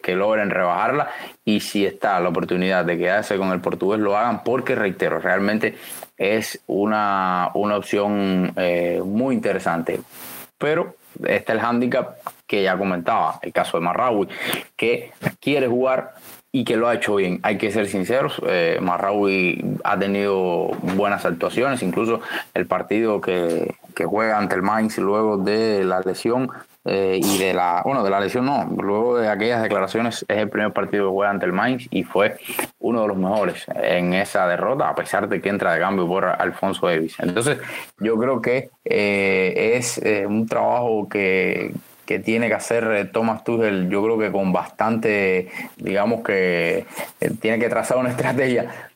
logren 0.09 0.51
rebajarla 0.51 1.11
y 1.45 1.61
si 1.61 1.85
está 1.85 2.21
la 2.21 2.29
oportunidad 2.29 2.85
de 2.85 2.99
quedarse 2.99 3.37
con 3.37 3.51
el 3.53 3.61
portugués, 3.61 4.01
lo 4.01 4.17
hagan 4.17 4.45
porque, 4.45 4.75
reitero, 4.75 5.19
realmente 5.19 5.77
es 6.17 6.61
una, 6.67 7.51
una 7.55 7.77
opción 7.77 8.53
eh, 8.57 9.03
muy 9.05 9.35
interesante. 9.35 10.01
Pero 10.59 10.97
está 11.27 11.53
el 11.53 11.61
hándicap 11.61 12.19
que 12.47 12.63
ya 12.63 12.77
comentaba, 12.77 13.39
el 13.43 13.53
caso 13.53 13.79
de 13.79 13.85
Marraui, 13.85 14.29
que 14.77 15.13
quiere 15.41 15.67
jugar 15.67 16.15
y 16.55 16.63
que 16.63 16.77
lo 16.77 16.87
ha 16.87 16.95
hecho 16.95 17.17
bien. 17.17 17.41
Hay 17.43 17.59
que 17.59 17.73
ser 17.73 17.89
sinceros, 17.89 18.41
eh, 18.47 18.79
Marraui 18.81 19.61
ha 19.83 19.99
tenido 19.99 20.69
buenas 20.95 21.25
actuaciones, 21.25 21.83
incluso 21.83 22.21
el 22.55 22.67
partido 22.67 23.21
que, 23.21 23.75
juega 24.07 24.39
ante 24.39 24.55
el 24.55 24.63
Mainz 24.63 24.99
luego 24.99 25.37
de 25.37 25.83
la 25.83 25.99
lesión 26.01 26.49
eh, 26.85 27.19
y 27.21 27.39
de 27.39 27.55
la, 27.55 27.83
bueno, 27.85 28.05
de 28.05 28.11
la 28.11 28.21
lesión 28.21 28.47
no, 28.47 28.71
luego 28.81 29.19
de 29.19 29.29
aquellas 29.29 29.63
declaraciones 29.63 30.25
es 30.29 30.39
el 30.39 30.49
primer 30.49 30.73
partido 30.73 31.07
que 31.07 31.13
juega 31.13 31.33
ante 31.33 31.47
el 31.47 31.53
Mainz 31.53 31.89
y 31.91 32.05
fue 32.05 32.37
uno 32.79 33.03
de 33.03 33.09
los 33.09 33.17
mejores 33.17 33.67
en 33.75 34.15
esa 34.15 34.47
derrota, 34.47 34.89
a 34.89 34.95
pesar 34.95 35.29
de 35.29 35.41
que 35.41 35.49
entra 35.49 35.75
de 35.75 35.81
cambio 35.81 36.07
por 36.07 36.25
Alfonso 36.25 36.87
Davis. 36.87 37.17
Entonces, 37.19 37.59
yo 37.99 38.17
creo 38.17 38.41
que 38.41 38.71
eh, 38.85 39.73
es 39.75 39.99
eh, 39.99 40.25
un 40.25 40.47
trabajo 40.47 41.09
que 41.09 41.75
que 42.05 42.19
tiene 42.19 42.49
que 42.49 42.55
hacer 42.55 42.85
eh, 42.93 43.05
Thomas 43.07 43.45
Tuchel, 43.45 43.89
yo 43.89 44.03
creo 44.03 44.19
que 44.19 44.31
con 44.31 44.53
bastante, 44.53 45.51
digamos 45.77 46.23
que 46.23 46.87
eh, 47.21 47.31
tiene 47.41 47.59
que 47.59 47.69
trazar 47.69 47.97
una 47.97 48.11
estrategia 48.15 48.91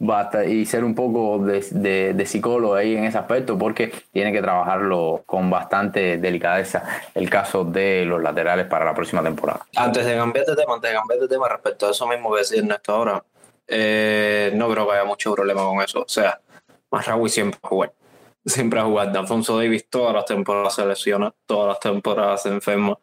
y 0.46 0.66
ser 0.66 0.84
un 0.84 0.94
poco 0.94 1.38
de, 1.38 2.26
psicólogo 2.26 2.74
ahí 2.74 2.96
en 2.96 3.04
ese 3.04 3.18
aspecto, 3.18 3.56
porque 3.56 3.92
tiene 4.12 4.32
que 4.32 4.42
trabajarlo 4.42 5.22
con 5.26 5.50
bastante 5.50 6.18
delicadeza 6.18 6.84
el 7.14 7.30
caso 7.30 7.64
de 7.64 8.04
los 8.04 8.22
laterales 8.22 8.66
para 8.66 8.84
la 8.84 8.94
próxima 8.94 9.22
temporada. 9.22 9.66
Antes 9.76 10.04
de 10.04 10.16
cambiar 10.16 10.44
de 10.44 10.56
tema, 10.56 10.74
antes 10.74 10.90
de 10.90 10.96
cambiar 10.96 11.20
de 11.20 11.28
tema 11.28 11.48
respecto 11.48 11.88
a 11.88 11.90
eso 11.90 12.06
mismo 12.06 12.32
que 12.32 12.38
decía 12.38 12.58
Ernesto 12.58 12.92
ahora, 12.92 13.22
eh, 13.66 14.52
no 14.54 14.70
creo 14.70 14.86
que 14.86 14.94
haya 14.94 15.04
mucho 15.04 15.34
problema 15.34 15.62
con 15.62 15.80
eso. 15.80 16.00
O 16.00 16.08
sea, 16.08 16.40
Masraoui 16.90 17.28
siempre 17.28 17.58
juega 17.62 17.92
siempre 18.48 18.80
ha 18.80 18.84
jugado. 18.84 19.18
Alfonso 19.18 19.58
Davis 19.58 19.88
todas 19.88 20.14
las 20.14 20.24
temporadas 20.24 20.74
se 20.74 20.86
lesiona, 20.86 21.32
todas 21.46 21.68
las 21.68 21.80
temporadas 21.80 22.42
se 22.42 22.48
enferma. 22.48 22.98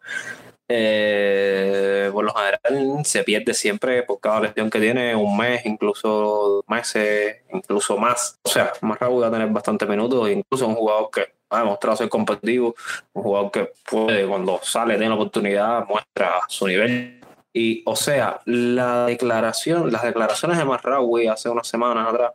Eh, 0.67 2.09
por 2.11 2.25
lo 2.25 2.33
general 2.33 3.05
se 3.05 3.23
pierde 3.23 3.53
siempre 3.53 4.01
por 4.01 4.19
cada 4.19 4.39
lesión 4.39 4.69
que 4.69 4.79
tiene, 4.79 5.15
un 5.15 5.37
mes, 5.37 5.65
incluso 5.65 6.63
meses, 6.67 7.43
incluso 7.53 7.97
más. 7.97 8.39
O 8.43 8.49
sea, 8.49 8.73
más 8.81 8.99
rápido 8.99 9.25
a 9.25 9.31
tener 9.31 9.47
bastantes 9.49 9.87
minutos, 9.87 10.29
incluso 10.29 10.67
un 10.67 10.75
jugador 10.75 11.09
que 11.11 11.35
ha 11.49 11.59
demostrado 11.59 11.97
ser 11.97 12.09
competitivo, 12.09 12.75
un 13.13 13.23
jugador 13.23 13.51
que 13.51 13.71
puede, 13.89 14.27
cuando 14.27 14.59
sale, 14.63 14.95
tiene 14.95 15.09
la 15.09 15.15
oportunidad, 15.15 15.85
muestra 15.87 16.41
su 16.47 16.67
nivel. 16.67 17.21
Y, 17.53 17.83
o 17.85 17.95
sea, 17.95 18.41
la 18.45 19.05
declaración, 19.05 19.91
las 19.91 20.03
declaraciones 20.03 20.57
de 20.57 20.65
Marraui 20.65 21.27
hace 21.27 21.47
unas 21.47 21.67
semanas 21.67 22.09
atrás 22.09 22.33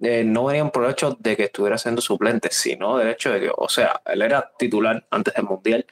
eh, 0.00 0.24
no 0.24 0.44
venían 0.44 0.70
por 0.70 0.84
el 0.84 0.92
hecho 0.92 1.16
de 1.18 1.36
que 1.36 1.44
estuviera 1.44 1.78
siendo 1.78 2.00
suplente, 2.00 2.48
sino 2.52 2.98
del 2.98 3.08
hecho 3.08 3.32
de 3.32 3.40
que, 3.40 3.50
o 3.54 3.68
sea, 3.68 4.00
él 4.06 4.22
era 4.22 4.52
titular 4.58 5.04
antes 5.10 5.34
del 5.34 5.44
Mundial 5.44 5.86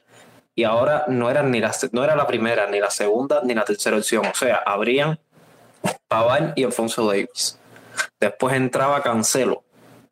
y 0.55 0.65
ahora 0.65 1.05
no 1.09 1.31
era, 1.31 1.43
ni 1.43 1.61
la, 1.61 1.73
no 1.93 2.03
era 2.03 2.17
la 2.17 2.27
primera, 2.27 2.67
ni 2.69 2.81
la 2.81 2.91
segunda, 2.91 3.43
ni 3.45 3.55
la 3.55 3.65
tercera 3.65 3.97
opción. 3.97 4.25
O 4.27 4.35
sea, 4.35 4.63
habrían 4.65 5.19
Paván 6.09 6.55
y 6.57 6.65
Alfonso 6.65 7.07
Davis. 7.07 7.59
Después 8.19 8.55
entraba 8.55 9.03
Cancelo. 9.03 9.65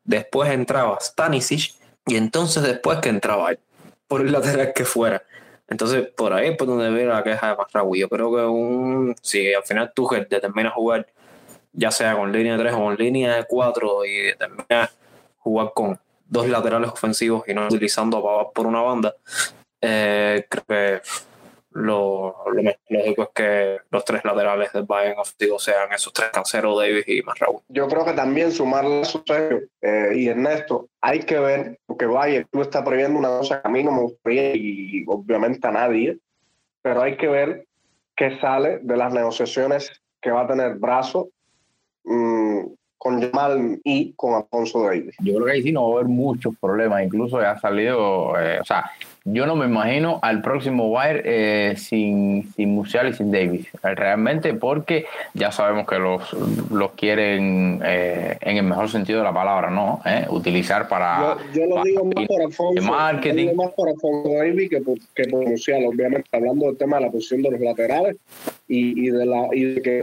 Después 0.03 0.51
entraba 0.51 0.99
Stanisic. 1.01 1.73
Y 2.05 2.17
entonces 2.17 2.61
después 2.61 2.99
que 2.99 3.09
entraba 3.09 3.51
él, 3.51 3.59
por 4.07 4.21
el 4.21 4.31
lateral 4.31 4.71
que 4.73 4.85
fuera. 4.85 5.23
Entonces, 5.67 6.07
por 6.15 6.33
ahí 6.33 6.49
es 6.49 6.57
por 6.57 6.67
donde 6.67 6.91
viene 6.91 7.07
la 7.07 7.23
queja 7.23 7.49
de 7.49 7.55
Masraoui. 7.55 7.99
Yo 7.99 8.07
creo 8.07 8.31
que 8.35 8.43
un, 8.43 9.15
si 9.23 9.51
al 9.51 9.63
final 9.63 9.91
Tuchel 9.95 10.27
determina 10.29 10.69
jugar 10.69 11.07
ya 11.75 11.91
sea 11.91 12.15
con 12.15 12.31
línea 12.31 12.53
de 12.53 12.63
3 12.63 12.73
o 12.73 12.77
con 12.77 12.95
línea 12.95 13.35
de 13.35 13.45
4 13.45 14.05
y 14.05 14.35
terminar 14.37 14.89
jugar 15.37 15.71
con 15.75 15.99
dos 16.27 16.47
laterales 16.49 16.89
ofensivos 16.89 17.43
y 17.47 17.53
no 17.53 17.67
utilizando 17.67 18.17
a 18.17 18.23
Pavard 18.23 18.53
por 18.53 18.65
una 18.65 18.81
banda, 18.81 19.15
eh, 19.79 20.45
creo 20.49 20.65
que 20.65 21.01
lo, 21.71 22.35
lo, 22.51 22.63
más 22.63 22.75
lógico 22.89 23.23
es 23.23 23.29
que 23.35 23.77
los 23.91 24.05
tres 24.05 24.23
laterales 24.23 24.71
del 24.71 24.83
Bayern 24.83 25.19
ofensivo 25.19 25.59
sean 25.59 25.91
esos 25.91 26.13
tres 26.13 26.29
canceros, 26.29 26.79
Davis 26.79 27.07
y 27.07 27.21
Marraúl. 27.21 27.59
Yo 27.67 27.87
creo 27.87 28.05
que 28.05 28.13
también 28.13 28.51
sumarle 28.51 29.01
a 29.01 29.05
su 29.05 29.23
eh, 29.81 30.11
y 30.15 30.27
Ernesto, 30.27 30.87
hay 31.01 31.19
que 31.19 31.37
ver, 31.37 31.77
porque 31.85 32.05
Bayern 32.05 32.47
tú 32.49 32.61
está 32.61 32.83
previendo 32.83 33.19
una 33.19 33.37
cosa 33.37 33.61
que 33.61 33.67
a 33.67 33.71
mí 33.71 33.83
no 33.83 33.91
me 33.91 34.01
gustaría 34.03 34.55
y 34.55 35.03
obviamente 35.05 35.67
a 35.67 35.71
nadie, 35.71 36.17
pero 36.81 37.01
hay 37.01 37.17
que 37.17 37.27
ver 37.27 37.67
qué 38.15 38.39
sale 38.39 38.79
de 38.81 38.95
las 38.95 39.13
negociaciones 39.13 40.01
que 40.21 40.31
va 40.31 40.43
a 40.43 40.47
tener 40.47 40.75
Brazo 40.75 41.29
Mm, 42.05 42.67
con 43.05 43.21
Jamal 43.21 43.79
y 43.83 44.13
con 44.13 44.33
Alfonso 44.33 44.81
Davis. 44.81 45.15
Yo 45.19 45.35
creo 45.35 45.45
que 45.45 45.51
ahí 45.51 45.61
sí 45.61 45.71
no 45.71 45.87
va 45.87 45.89
a 45.89 45.99
haber 45.99 46.09
muchos 46.09 46.55
problemas, 46.59 47.03
incluso 47.03 47.37
ha 47.37 47.59
salido, 47.59 48.33
eh, 48.39 48.57
o 48.59 48.65
sea, 48.65 48.89
yo 49.25 49.45
no 49.45 49.55
me 49.55 49.67
imagino 49.67 50.17
al 50.23 50.41
próximo 50.41 50.87
Wire 50.91 51.21
eh, 51.23 51.75
sin, 51.77 52.51
sin 52.55 52.73
Musial 52.73 53.09
y 53.09 53.13
sin 53.13 53.31
Davis, 53.31 53.67
realmente 53.83 54.55
porque 54.55 55.05
ya 55.35 55.51
sabemos 55.51 55.85
que 55.85 55.99
los, 55.99 56.33
los 56.71 56.93
quieren 56.93 57.79
eh, 57.85 58.39
en 58.41 58.57
el 58.57 58.63
mejor 58.63 58.89
sentido 58.89 59.19
de 59.19 59.25
la 59.25 59.33
palabra, 59.33 59.69
¿no? 59.69 60.01
Utilizar 60.29 60.87
para... 60.87 61.37
Yo, 61.53 61.65
lo 61.67 61.83
digo 61.83 62.05
más 62.05 62.25
por 62.25 62.41
Alfonso, 62.41 62.81
marketing. 62.81 63.55
más 63.55 63.71
por 63.73 63.89
Alfonso 63.89 64.29
Davis 64.33 64.67
que 64.67 64.81
por, 64.81 64.97
que 65.13 65.25
por 65.25 65.47
Musial, 65.47 65.85
obviamente 65.85 66.27
hablando 66.31 66.65
del 66.65 66.77
tema 66.77 66.97
de 66.97 67.05
la 67.05 67.11
posición 67.11 67.43
de 67.43 67.51
los 67.51 67.59
laterales 67.59 68.17
y, 68.67 69.07
y 69.07 69.11
de 69.11 69.25
la 69.27 69.47
y 69.51 69.63
de 69.75 69.81
que 69.83 70.01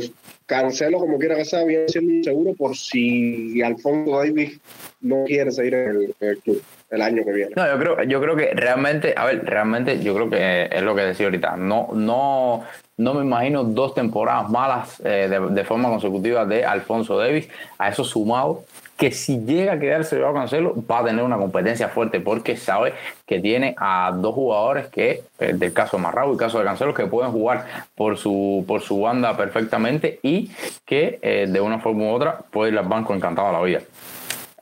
Cancelo, 0.52 0.98
como 0.98 1.18
quiera 1.18 1.36
que 1.36 1.46
sea, 1.46 1.64
viene 1.64 1.88
siendo 1.88 2.12
inseguro 2.12 2.52
por 2.54 2.76
si 2.76 3.62
Alfonso 3.62 4.18
Davis 4.18 4.60
no 5.00 5.24
quiere 5.24 5.50
seguir 5.50 5.74
en 5.74 6.14
el, 6.20 6.38
club 6.38 6.62
el 6.90 7.00
año 7.00 7.24
que 7.24 7.32
viene. 7.32 7.52
No, 7.56 7.66
yo 7.66 7.78
creo, 7.78 8.02
yo 8.02 8.20
creo 8.20 8.36
que 8.36 8.50
realmente, 8.52 9.14
a 9.16 9.24
ver, 9.24 9.46
realmente 9.46 10.02
yo 10.02 10.14
creo 10.14 10.28
que 10.28 10.68
es 10.70 10.82
lo 10.82 10.94
que 10.94 11.02
decía 11.02 11.24
ahorita. 11.24 11.56
No, 11.56 11.88
no, 11.94 12.64
no 12.98 13.14
me 13.14 13.22
imagino 13.24 13.64
dos 13.64 13.94
temporadas 13.94 14.50
malas 14.50 15.00
eh, 15.02 15.30
de, 15.50 15.64
forma 15.64 15.88
consecutiva 15.88 16.44
de 16.44 16.66
Alfonso 16.66 17.16
Davis. 17.16 17.48
A 17.78 17.88
eso 17.88 18.04
sumado 18.04 18.64
que 19.02 19.10
si 19.10 19.40
llega 19.40 19.72
a 19.72 19.80
quedarse 19.80 20.16
Joao 20.16 20.32
Cancelo 20.32 20.76
va 20.88 21.00
a 21.00 21.04
tener 21.04 21.24
una 21.24 21.36
competencia 21.36 21.88
fuerte 21.88 22.20
porque 22.20 22.56
sabe 22.56 22.92
que 23.26 23.40
tiene 23.40 23.74
a 23.76 24.12
dos 24.16 24.32
jugadores 24.32 24.86
que, 24.86 25.24
eh, 25.40 25.54
del 25.54 25.72
caso 25.72 25.96
de 25.96 26.04
Marrao 26.04 26.28
y 26.28 26.32
el 26.34 26.38
caso 26.38 26.60
de 26.60 26.64
Cancelo, 26.64 26.94
que 26.94 27.06
pueden 27.06 27.32
jugar 27.32 27.66
por 27.96 28.16
su, 28.16 28.64
por 28.64 28.80
su 28.80 29.00
banda 29.00 29.36
perfectamente 29.36 30.20
y 30.22 30.52
que 30.86 31.18
eh, 31.20 31.48
de 31.48 31.60
una 31.60 31.80
forma 31.80 32.04
u 32.04 32.10
otra 32.10 32.38
puede 32.48 32.70
ir 32.70 32.78
al 32.78 32.86
banco 32.86 33.12
encantado 33.12 33.48
a 33.48 33.52
la 33.52 33.62
vida. 33.62 33.80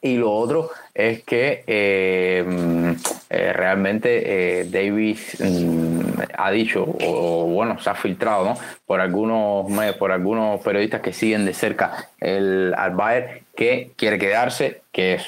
Y 0.01 0.17
lo 0.17 0.33
otro 0.33 0.71
es 0.95 1.23
que 1.23 1.63
eh, 1.67 2.43
mm, 2.43 2.93
realmente 3.29 4.67
Davis 4.73 5.37
mm, 5.39 6.00
ha 6.37 6.51
dicho, 6.51 6.85
o, 7.05 7.47
bueno, 7.47 7.79
se 7.81 7.91
ha 7.91 7.95
filtrado 7.95 8.45
¿no? 8.45 8.55
por, 8.87 9.01
algunos, 9.01 9.67
por 9.99 10.13
algunos 10.13 10.61
periodistas 10.61 11.01
que 11.01 11.13
siguen 11.13 11.45
de 11.45 11.55
cerca 11.55 12.09
el, 12.19 12.75
al 12.77 12.93
Bayern, 12.93 13.41
que 13.55 13.93
quiere 13.97 14.19
quedarse, 14.19 14.83
que, 14.91 15.15
es, 15.15 15.27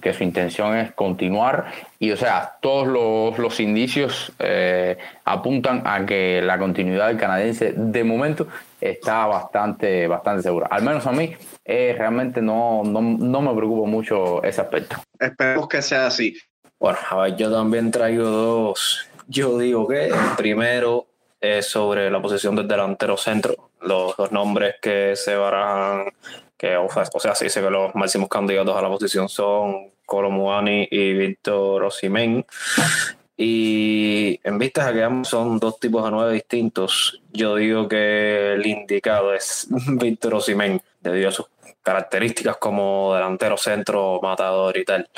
que 0.00 0.12
su 0.12 0.24
intención 0.24 0.76
es 0.76 0.92
continuar. 0.92 1.66
Y 1.98 2.10
o 2.10 2.16
sea, 2.16 2.54
todos 2.60 2.88
los, 2.88 3.38
los 3.38 3.60
indicios 3.60 4.32
eh, 4.38 4.98
apuntan 5.24 5.82
a 5.86 6.04
que 6.04 6.42
la 6.42 6.58
continuidad 6.58 7.08
del 7.08 7.18
canadiense 7.18 7.72
de 7.76 8.04
momento 8.04 8.48
está 8.80 9.26
bastante, 9.26 10.08
bastante 10.08 10.42
segura. 10.42 10.66
Al 10.70 10.82
menos 10.82 11.06
a 11.06 11.12
mí 11.12 11.34
eh, 11.64 11.94
realmente 11.96 12.42
no, 12.42 12.82
no, 12.84 13.00
no 13.00 13.40
me 13.40 13.54
preocupa 13.54 13.88
mucho 13.88 14.42
ese 14.42 14.60
aspecto. 14.60 14.96
Esperemos 15.18 15.68
que 15.68 15.82
sea 15.82 16.06
así. 16.06 16.36
Bueno, 16.82 16.98
a 17.10 17.16
ver, 17.16 17.36
yo 17.36 17.52
también 17.52 17.92
traigo 17.92 18.24
dos. 18.24 19.06
Yo 19.28 19.58
digo 19.58 19.86
que 19.86 20.12
primero 20.36 21.06
es 21.40 21.66
sobre 21.66 22.10
la 22.10 22.22
posición 22.22 22.54
del 22.56 22.68
delantero 22.68 23.16
centro. 23.16 23.70
Los 23.80 24.30
nombres 24.30 24.76
que 24.80 25.16
se 25.16 25.34
barajan 25.34 26.12
que 26.62 26.76
o 26.76 26.88
sea, 27.18 27.34
se 27.34 27.46
dice 27.46 27.60
que 27.60 27.70
los 27.70 27.92
máximos 27.96 28.28
candidatos 28.28 28.76
a 28.76 28.82
la 28.82 28.88
posición 28.88 29.28
son 29.28 29.90
Colomuani 30.06 30.86
y 30.88 31.12
Víctor 31.12 31.82
Osimen. 31.82 32.46
Y 33.36 34.38
en 34.44 34.58
vista 34.58 34.86
de 34.86 34.92
que 34.92 35.02
ambos 35.02 35.26
son 35.26 35.58
dos 35.58 35.80
tipos 35.80 36.04
de 36.04 36.12
nueve 36.12 36.34
distintos, 36.34 37.20
yo 37.32 37.56
digo 37.56 37.88
que 37.88 38.52
el 38.52 38.64
indicado 38.64 39.34
es 39.34 39.66
Víctor 39.88 40.34
Osimen, 40.34 40.80
debido 41.00 41.30
a 41.30 41.32
sus 41.32 41.46
características 41.82 42.56
como 42.58 43.12
delantero 43.12 43.56
centro, 43.56 44.20
matador 44.22 44.76
y 44.76 44.84
tal. 44.84 45.08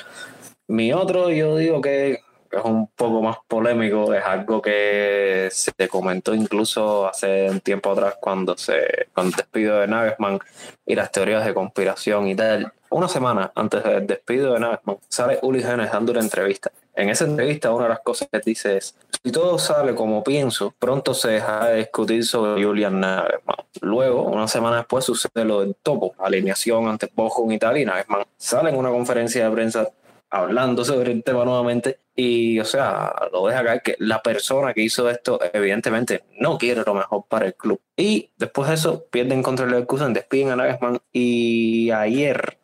Mi 0.68 0.94
otro, 0.94 1.30
yo 1.30 1.58
digo 1.58 1.82
que 1.82 2.20
es 2.56 2.64
un 2.64 2.88
poco 2.88 3.22
más 3.22 3.36
polémico, 3.46 4.12
es 4.14 4.24
algo 4.24 4.60
que 4.62 5.48
se 5.50 5.72
comentó 5.88 6.34
incluso 6.34 7.06
hace 7.06 7.50
un 7.50 7.60
tiempo 7.60 7.90
atrás 7.92 8.16
cuando 8.20 8.56
se 8.56 9.08
con 9.12 9.26
el 9.26 9.32
despido 9.32 9.80
de 9.80 9.88
Nagelsmann 9.88 10.38
y 10.86 10.94
las 10.94 11.10
teorías 11.10 11.44
de 11.44 11.54
conspiración 11.54 12.28
y 12.28 12.34
tal. 12.34 12.72
Una 12.90 13.08
semana 13.08 13.50
antes 13.54 13.82
del 13.82 14.06
despido 14.06 14.54
de 14.54 14.60
Nagelsmann 14.60 14.98
sale 15.08 15.38
Uli 15.42 15.62
Genes 15.62 15.90
dando 15.92 16.12
una 16.12 16.20
entrevista. 16.20 16.70
En 16.94 17.08
esa 17.08 17.24
entrevista 17.24 17.72
una 17.72 17.84
de 17.84 17.90
las 17.90 18.00
cosas 18.00 18.28
que 18.30 18.38
dice 18.38 18.76
es, 18.76 18.94
si 19.22 19.32
todo 19.32 19.58
sale 19.58 19.94
como 19.94 20.22
pienso, 20.22 20.72
pronto 20.78 21.12
se 21.14 21.30
deja 21.30 21.68
de 21.68 21.78
discutir 21.78 22.24
sobre 22.24 22.62
Julian 22.62 23.00
Nagelsmann. 23.00 23.56
Luego, 23.80 24.22
una 24.22 24.46
semana 24.46 24.76
después, 24.76 25.04
sucede 25.04 25.44
lo 25.44 25.60
del 25.60 25.74
topo, 25.82 26.14
alineación 26.18 26.86
ante 26.86 27.10
Bochum 27.12 27.50
y 27.50 27.58
tal, 27.58 27.78
y 27.78 27.84
Nagelsmann 27.84 28.24
sale 28.36 28.70
en 28.70 28.76
una 28.76 28.90
conferencia 28.90 29.48
de 29.48 29.54
prensa 29.54 29.88
hablando 30.30 30.84
sobre 30.84 31.12
el 31.12 31.22
tema 31.22 31.44
nuevamente 31.44 31.98
y, 32.16 32.60
o 32.60 32.64
sea, 32.64 33.12
lo 33.32 33.46
deja 33.46 33.64
caer 33.64 33.82
que 33.82 33.96
la 33.98 34.22
persona 34.22 34.72
que 34.72 34.82
hizo 34.82 35.10
esto 35.10 35.40
evidentemente 35.52 36.24
no 36.38 36.58
quiere 36.58 36.82
lo 36.86 36.94
mejor 36.94 37.24
para 37.28 37.46
el 37.46 37.54
club. 37.54 37.80
Y 37.96 38.30
después 38.36 38.68
de 38.68 38.74
eso 38.74 39.04
pierden 39.10 39.42
contra 39.42 39.64
el 39.64 39.72
Leverkusen, 39.72 40.12
despiden 40.12 40.50
a 40.50 40.56
Nagelsmann 40.56 41.00
y 41.12 41.90
ayer 41.90 42.58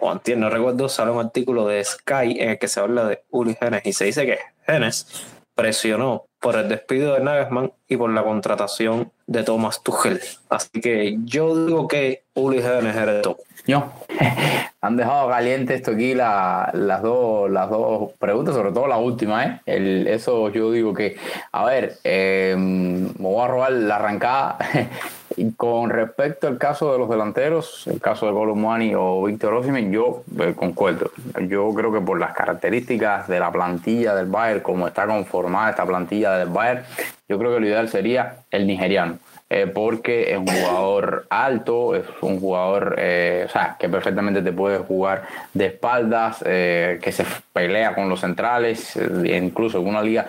o 0.00 0.10
antier, 0.10 0.38
no 0.38 0.48
recuerdo, 0.50 0.88
sale 0.88 1.10
un 1.10 1.24
artículo 1.24 1.66
de 1.66 1.84
Sky 1.84 2.38
en 2.38 2.50
el 2.50 2.58
que 2.58 2.68
se 2.68 2.80
habla 2.80 3.06
de 3.06 3.24
Uli 3.30 3.56
Genes 3.58 3.82
y 3.84 3.92
se 3.92 4.04
dice 4.04 4.26
que 4.26 4.38
Genes 4.66 5.26
presionó 5.54 6.26
por 6.40 6.54
el 6.54 6.68
despido 6.68 7.14
de 7.14 7.20
Nagelsmann 7.20 7.72
y 7.88 7.96
por 7.96 8.10
la 8.10 8.22
contratación 8.22 9.12
de 9.26 9.42
Thomas 9.42 9.82
Tuchel. 9.82 10.20
Así 10.48 10.80
que 10.80 11.16
yo 11.24 11.66
digo 11.66 11.88
que 11.88 12.24
Uli 12.34 12.58
Hoeneß 12.58 12.96
era 12.96 13.16
el 13.16 13.22
top. 13.22 13.38
Yo. 13.68 13.92
Han 14.80 14.96
dejado 14.96 15.28
caliente 15.28 15.74
esto 15.74 15.90
aquí 15.90 16.14
la, 16.14 16.70
las, 16.72 17.02
dos, 17.02 17.50
las 17.50 17.68
dos 17.68 18.12
preguntas, 18.18 18.54
sobre 18.54 18.72
todo 18.72 18.86
la 18.86 18.96
última. 18.96 19.44
¿eh? 19.44 19.60
Eso 20.08 20.48
yo 20.50 20.72
digo 20.72 20.94
que, 20.94 21.16
a 21.52 21.64
ver, 21.64 21.98
eh, 22.04 22.54
me 22.56 23.12
voy 23.18 23.44
a 23.44 23.48
robar 23.48 23.72
la 23.72 23.96
arrancada. 23.96 24.58
con 25.56 25.90
respecto 25.90 26.48
al 26.48 26.58
caso 26.58 26.92
de 26.92 26.98
los 26.98 27.08
delanteros, 27.08 27.86
el 27.86 28.00
caso 28.00 28.26
de 28.26 28.32
Colomani 28.32 28.94
o 28.96 29.22
Víctor 29.24 29.54
Osimhen, 29.54 29.92
yo 29.92 30.24
eh, 30.38 30.54
concuerdo. 30.56 31.10
Yo 31.46 31.72
creo 31.74 31.92
que 31.92 32.00
por 32.00 32.18
las 32.18 32.34
características 32.34 33.28
de 33.28 33.38
la 33.38 33.52
plantilla 33.52 34.14
del 34.14 34.26
Bayern, 34.26 34.60
como 34.60 34.88
está 34.88 35.06
conformada 35.06 35.70
esta 35.70 35.84
plantilla 35.84 36.32
del 36.38 36.48
Bayern, 36.48 36.82
yo 37.28 37.38
creo 37.38 37.54
que 37.54 37.60
lo 37.60 37.66
ideal 37.66 37.88
sería 37.88 38.36
el 38.50 38.66
nigeriano. 38.66 39.18
Eh, 39.50 39.66
porque 39.66 40.32
es 40.32 40.36
un 40.36 40.46
jugador 40.46 41.26
alto, 41.30 41.94
es 41.94 42.04
un 42.20 42.38
jugador 42.38 42.96
eh, 42.98 43.44
o 43.46 43.48
sea, 43.50 43.76
que 43.78 43.88
perfectamente 43.88 44.42
te 44.42 44.52
puede 44.52 44.78
jugar 44.78 45.24
de 45.54 45.66
espaldas, 45.66 46.40
que 46.42 47.12
se 47.12 47.24
pelea 47.52 47.94
con 47.94 48.10
los 48.10 48.20
centrales, 48.20 48.98
incluso 49.24 49.78
en 49.78 49.86
una 49.86 50.02
liga 50.02 50.26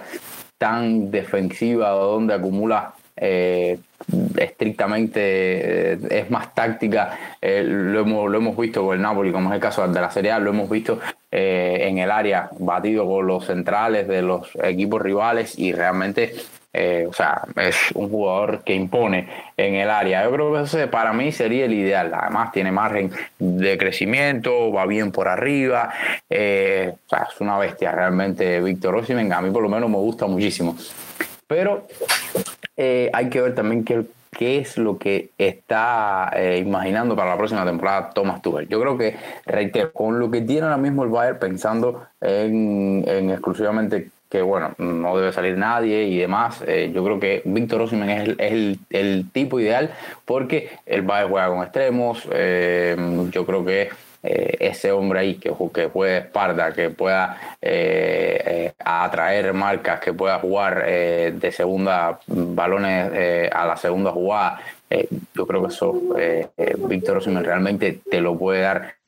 tan 0.57 1.11
defensiva 1.11 1.89
donde 1.89 2.34
acumula 2.34 2.93
eh, 3.22 3.78
estrictamente 4.38 5.20
eh, 5.93 5.99
es 6.09 6.32
más 6.32 6.55
táctica, 6.55 7.17
eh, 7.41 7.63
lo, 7.65 7.99
hemos, 7.99 8.32
lo 8.32 8.38
hemos 8.38 8.55
visto 8.55 8.86
con 8.86 8.95
el 8.95 9.01
Napoli, 9.01 9.34
como 9.34 9.49
es 9.49 9.55
el 9.55 9.61
caso 9.61 9.86
de 9.86 9.99
la 9.99 10.09
Serie 10.09 10.32
A, 10.32 10.39
lo 10.39 10.51
hemos 10.51 10.70
visto 10.70 10.99
en 11.32 11.97
el 11.97 12.09
área, 12.09 12.49
batido 12.57 13.05
con 13.05 13.28
los 13.28 13.45
centrales 13.45 14.07
de 14.07 14.22
los 14.22 14.49
equipos 14.63 15.01
rivales 15.01 15.59
y 15.59 15.74
realmente, 15.74 16.34
o 16.74 17.13
sea, 17.13 17.41
es 17.55 17.91
un 17.93 18.09
jugador 18.09 18.63
que 18.63 18.74
impone 18.74 19.28
en 19.57 19.76
el 19.76 19.89
área. 19.89 20.24
Yo 20.24 20.32
creo 20.32 20.53
que 20.53 20.61
ese 20.61 20.88
para 20.88 21.13
mí 21.13 21.32
sería 21.32 21.65
el 21.65 21.74
ideal. 21.74 22.11
Además, 22.13 22.51
tiene 22.51 22.72
margen 22.72 23.11
de 23.39 23.78
crecimiento, 23.78 24.72
va 24.72 24.86
bien 24.86 25.11
por 25.11 25.28
arriba, 25.28 25.93
o 26.30 26.34
sea, 27.09 27.28
es 27.32 27.41
una 27.41 27.57
bestia 27.57 27.91
realmente 27.91 28.61
Víctor 28.61 28.95
Osimhen. 28.95 29.34
A 29.34 29.41
mí 29.41 29.51
por 29.51 29.63
lo 29.63 29.70
menos 29.70 29.89
me 29.89 29.97
gusta 29.97 30.28
muchísimo. 30.28 30.76
Pero 31.49 31.88
eh, 32.78 33.09
hay 33.11 33.28
que 33.28 33.41
ver 33.41 33.55
también 33.55 33.84
qué, 33.84 34.05
es 34.39 34.78
lo 34.78 34.99
que 34.99 35.32
está 35.38 36.32
eh, 36.36 36.63
imaginando 36.63 37.15
para 37.15 37.32
la 37.32 37.38
próxima 37.38 37.65
temporada 37.65 38.11
Thomas 38.11 38.41
Tuchel. 38.41 38.70
Yo 38.70 38.80
creo 38.80 38.97
que, 38.97 39.17
reitero, 39.47 39.91
con 39.91 40.20
lo 40.20 40.30
que 40.30 40.41
tiene 40.41 40.61
ahora 40.61 40.78
mismo 40.78 41.03
el 41.03 41.09
Bayern 41.09 41.39
pensando 41.39 42.05
en, 42.22 43.03
exclusivamente 43.32 44.11
que 44.30 44.41
bueno, 44.41 44.75
no 44.77 45.17
debe 45.17 45.32
salir 45.32 45.57
nadie 45.57 46.03
y 46.03 46.17
demás. 46.17 46.63
Eh, 46.67 46.91
yo 46.93 47.03
creo 47.03 47.19
que 47.19 47.41
Víctor 47.45 47.82
Osimhen 47.82 48.09
es, 48.09 48.38
el, 48.39 48.80
el, 48.89 49.25
tipo 49.32 49.59
ideal 49.59 49.91
porque 50.25 50.69
el 50.86 51.01
Bayern 51.01 51.32
juega 51.32 51.47
con 51.47 51.63
extremos. 51.63 52.23
yo 52.25 53.45
creo 53.45 53.65
que 53.65 53.89
eh, 54.21 54.57
ese 54.59 54.91
hombre 54.91 55.19
ahí 55.19 55.36
que, 55.36 55.53
que 55.73 55.88
puede 55.88 56.17
espalda, 56.17 56.73
que 56.73 56.89
pueda 56.89 57.38
eh, 57.61 58.43
eh, 58.45 58.73
atraer 58.84 59.53
marcas, 59.53 60.01
que 60.01 60.11
pueda 60.13 60.39
jugar 60.39 60.86
de 60.86 61.51
segunda 61.53 62.19
balones 62.27 63.49
a 63.51 63.65
la 63.65 63.77
segunda 63.77 64.11
jugada. 64.11 64.59
yo 65.34 65.47
creo 65.47 65.61
que 65.61 65.73
eso 65.73 66.01
Víctor 66.88 67.17
Osimhen 67.17 67.43
realmente 67.45 68.01
te 68.09 68.19
lo 68.19 68.38
puede 68.38 68.61
dar 68.61 68.99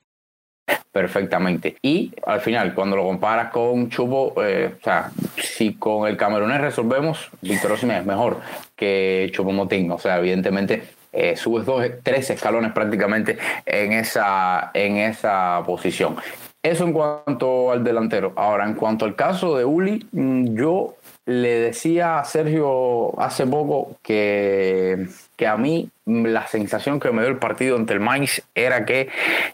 perfectamente. 0.91 1.77
Y 1.81 2.13
al 2.25 2.41
final, 2.41 2.73
cuando 2.73 2.95
lo 2.95 3.03
comparas 3.03 3.51
con 3.51 3.89
Chupo, 3.89 4.33
o 4.35 4.43
sea, 4.83 5.11
si 5.37 5.75
con 5.75 6.07
el 6.07 6.17
camerunés 6.17 6.61
resolvemos, 6.61 7.29
Víctor 7.41 7.73
Osimhen 7.73 7.97
es 7.97 8.05
mejor 8.05 8.37
que 8.75 9.29
Chupo 9.33 9.51
Motín. 9.51 9.91
O 9.91 9.97
sea, 9.97 10.17
evidentemente 10.17 10.83
eh, 11.13 11.35
subes 11.35 11.65
dos, 11.65 11.85
tres 12.03 12.29
escalones 12.29 12.71
prácticamente 12.71 13.37
en 13.65 13.93
esa, 13.93 14.71
en 14.73 14.97
esa 14.97 15.61
posición. 15.65 16.15
Eso 16.63 16.83
en 16.85 16.93
cuanto 16.93 17.71
al 17.71 17.83
delantero. 17.83 18.33
Ahora, 18.35 18.65
en 18.65 18.75
cuanto 18.75 19.05
al 19.05 19.15
caso 19.15 19.57
de 19.57 19.65
Uli, 19.65 20.07
mm, 20.11 20.55
yo 20.55 20.95
le 21.25 21.59
decía 21.59 22.19
a 22.19 22.25
Sergio 22.25 23.19
hace 23.19 23.45
poco 23.45 23.97
que, 24.01 25.07
que 25.35 25.47
a 25.47 25.57
mí 25.57 25.89
la 26.05 26.47
sensación 26.47 26.99
que 26.99 27.11
me 27.11 27.21
dio 27.21 27.29
el 27.29 27.37
partido 27.37 27.77
ante 27.77 27.93
el 27.93 27.99
Mainz 27.99 28.41
era 28.55 28.85
que 28.85 29.09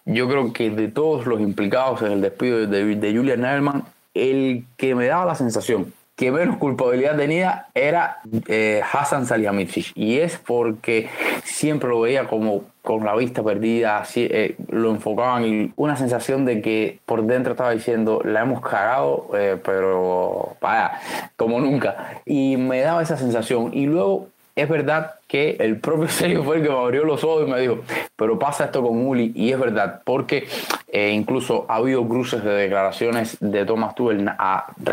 yo 0.05 0.27
creo 0.29 0.53
que 0.53 0.69
de 0.69 0.87
todos 0.87 1.25
los 1.25 1.41
implicados 1.41 2.01
en 2.01 2.13
el 2.13 2.21
despido 2.21 2.65
de, 2.65 2.95
de 2.95 3.15
Julian 3.15 3.41
Nelman, 3.41 3.83
el 4.13 4.65
que 4.77 4.95
me 4.95 5.07
daba 5.07 5.25
la 5.25 5.35
sensación 5.35 5.93
que 6.17 6.31
menos 6.31 6.57
culpabilidad 6.57 7.15
tenía 7.15 7.67
era 7.75 8.17
eh, 8.47 8.81
Hassan 8.91 9.27
Salihamidzic 9.27 9.91
y 9.95 10.17
es 10.17 10.37
porque 10.37 11.09
siempre 11.43 11.87
lo 11.89 12.01
veía 12.01 12.25
como 12.25 12.63
con 12.81 13.05
la 13.05 13.15
vista 13.15 13.43
perdida, 13.43 13.99
así, 13.99 14.27
eh, 14.31 14.55
lo 14.69 14.89
enfocaban 14.89 15.45
y 15.45 15.73
una 15.75 15.95
sensación 15.95 16.45
de 16.45 16.61
que 16.61 16.99
por 17.05 17.23
dentro 17.25 17.51
estaba 17.51 17.71
diciendo, 17.71 18.21
la 18.23 18.41
hemos 18.41 18.61
cagado, 18.61 19.29
eh, 19.35 19.59
pero 19.63 20.55
vaya, 20.59 20.93
como 21.35 21.59
nunca. 21.59 22.21
Y 22.25 22.55
me 22.57 22.79
daba 22.79 23.03
esa 23.03 23.17
sensación. 23.17 23.71
Y 23.73 23.85
luego 23.87 24.29
es 24.57 24.67
verdad 24.67 25.15
que 25.27 25.55
el 25.59 25.79
propio 25.79 26.07
Sergio 26.09 26.43
fue 26.43 26.57
el 26.57 26.63
que 26.63 26.69
me 26.69 26.77
abrió 26.77 27.05
los 27.05 27.23
ojos 27.23 27.47
y 27.47 27.51
me 27.51 27.61
dijo, 27.61 27.79
pero 28.15 28.37
pasa 28.37 28.65
esto 28.65 28.81
con 28.81 29.05
Uli, 29.05 29.31
y 29.35 29.51
es 29.51 29.59
verdad, 29.59 30.01
porque 30.03 30.47
eh, 30.91 31.11
incluso 31.11 31.65
ha 31.69 31.75
habido 31.75 32.05
cruces 32.07 32.43
de 32.43 32.51
declaraciones 32.51 33.37
de 33.39 33.65
Thomas 33.65 33.95
Tuchel 33.95 34.29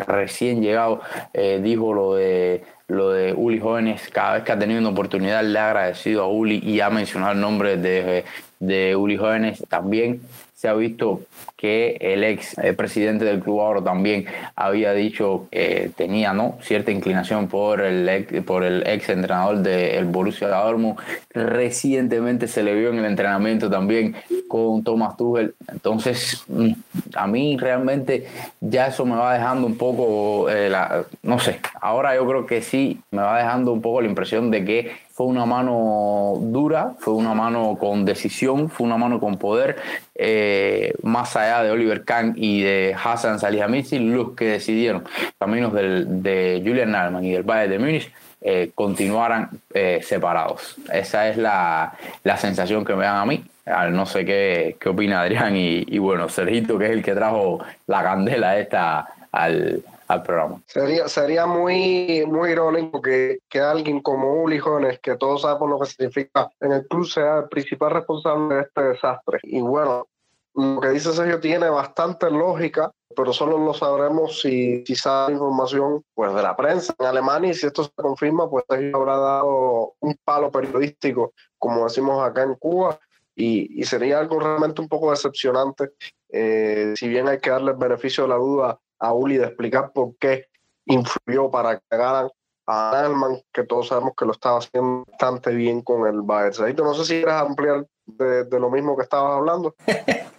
recién 0.07 0.62
llegado, 0.62 1.01
eh, 1.33 1.61
dijo 1.62 1.93
lo 1.93 2.15
de 2.15 2.62
lo 2.87 3.11
de 3.12 3.33
Uli 3.33 3.61
Jóvenes, 3.61 4.11
cada 4.12 4.35
vez 4.35 4.43
que 4.45 4.53
ha 4.53 4.59
tenido 4.59 4.79
una 4.79 4.91
oportunidad 4.91 5.43
le 5.43 5.59
ha 5.59 5.69
agradecido 5.69 6.23
a 6.23 6.29
Uli 6.29 6.61
y 6.62 6.81
ha 6.81 6.91
mencionado 6.91 7.33
el 7.33 7.41
nombre 7.41 7.79
de, 7.79 8.27
de 8.61 8.95
Uli 8.95 9.17
Jóvenes 9.17 9.65
también 9.71 10.21
se 10.65 10.69
ha 10.71 10.73
visto 10.73 11.21
que 11.59 11.99
el 12.01 12.25
ex 12.25 12.57
eh, 12.57 12.73
presidente 12.73 13.27
del 13.27 13.41
club 13.41 13.61
ahora 13.61 13.85
también 13.85 14.25
había 14.57 14.95
dicho 14.95 15.47
que 15.51 15.91
tenía 15.95 16.33
¿no? 16.33 16.57
cierta 16.62 16.91
inclinación 16.91 17.49
por 17.49 17.83
el 17.83 18.09
ex, 18.09 18.43
por 18.45 18.65
el 18.65 18.83
ex 18.87 19.11
entrenador 19.11 19.59
del 19.59 20.07
Borussia 20.07 20.49
Dortmund. 20.49 20.97
Recientemente 21.35 22.49
se 22.49 22.62
le 22.62 22.75
vio 22.75 22.89
en 22.89 22.99
el 23.01 23.05
entrenamiento 23.05 23.69
también 23.69 24.17
con 24.49 24.83
Thomas 24.83 25.19
Tuchel. 25.19 25.55
Entonces, 25.71 26.43
mm, 26.49 26.73
a 27.15 27.27
mí 27.27 27.59
realmente 27.59 28.27
ya 28.62 28.87
eso 28.87 29.05
me 29.05 29.17
va 29.17 29.35
dejando 29.35 29.67
un 29.67 29.77
poco, 29.77 30.49
eh, 30.49 30.71
la, 30.71 31.05
no 31.23 31.39
sé, 31.39 31.61
ahora 31.79 32.15
yo 32.17 32.27
creo 32.27 32.47
que 32.47 32.62
sí 32.62 33.03
me 33.11 33.21
va 33.21 33.37
dejando 33.37 33.71
un 33.71 33.83
poco 33.83 34.01
la 34.01 34.09
impresión 34.09 34.51
de 34.51 34.65
que 34.65 34.93
fue 35.15 35.27
una 35.27 35.47
mano 35.47 36.35
dura, 36.41 36.95
fue 36.99 37.15
una 37.15 37.35
mano 37.35 37.79
con 37.79 38.05
decisión, 38.05 38.69
fue 38.69 38.85
una 38.85 38.97
mano 38.97 39.21
con 39.21 39.39
poder, 39.39 39.77
eh, 40.17 40.93
más 41.05 41.37
allá 41.37 41.62
de 41.62 41.71
Oliver 41.71 42.05
Kahn 42.05 42.35
y 42.37 42.62
de 42.62 42.97
Hassan 43.01 43.39
Salihamidzic, 43.39 44.01
los 44.01 44.33
que 44.33 44.47
decidieron, 44.47 45.05
caminos 45.39 45.73
de 45.73 46.61
Julian 46.67 46.91
Nalman 46.91 47.25
y 47.25 47.31
del 47.31 47.45
Bayern 47.45 47.71
de 47.71 47.79
Múnich, 47.79 48.12
eh, 48.41 48.73
continuaran 48.75 49.51
eh, 49.73 50.01
separados. 50.03 50.75
Esa 50.93 51.29
es 51.29 51.37
la, 51.37 51.95
la, 52.25 52.37
sensación 52.37 52.85
que 52.85 52.97
me 52.97 53.05
dan 53.05 53.19
a 53.19 53.25
mí. 53.25 53.45
No 53.93 54.07
sé 54.07 54.25
qué, 54.25 54.77
qué 54.81 54.89
opina 54.89 55.23
Adrián 55.23 55.57
y, 55.57 55.85
y 55.87 55.99
bueno, 55.99 56.29
Sergito, 56.29 56.77
que 56.77 56.87
es 56.87 56.91
el 56.91 57.05
que 57.05 57.15
trajo 57.15 57.65
la 57.87 58.03
candela 58.03 58.59
esta 58.59 59.07
al, 59.31 59.81
al 60.09 60.23
programa. 60.23 60.63
Sería, 60.67 61.09
sería 61.09 61.47
muy, 61.47 62.25
muy 62.27 62.51
irónico 62.51 63.01
que, 63.01 63.39
que 63.49 63.61
alguien 63.61 64.01
como 64.01 64.43
Uli 64.43 64.59
Jones, 64.59 64.99
que 65.01 65.17
todos 65.17 65.43
sabemos 65.43 65.71
lo 65.71 65.81
que 65.81 65.87
significa 65.87 66.51
en 66.61 66.73
el 66.73 66.87
club, 66.87 67.07
sea 67.07 67.39
el 67.39 67.49
principal 67.49 67.93
responsable 67.93 68.57
de 68.57 68.63
este 68.63 68.83
desastre. 68.83 69.39
Y 69.43 69.61
bueno, 69.61 70.07
lo 70.55 70.81
que 70.81 70.89
dice 70.89 71.13
Sergio 71.13 71.41
tiene 71.41 71.69
bastante 71.69 72.31
lógica, 72.31 72.93
pero 73.17 73.33
solo 73.33 73.59
lo 73.59 73.75
sabremos 73.75 74.41
si, 74.41 74.85
si 74.87 74.95
sabe 74.95 75.33
información 75.33 76.05
pues, 76.15 76.35
de 76.35 76.43
la 76.43 76.57
prensa 76.57 76.95
en 76.99 77.07
Alemania 77.07 77.51
y 77.51 77.55
si 77.55 77.67
esto 77.67 77.85
se 77.85 77.91
confirma, 77.95 78.49
pues 78.49 78.65
Sergio 78.69 78.97
habrá 78.97 79.17
dado 79.17 79.95
un 80.01 80.17
palo 80.25 80.51
periodístico, 80.51 81.33
como 81.59 81.85
decimos 81.85 82.23
acá 82.23 82.43
en 82.43 82.55
Cuba, 82.55 82.99
y, 83.35 83.81
y 83.81 83.85
sería 83.85 84.21
algo 84.21 84.39
realmente 84.39 84.81
un 84.81 84.89
poco 84.89 85.11
decepcionante. 85.11 85.91
Eh, 86.29 86.95
si 86.97 87.09
bien 87.09 87.29
hay 87.29 87.39
que 87.39 87.51
darle 87.51 87.73
el 87.73 87.77
beneficio 87.77 88.25
de 88.25 88.29
la 88.29 88.37
duda 88.37 88.79
a 89.05 89.13
Uli 89.13 89.37
de 89.37 89.47
explicar 89.47 89.93
por 89.93 90.17
qué 90.17 90.47
influyó 90.87 91.51
para 91.51 91.79
que 91.79 91.85
ganaran 91.91 92.31
a 92.67 93.01
Alman, 93.01 93.43
que 93.53 93.65
todos 93.65 93.89
sabemos 93.89 94.13
que 94.17 94.25
lo 94.25 94.33
estaba 94.33 94.59
haciendo 94.59 95.05
bastante 95.11 95.51
bien 95.51 95.83
con 95.83 96.07
el 96.07 96.23
Bayern. 96.23 96.77
No 96.77 96.95
sé 96.95 97.05
si 97.05 97.15
quieres 97.17 97.35
ampliar 97.35 97.87
de, 98.07 98.47
lo 98.59 98.71
mismo 98.71 98.97
que 98.97 99.03
estabas 99.03 99.37
hablando. 99.37 99.75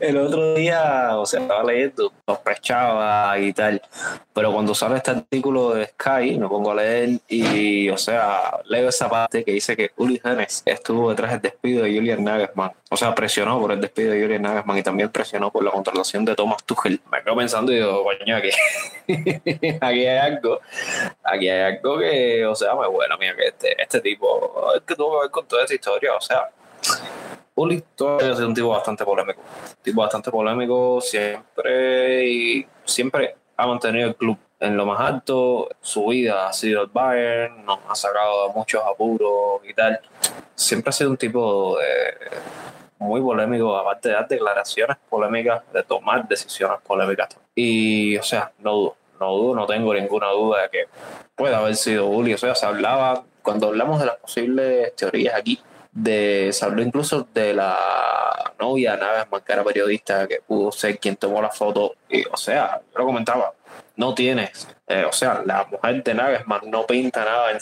el 0.00 0.16
otro 0.16 0.54
día, 0.54 1.16
o 1.18 1.26
sea, 1.26 1.40
estaba 1.40 1.64
leyendo, 1.64 2.12
sospechaba 2.26 3.38
y 3.38 3.52
tal, 3.52 3.82
pero 4.32 4.52
cuando 4.52 4.74
sale 4.74 4.96
este 4.96 5.12
artículo 5.12 5.74
de 5.74 5.86
Sky, 5.86 6.38
me 6.38 6.48
pongo 6.48 6.72
a 6.72 6.76
leer 6.76 7.20
y, 7.28 7.88
o 7.90 7.96
sea, 7.96 8.60
leo 8.66 8.88
esa 8.88 9.08
parte 9.08 9.44
que 9.44 9.52
dice 9.52 9.76
que 9.76 9.90
Uli 9.96 10.20
Hennes 10.22 10.62
estuvo 10.64 11.10
detrás 11.10 11.32
del 11.32 11.42
despido 11.42 11.84
de 11.84 11.94
Julian 11.94 12.24
Nagelsmann, 12.24 12.72
o 12.90 12.96
sea, 12.96 13.14
presionó 13.14 13.60
por 13.60 13.72
el 13.72 13.80
despido 13.80 14.12
de 14.12 14.22
Julian 14.22 14.42
Nagelsmann 14.42 14.78
y 14.78 14.82
también 14.82 15.10
presionó 15.10 15.50
por 15.50 15.64
la 15.64 15.70
contratación 15.70 16.24
de 16.24 16.34
Thomas 16.34 16.64
Tuchel. 16.64 17.00
Me 17.10 17.22
quedo 17.22 17.36
pensando 17.36 17.72
y 17.72 17.76
digo, 17.76 18.04
coño, 18.04 18.36
aquí, 18.36 18.50
aquí 19.80 20.06
hay 20.06 20.18
algo, 20.18 20.60
aquí 21.22 21.48
hay 21.48 21.74
algo 21.74 21.98
que, 21.98 22.46
o 22.46 22.54
sea, 22.54 22.74
me 22.74 22.86
bueno, 22.88 23.16
mira, 23.18 23.34
que 23.36 23.48
este, 23.48 23.82
este 23.82 24.00
tipo, 24.00 24.72
es 24.76 24.82
que 24.82 24.94
tuvo 24.94 25.18
que 25.18 25.24
ver 25.24 25.30
con 25.30 25.46
toda 25.46 25.64
esa 25.64 25.74
historia, 25.74 26.14
o 26.14 26.20
sea, 26.20 26.48
Uli 27.54 27.84
todavía 27.94 28.32
es 28.32 28.38
un 28.40 28.54
tipo 28.54 28.68
bastante 28.68 29.04
polémico. 29.04 29.42
Tipo 29.82 30.00
bastante 30.00 30.30
polémico 30.30 31.00
siempre 31.00 32.26
y 32.26 32.66
siempre 32.84 33.36
ha 33.56 33.66
mantenido 33.66 34.08
el 34.08 34.16
club 34.16 34.38
en 34.58 34.76
lo 34.76 34.86
más 34.86 35.00
alto. 35.00 35.68
Su 35.80 36.06
vida 36.06 36.48
ha 36.48 36.52
sido 36.52 36.82
el 36.82 36.88
Bayern, 36.88 37.64
nos 37.64 37.80
ha 37.88 37.94
sacado 37.94 38.48
de 38.48 38.54
muchos 38.54 38.82
apuros 38.82 39.60
y 39.68 39.74
tal. 39.74 40.00
Siempre 40.54 40.90
ha 40.90 40.92
sido 40.92 41.10
un 41.10 41.16
tipo 41.16 41.76
muy 42.98 43.20
polémico, 43.20 43.76
aparte 43.76 44.08
de 44.08 44.14
dar 44.14 44.28
declaraciones 44.28 44.96
polémicas, 45.10 45.62
de 45.72 45.82
tomar 45.82 46.26
decisiones 46.26 46.78
polémicas. 46.86 47.36
Y, 47.54 48.16
o 48.16 48.22
sea, 48.22 48.52
no 48.60 48.72
dudo, 48.72 48.96
no 49.20 49.32
dudo, 49.36 49.54
no 49.56 49.66
tengo 49.66 49.92
ninguna 49.92 50.28
duda 50.28 50.62
de 50.62 50.70
que 50.70 50.84
puede 51.34 51.54
haber 51.54 51.76
sido 51.76 52.06
Uli. 52.06 52.32
O 52.32 52.38
sea, 52.38 52.54
se 52.54 52.64
hablaba, 52.64 53.24
cuando 53.42 53.68
hablamos 53.68 54.00
de 54.00 54.06
las 54.06 54.16
posibles 54.16 54.94
teorías 54.94 55.34
aquí, 55.34 55.60
de, 55.92 56.50
se 56.52 56.64
habló 56.64 56.82
incluso 56.82 57.28
de 57.32 57.54
la 57.54 58.54
novia 58.58 58.96
Navesman, 58.96 59.42
que 59.42 59.52
era 59.52 59.64
periodista, 59.64 60.26
que 60.26 60.40
pudo 60.46 60.72
ser 60.72 60.98
quien 60.98 61.16
tomó 61.16 61.40
la 61.40 61.50
foto. 61.50 61.94
Y, 62.08 62.24
o 62.26 62.36
sea, 62.36 62.80
yo 62.92 62.98
lo 62.98 63.06
comentaba, 63.06 63.52
no 63.96 64.14
tienes, 64.14 64.68
eh, 64.86 65.04
o 65.04 65.12
sea, 65.12 65.42
la 65.44 65.64
mujer 65.70 66.02
de 66.02 66.14
Navesman 66.14 66.60
no 66.70 66.86
pinta 66.86 67.24
nada 67.24 67.50
en 67.50 67.60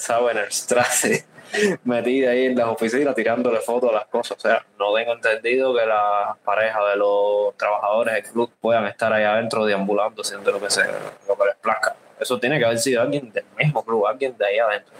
Strasse 0.51 1.27
metida 1.85 2.31
ahí 2.31 2.47
en 2.47 2.57
las 2.57 2.69
oficinas 2.69 3.15
tirándole 3.15 3.61
fotos 3.61 3.91
a 3.91 3.95
las 3.95 4.07
cosas. 4.07 4.37
O 4.37 4.41
sea, 4.41 4.65
no 4.79 4.95
tengo 4.95 5.13
entendido 5.13 5.75
que 5.75 5.87
las 5.87 6.39
parejas 6.45 6.83
de 6.91 6.97
los 6.97 7.57
trabajadores 7.57 8.15
del 8.15 8.25
club 8.25 8.53
puedan 8.61 8.87
estar 8.87 9.13
ahí 9.13 9.25
adentro 9.25 9.65
deambulando 9.65 10.23
haciendo 10.23 10.51
lo 10.53 10.61
que 10.61 10.71
se 10.71 10.83
lo 10.83 11.37
que 11.37 11.45
les 11.45 11.57
plazca. 11.57 11.97
Eso 12.19 12.39
tiene 12.39 12.59
que 12.59 12.67
haber 12.67 12.79
sido 12.79 13.01
alguien 13.01 13.33
del 13.33 13.45
mismo 13.57 13.83
club, 13.83 14.07
alguien 14.07 14.37
de 14.37 14.47
ahí 14.47 14.59
adentro. 14.59 14.93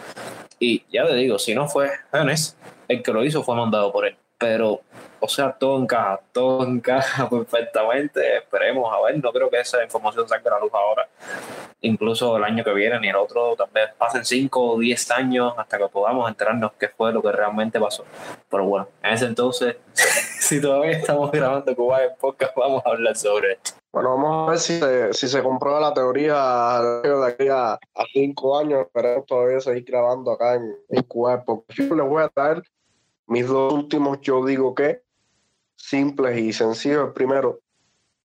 Y 0.59 0.83
ya 0.91 1.05
te 1.05 1.13
digo, 1.13 1.37
si 1.37 1.53
no 1.53 1.67
fue 1.67 1.91
Jones, 2.11 2.57
el 2.91 3.03
que 3.03 3.13
lo 3.13 3.23
hizo 3.23 3.43
fue 3.43 3.55
mandado 3.55 3.91
por 3.91 4.05
él. 4.05 4.15
Pero, 4.37 4.81
o 5.19 5.27
sea, 5.27 5.51
todo 5.51 5.79
encaja, 5.79 6.19
todo 6.31 6.65
encaja 6.65 7.29
perfectamente. 7.29 8.37
Esperemos 8.37 8.91
a 8.91 9.01
ver, 9.01 9.23
no 9.23 9.31
creo 9.31 9.49
que 9.49 9.59
esa 9.59 9.83
información 9.83 10.27
salga 10.27 10.51
a 10.51 10.53
la 10.55 10.59
luz 10.61 10.71
ahora. 10.73 11.07
Incluso 11.81 12.37
el 12.37 12.43
año 12.43 12.63
que 12.63 12.73
viene 12.73 12.99
ni 12.99 13.09
el 13.09 13.15
otro, 13.15 13.55
también 13.55 13.89
pasen 13.97 14.25
5 14.25 14.71
o 14.73 14.79
10 14.79 15.11
años 15.11 15.53
hasta 15.57 15.77
que 15.77 15.87
podamos 15.89 16.27
enterarnos 16.27 16.71
qué 16.73 16.89
fue 16.89 17.13
lo 17.13 17.21
que 17.21 17.31
realmente 17.31 17.79
pasó. 17.79 18.03
Pero 18.49 18.65
bueno, 18.65 18.87
en 19.03 19.13
ese 19.13 19.25
entonces, 19.25 19.77
si 19.93 20.59
todavía 20.59 20.97
estamos 20.97 21.31
grabando 21.31 21.75
Cuba 21.75 22.03
en 22.03 22.15
podcast, 22.19 22.55
vamos 22.55 22.83
a 22.85 22.89
hablar 22.89 23.15
sobre 23.15 23.53
esto. 23.53 23.71
Bueno, 23.93 24.15
vamos 24.15 24.47
a 24.47 24.51
ver 24.51 24.59
si 24.59 24.79
se, 24.79 25.13
si 25.13 25.27
se 25.27 25.43
comprueba 25.43 25.79
la 25.79 25.93
teoría 25.93 26.81
de 27.03 27.27
aquí 27.27 27.47
a, 27.49 27.77
cinco 28.13 28.57
años. 28.57 28.81
Esperemos 28.87 29.25
todavía 29.25 29.59
seguir 29.59 29.83
grabando 29.83 30.31
acá 30.31 30.55
en, 30.55 30.75
en 30.89 31.03
Cuba. 31.03 31.43
Porque 31.43 31.73
yo 31.75 31.93
les 31.93 32.07
voy 32.07 32.23
a 32.23 32.29
traer 32.29 32.63
mis 33.31 33.47
dos 33.47 33.71
últimos, 33.71 34.19
yo 34.19 34.45
digo 34.45 34.75
que 34.75 35.03
simples 35.77 36.37
y 36.37 36.51
sencillos. 36.51 37.07
El 37.07 37.13
primero, 37.13 37.61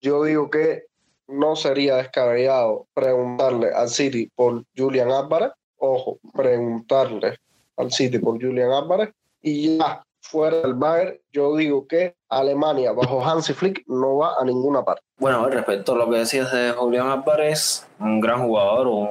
yo 0.03 0.23
digo 0.25 0.51
que 0.51 0.85
no 1.27 1.57
sería 1.57 1.97
descabellado 1.97 2.87
preguntarle 2.93 3.73
al 3.73 3.89
City 3.89 4.31
por 4.35 4.63
Julian 4.77 5.11
Álvarez. 5.11 5.53
Ojo, 5.79 6.19
preguntarle 6.35 7.39
al 7.79 7.91
City 7.91 8.19
por 8.19 8.35
Julian 8.43 8.73
Álvarez. 8.73 9.09
Y 9.41 9.79
ya 9.79 10.05
fuera 10.21 10.59
del 10.59 10.75
Bayern, 10.75 11.19
yo 11.33 11.57
digo 11.57 11.87
que 11.87 12.15
Alemania 12.29 12.93
bajo 12.93 13.25
Hansi 13.25 13.55
Flick 13.55 13.83
no 13.87 14.19
va 14.19 14.35
a 14.39 14.45
ninguna 14.45 14.85
parte. 14.85 15.03
Bueno, 15.17 15.49
respecto 15.49 15.95
a 15.95 15.97
lo 15.97 16.11
que 16.11 16.19
decías 16.19 16.53
de 16.53 16.73
Julián 16.73 17.09
Álvarez, 17.09 17.87
un 17.99 18.21
gran 18.21 18.43
jugador, 18.47 18.87
un 18.87 19.09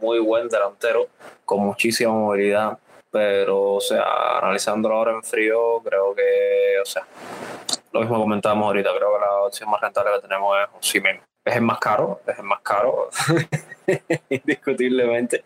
muy 0.00 0.18
buen 0.18 0.48
delantero, 0.48 1.08
con 1.44 1.60
muchísima 1.60 2.10
movilidad, 2.10 2.78
pero, 3.10 3.74
o 3.74 3.80
sea, 3.80 4.38
analizándolo 4.38 4.96
ahora 4.96 5.12
en 5.12 5.22
frío, 5.22 5.80
creo 5.82 6.14
que, 6.14 6.78
o 6.80 6.84
sea, 6.84 7.06
lo 7.92 8.00
mismo 8.00 8.18
comentábamos 8.20 8.66
ahorita, 8.66 8.90
creo 8.96 9.14
que 9.14 9.20
la 9.20 9.36
opción 9.42 9.70
más 9.70 9.80
rentable 9.80 10.12
que 10.14 10.28
tenemos 10.28 10.56
es 10.58 10.86
Simen. 10.86 11.20
Es 11.44 11.56
el 11.56 11.62
más 11.62 11.78
caro, 11.78 12.20
es 12.26 12.38
el 12.38 12.44
más 12.44 12.60
caro, 12.60 13.08
indiscutiblemente, 14.28 15.42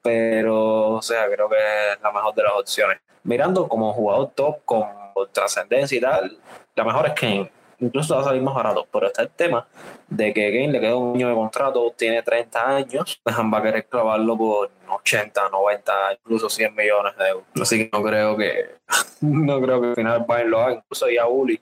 pero, 0.00 0.90
o 0.90 1.02
sea, 1.02 1.26
creo 1.26 1.48
que 1.48 1.56
es 1.56 2.00
la 2.00 2.12
mejor 2.12 2.34
de 2.34 2.42
las 2.44 2.52
opciones. 2.52 2.98
Mirando 3.24 3.68
como 3.68 3.92
jugador 3.92 4.30
top 4.34 4.64
con 4.64 4.86
trascendencia 5.32 5.98
y 5.98 6.00
tal, 6.00 6.38
la 6.74 6.84
mejor 6.84 7.06
es 7.06 7.12
Kane 7.14 7.50
incluso 7.80 8.14
va 8.14 8.22
a 8.22 8.24
salir 8.24 8.42
más 8.42 8.54
barato. 8.54 8.86
Pero 8.90 9.06
está 9.06 9.22
el 9.22 9.30
tema 9.30 9.66
de 10.08 10.32
que 10.32 10.50
Kane 10.50 10.72
le 10.72 10.80
queda 10.80 10.96
un 10.96 11.16
año 11.16 11.28
de 11.28 11.34
contrato, 11.34 11.92
tiene 11.96 12.22
30 12.22 12.76
años, 12.76 13.20
dejan 13.24 13.52
va 13.52 13.58
a 13.58 13.62
querer 13.62 13.86
clavarlo 13.86 14.36
por 14.36 14.70
80, 14.88 15.48
90, 15.50 15.92
incluso 16.14 16.48
100 16.48 16.74
millones 16.74 17.16
de 17.16 17.28
euros. 17.28 17.44
Así 17.60 17.78
que 17.78 17.90
no 17.96 18.02
creo 18.02 18.36
que 18.36 18.78
no 19.20 19.60
creo 19.60 19.80
que 19.80 19.88
al 19.88 19.94
final 19.94 20.24
Bayern 20.26 20.50
lo 20.50 20.60
haga. 20.60 20.74
Incluso 20.74 21.08
ya 21.08 21.26
Uli 21.26 21.60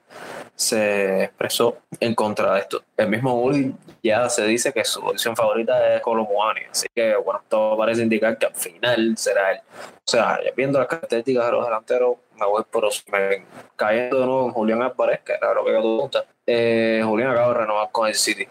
se 0.55 1.23
expresó 1.25 1.77
en 1.99 2.15
contra 2.15 2.53
de 2.53 2.61
esto. 2.61 2.83
El 2.95 3.09
mismo 3.09 3.41
Uli 3.41 3.75
ya 4.01 4.29
se 4.29 4.45
dice 4.45 4.71
que 4.71 4.83
su 4.85 5.01
posición 5.01 5.35
favorita 5.35 5.95
es 5.95 6.01
Colomuani. 6.01 6.61
Así 6.71 6.87
que 6.93 7.15
bueno, 7.15 7.41
todo 7.47 7.77
parece 7.77 8.01
indicar 8.01 8.37
que 8.37 8.45
al 8.45 8.55
final 8.55 9.17
será 9.17 9.51
él. 9.51 9.59
O 9.59 10.09
sea, 10.09 10.39
viendo 10.55 10.79
las 10.79 10.87
características 10.87 11.45
de 11.45 11.51
los 11.51 11.65
delanteros, 11.65 12.15
me 12.39 12.45
voy 12.45 12.63
por 12.69 12.85
Osman. 12.85 13.45
Cayendo 13.75 14.19
de 14.19 14.25
nuevo 14.25 14.45
en 14.47 14.53
Julián 14.53 14.81
Álvarez, 14.81 15.21
que 15.25 15.33
era 15.33 15.53
lo 15.53 15.65
que 15.65 15.71
te 15.71 15.79
gusta. 15.79 16.25
Eh, 16.45 17.01
Julián 17.03 17.31
acaba 17.31 17.49
de 17.49 17.53
renovar 17.55 17.89
con 17.91 18.07
el 18.07 18.15
City. 18.15 18.47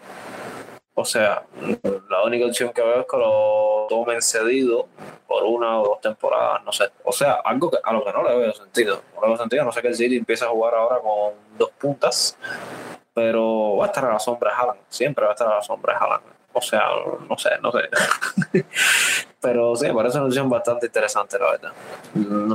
O 0.99 1.05
sea, 1.05 1.43
la 2.09 2.23
única 2.23 2.47
opción 2.47 2.73
que 2.73 2.81
veo 2.81 3.01
es 3.01 3.05
que 3.07 3.17
lo 3.17 3.85
tomen 3.87 4.19
cedido 4.19 4.87
por 5.27 5.43
una 5.43 5.79
o 5.79 5.85
dos 5.89 6.01
temporadas, 6.01 6.63
no 6.63 6.71
sé. 6.71 6.89
O 7.03 7.11
sea, 7.11 7.33
algo 7.45 7.69
que, 7.69 7.77
a 7.83 7.93
lo 7.93 8.03
que 8.03 8.11
no 8.11 8.23
le 8.23 8.35
veo 8.35 8.53
sentido. 8.53 9.03
No 9.13 9.21
le 9.21 9.27
veo 9.27 9.37
sentido, 9.37 9.63
no 9.63 9.71
sé 9.71 9.83
que 9.83 9.89
el 9.89 9.95
City 9.95 10.17
empiece 10.17 10.43
a 10.43 10.47
jugar 10.47 10.73
ahora 10.73 10.99
con 10.99 11.33
dos 11.55 11.69
puntas, 11.77 12.35
pero 13.13 13.77
va 13.77 13.85
a 13.85 13.87
estar 13.89 14.05
a 14.05 14.13
la 14.13 14.19
sombra 14.19 14.49
de 14.49 14.57
Haaland. 14.57 14.79
Siempre 14.89 15.23
va 15.23 15.31
a 15.31 15.33
estar 15.33 15.47
a 15.47 15.57
la 15.57 15.61
sombra 15.61 15.93
de 15.93 15.99
Haaland. 15.99 16.23
O 16.53 16.61
sea, 16.61 16.85
no 17.29 17.37
sé, 17.37 17.51
no 17.61 17.71
sé. 17.71 17.89
pero 19.39 19.75
sí, 19.75 19.87
parece 19.93 20.17
una 20.17 20.27
opción 20.27 20.49
bastante 20.49 20.87
interesante, 20.87 21.37
la 21.37 21.51
verdad. 21.51 21.71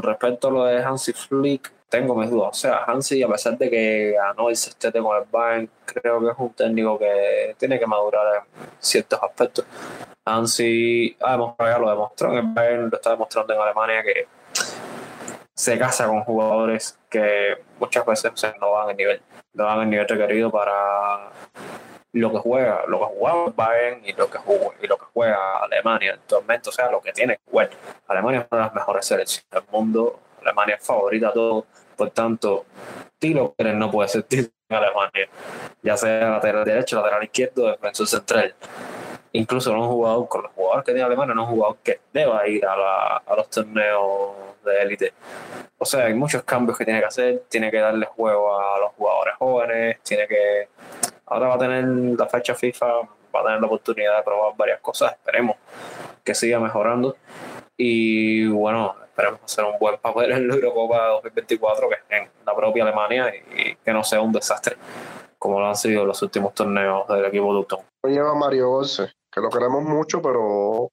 Respecto 0.03 0.49
a 0.49 0.51
lo 0.51 0.65
de 0.65 0.83
Hansi 0.83 1.13
Flick, 1.13 1.73
tengo 1.89 2.15
mis 2.15 2.31
dudas. 2.31 2.51
O 2.51 2.55
sea, 2.55 2.85
Hansi, 2.87 3.23
a 3.23 3.29
pesar 3.29 3.57
de 3.59 3.71
que 3.71 4.13
ganó 4.13 4.49
el 4.49 4.57
sextete 4.57 5.01
con 5.01 5.17
el 5.17 5.25
Bayern, 5.31 5.71
creo 5.85 6.21
que 6.21 6.29
es 6.29 6.35
un 6.39 6.53
técnico 6.55 6.99
que 6.99 7.55
tiene 7.59 7.79
que 7.79 7.87
madurar 7.87 8.37
en 8.37 8.67
ciertos 8.81 9.23
aspectos. 9.23 9.65
Hansi, 10.25 11.17
ah, 11.21 11.55
ya 11.59 11.79
lo 11.79 11.91
demostró 11.91 12.33
en 12.33 12.39
el 12.39 12.47
Bayern, 12.55 12.91
lo 12.91 12.97
está 12.97 13.11
demostrando 13.11 13.55
en 13.55 13.61
Alemania 13.61 14.03
que 14.03 14.27
se 15.55 15.79
casa 15.79 16.07
con 16.07 16.25
jugadores 16.25 16.99
que 17.09 17.59
muchas 17.79 18.05
veces 18.07 18.33
no 18.61 18.73
van 18.73 18.91
al 18.91 18.97
nivel, 18.97 19.23
no 19.55 19.65
van 19.65 19.81
al 19.81 19.91
nivel 19.91 20.09
requerido 20.09 20.51
para 20.51 21.31
lo 22.13 22.31
que 22.31 22.39
juega, 22.39 22.83
lo 22.87 22.99
que 22.99 23.05
jugaba 23.07 23.53
Bayern 23.55 24.03
y 24.05 24.13
lo 24.13 24.29
que 24.29 24.39
juega, 24.39 24.67
y 24.83 24.87
lo 24.87 24.99
que 24.99 25.05
juega 25.13 25.59
Alemania 25.59 26.15
actualmente, 26.15 26.69
o 26.69 26.73
sea, 26.73 26.91
lo 26.91 27.01
que 27.01 27.13
tiene 27.13 27.39
bueno, 27.51 27.71
Alemania 28.07 28.41
es 28.41 28.47
una 28.51 28.61
de 28.61 28.67
las 28.67 28.75
mejores 28.75 29.07
selecciones 29.07 29.51
del 29.51 29.63
mundo, 29.71 30.21
Alemania 30.43 30.77
es 30.77 30.87
favorita 30.87 31.29
a 31.29 31.33
todo 31.33 31.67
por 31.97 32.11
tanto, 32.11 32.67
Tilo 33.19 33.53
Pérez 33.53 33.75
no 33.75 33.91
puede 33.91 34.09
ser 34.09 34.23
titular 34.29 34.53
en 34.69 34.77
Alemania, 34.77 35.29
ya 35.83 35.97
sea 35.97 36.31
lateral 36.31 36.65
derecho, 36.65 36.97
lateral 36.97 37.25
izquierdo, 37.25 37.69
defensor 37.69 38.07
central. 38.07 38.55
Incluso 39.35 39.73
no 39.73 39.85
un 39.85 39.89
jugador, 39.89 40.29
con 40.29 40.43
los 40.43 40.53
jugadores 40.53 40.85
que 40.85 40.93
tiene 40.93 41.07
Alemania, 41.07 41.35
no 41.35 41.45
un 41.45 41.51
jugador 41.51 41.79
que 41.83 42.01
deba 42.13 42.47
ir 42.47 42.67
a, 42.67 43.17
a 43.17 43.37
los 43.37 43.49
torneos 43.49 44.33
de 44.63 44.83
élite. 44.83 45.13
O 45.79 45.85
sea, 45.85 46.05
hay 46.05 46.15
muchos 46.15 46.43
cambios 46.43 46.77
que 46.77 46.85
tiene 46.85 47.01
que 47.01 47.07
hacer, 47.07 47.43
tiene 47.49 47.71
que 47.71 47.79
darle 47.79 48.07
juego 48.07 48.61
a 48.61 48.79
los 48.79 48.93
jugadores 48.93 49.35
jóvenes, 49.39 50.01
tiene 50.03 50.27
que... 50.27 50.69
Ahora 51.33 51.49
va 51.49 51.55
a 51.55 51.59
tener 51.59 51.85
la 52.19 52.27
fecha 52.27 52.55
FIFA, 52.55 52.87
va 52.87 53.41
a 53.41 53.45
tener 53.45 53.61
la 53.61 53.67
oportunidad 53.67 54.19
de 54.19 54.23
probar 54.23 54.55
varias 54.55 54.81
cosas, 54.81 55.13
esperemos 55.13 55.57
que 56.23 56.35
siga 56.35 56.61
mejorando. 56.61 57.17
Y 57.75 58.47
bueno, 58.49 58.95
esperemos 59.03 59.41
hacer 59.43 59.65
un 59.65 59.79
buen 59.79 59.97
papel 59.97 60.33
en 60.33 60.47
la 60.47 60.55
Eurocopa 60.57 61.07
2024, 61.07 61.89
que 61.89 61.95
es 61.95 62.01
en 62.11 62.31
la 62.45 62.55
propia 62.55 62.83
Alemania, 62.83 63.33
y, 63.35 63.77
que 63.77 63.93
no 63.95 64.05
sea 64.05 64.21
un 64.21 64.31
desastre, 64.31 64.77
como 65.39 65.59
lo 65.59 65.69
han 65.69 65.77
sido 65.77 66.05
los 66.05 66.21
últimos 66.21 66.53
torneos 66.53 67.09
del 67.09 67.25
equipo 67.25 67.55
Dutton. 67.55 67.81
Lleva 68.05 68.35
Mario 68.35 68.69
Golse, 68.69 69.11
que 69.31 69.41
lo 69.41 69.49
queremos 69.49 69.83
mucho, 69.85 70.21
pero 70.21 70.91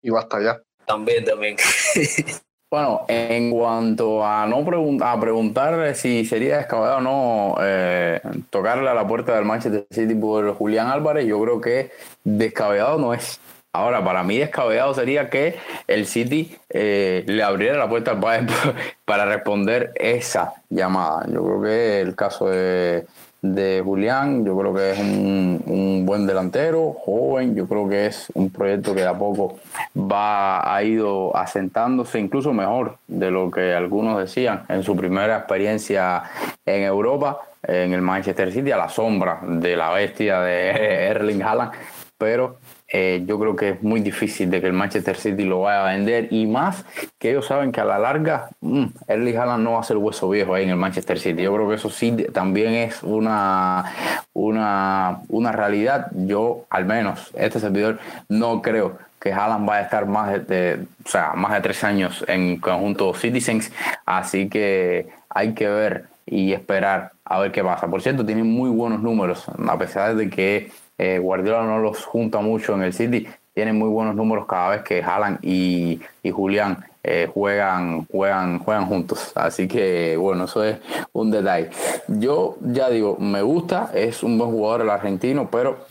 iba 0.00 0.18
hasta 0.18 0.38
allá. 0.38 0.62
También, 0.86 1.26
también. 1.26 1.56
Bueno, 2.70 3.02
en 3.06 3.50
cuanto 3.50 4.26
a 4.26 4.46
no 4.46 4.64
a 5.04 5.20
preguntar 5.20 5.94
si 5.94 6.24
sería 6.24 6.56
descabellado 6.58 6.98
o 6.98 7.00
no 7.00 7.54
eh, 7.60 8.20
tocarle 8.50 8.88
a 8.88 8.94
la 8.94 9.06
puerta 9.06 9.34
del 9.36 9.44
Manchester 9.44 9.86
City 9.90 10.14
por 10.14 10.54
Julián 10.54 10.88
Álvarez, 10.88 11.26
yo 11.26 11.40
creo 11.40 11.60
que 11.60 11.92
descabellado 12.24 12.98
no 12.98 13.14
es. 13.14 13.40
Ahora, 13.72 14.04
para 14.04 14.22
mí 14.22 14.38
descabellado 14.38 14.94
sería 14.94 15.30
que 15.30 15.56
el 15.88 16.06
City 16.06 16.56
eh, 16.68 17.24
le 17.26 17.42
abriera 17.42 17.76
la 17.76 17.88
puerta 17.88 18.12
al 18.12 18.20
Bayern 18.20 18.48
para 19.04 19.24
responder 19.24 19.92
esa 19.96 20.54
llamada. 20.68 21.26
Yo 21.28 21.44
creo 21.44 21.62
que 21.62 22.00
el 22.00 22.14
caso 22.14 22.48
de, 22.48 23.06
de 23.44 23.82
Julián, 23.84 24.42
yo 24.42 24.56
creo 24.56 24.72
que 24.72 24.92
es 24.92 24.98
un, 24.98 25.62
un, 25.66 26.06
buen 26.06 26.26
delantero, 26.26 26.94
joven, 26.94 27.54
yo 27.54 27.68
creo 27.68 27.86
que 27.86 28.06
es 28.06 28.28
un 28.32 28.48
proyecto 28.48 28.94
que 28.94 29.02
de 29.02 29.06
a 29.06 29.12
poco 29.12 29.58
va, 29.94 30.74
ha 30.74 30.82
ido 30.82 31.36
asentándose 31.36 32.18
incluso 32.18 32.54
mejor 32.54 32.96
de 33.06 33.30
lo 33.30 33.50
que 33.50 33.74
algunos 33.74 34.18
decían 34.18 34.62
en 34.70 34.82
su 34.82 34.96
primera 34.96 35.36
experiencia 35.36 36.22
en 36.64 36.84
Europa, 36.84 37.40
en 37.62 37.92
el 37.92 38.00
Manchester 38.00 38.50
City, 38.50 38.70
a 38.70 38.78
la 38.78 38.88
sombra 38.88 39.40
de 39.42 39.76
la 39.76 39.90
bestia 39.90 40.40
de 40.40 40.70
Erling 41.10 41.42
Haaland, 41.42 41.72
pero 42.16 42.56
eh, 42.96 43.24
yo 43.26 43.40
creo 43.40 43.56
que 43.56 43.70
es 43.70 43.82
muy 43.82 43.98
difícil 43.98 44.48
de 44.52 44.60
que 44.60 44.68
el 44.68 44.72
Manchester 44.72 45.16
City 45.16 45.42
lo 45.42 45.62
vaya 45.62 45.82
a 45.82 45.90
vender 45.90 46.28
y 46.30 46.46
más 46.46 46.84
que 47.18 47.30
ellos 47.30 47.44
saben 47.44 47.72
que 47.72 47.80
a 47.80 47.84
la 47.84 47.98
larga 47.98 48.50
mmm, 48.60 48.84
Erling 49.08 49.36
Haaland 49.36 49.64
no 49.64 49.72
va 49.72 49.80
a 49.80 49.82
ser 49.82 49.96
hueso 49.96 50.28
viejo 50.30 50.54
ahí 50.54 50.62
en 50.62 50.70
el 50.70 50.76
Manchester 50.76 51.18
City. 51.18 51.42
Yo 51.42 51.52
creo 51.52 51.68
que 51.68 51.74
eso 51.74 51.90
sí 51.90 52.12
también 52.32 52.72
es 52.74 53.02
una, 53.02 53.92
una, 54.32 55.22
una 55.28 55.50
realidad. 55.50 56.06
Yo, 56.12 56.66
al 56.70 56.84
menos, 56.84 57.32
este 57.34 57.58
servidor, 57.58 57.98
no 58.28 58.62
creo 58.62 58.96
que 59.20 59.32
Haaland 59.32 59.66
vaya 59.66 59.80
a 59.80 59.84
estar 59.84 60.06
más 60.06 60.46
de, 60.46 60.86
o 61.04 61.08
sea, 61.08 61.32
más 61.34 61.52
de 61.54 61.60
tres 61.62 61.82
años 61.82 62.24
en 62.28 62.60
conjunto 62.60 63.12
Citizens, 63.12 63.72
así 64.06 64.48
que 64.48 65.08
hay 65.30 65.52
que 65.54 65.66
ver 65.66 66.04
y 66.26 66.52
esperar 66.52 67.10
a 67.24 67.40
ver 67.40 67.50
qué 67.50 67.64
pasa. 67.64 67.88
Por 67.88 68.02
cierto, 68.02 68.24
tiene 68.24 68.44
muy 68.44 68.70
buenos 68.70 69.00
números, 69.00 69.46
a 69.48 69.78
pesar 69.78 70.14
de 70.14 70.30
que 70.30 70.70
eh, 70.98 71.18
Guardiola 71.18 71.64
no 71.64 71.78
los 71.78 72.04
junta 72.04 72.40
mucho 72.40 72.74
en 72.74 72.82
el 72.82 72.92
City. 72.92 73.26
Tienen 73.52 73.78
muy 73.78 73.88
buenos 73.88 74.14
números 74.16 74.46
cada 74.46 74.70
vez 74.70 74.82
que 74.82 75.02
Haaland 75.02 75.38
y, 75.42 76.00
y 76.22 76.30
Julián 76.30 76.84
eh, 77.02 77.28
juegan, 77.32 78.06
juegan, 78.06 78.58
juegan 78.58 78.86
juntos. 78.86 79.32
Así 79.36 79.68
que 79.68 80.16
bueno, 80.16 80.44
eso 80.44 80.64
es 80.64 80.78
un 81.12 81.30
detalle. 81.30 81.70
Yo 82.08 82.56
ya 82.60 82.90
digo, 82.90 83.16
me 83.18 83.42
gusta, 83.42 83.90
es 83.94 84.22
un 84.22 84.38
buen 84.38 84.50
jugador 84.50 84.80
el 84.80 84.90
argentino, 84.90 85.48
pero 85.50 85.86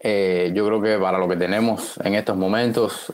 eh, 0.00 0.50
yo 0.54 0.66
creo 0.66 0.82
que 0.82 0.98
para 0.98 1.18
lo 1.18 1.28
que 1.28 1.36
tenemos 1.36 2.00
en 2.02 2.14
estos 2.14 2.36
momentos 2.36 3.12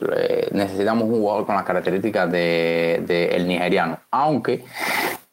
necesitamos 0.52 1.04
un 1.04 1.18
jugador 1.18 1.44
con 1.44 1.56
las 1.56 1.64
características 1.64 2.30
de, 2.32 3.02
de 3.06 3.36
el 3.36 3.46
nigeriano. 3.46 3.98
Aunque 4.10 4.64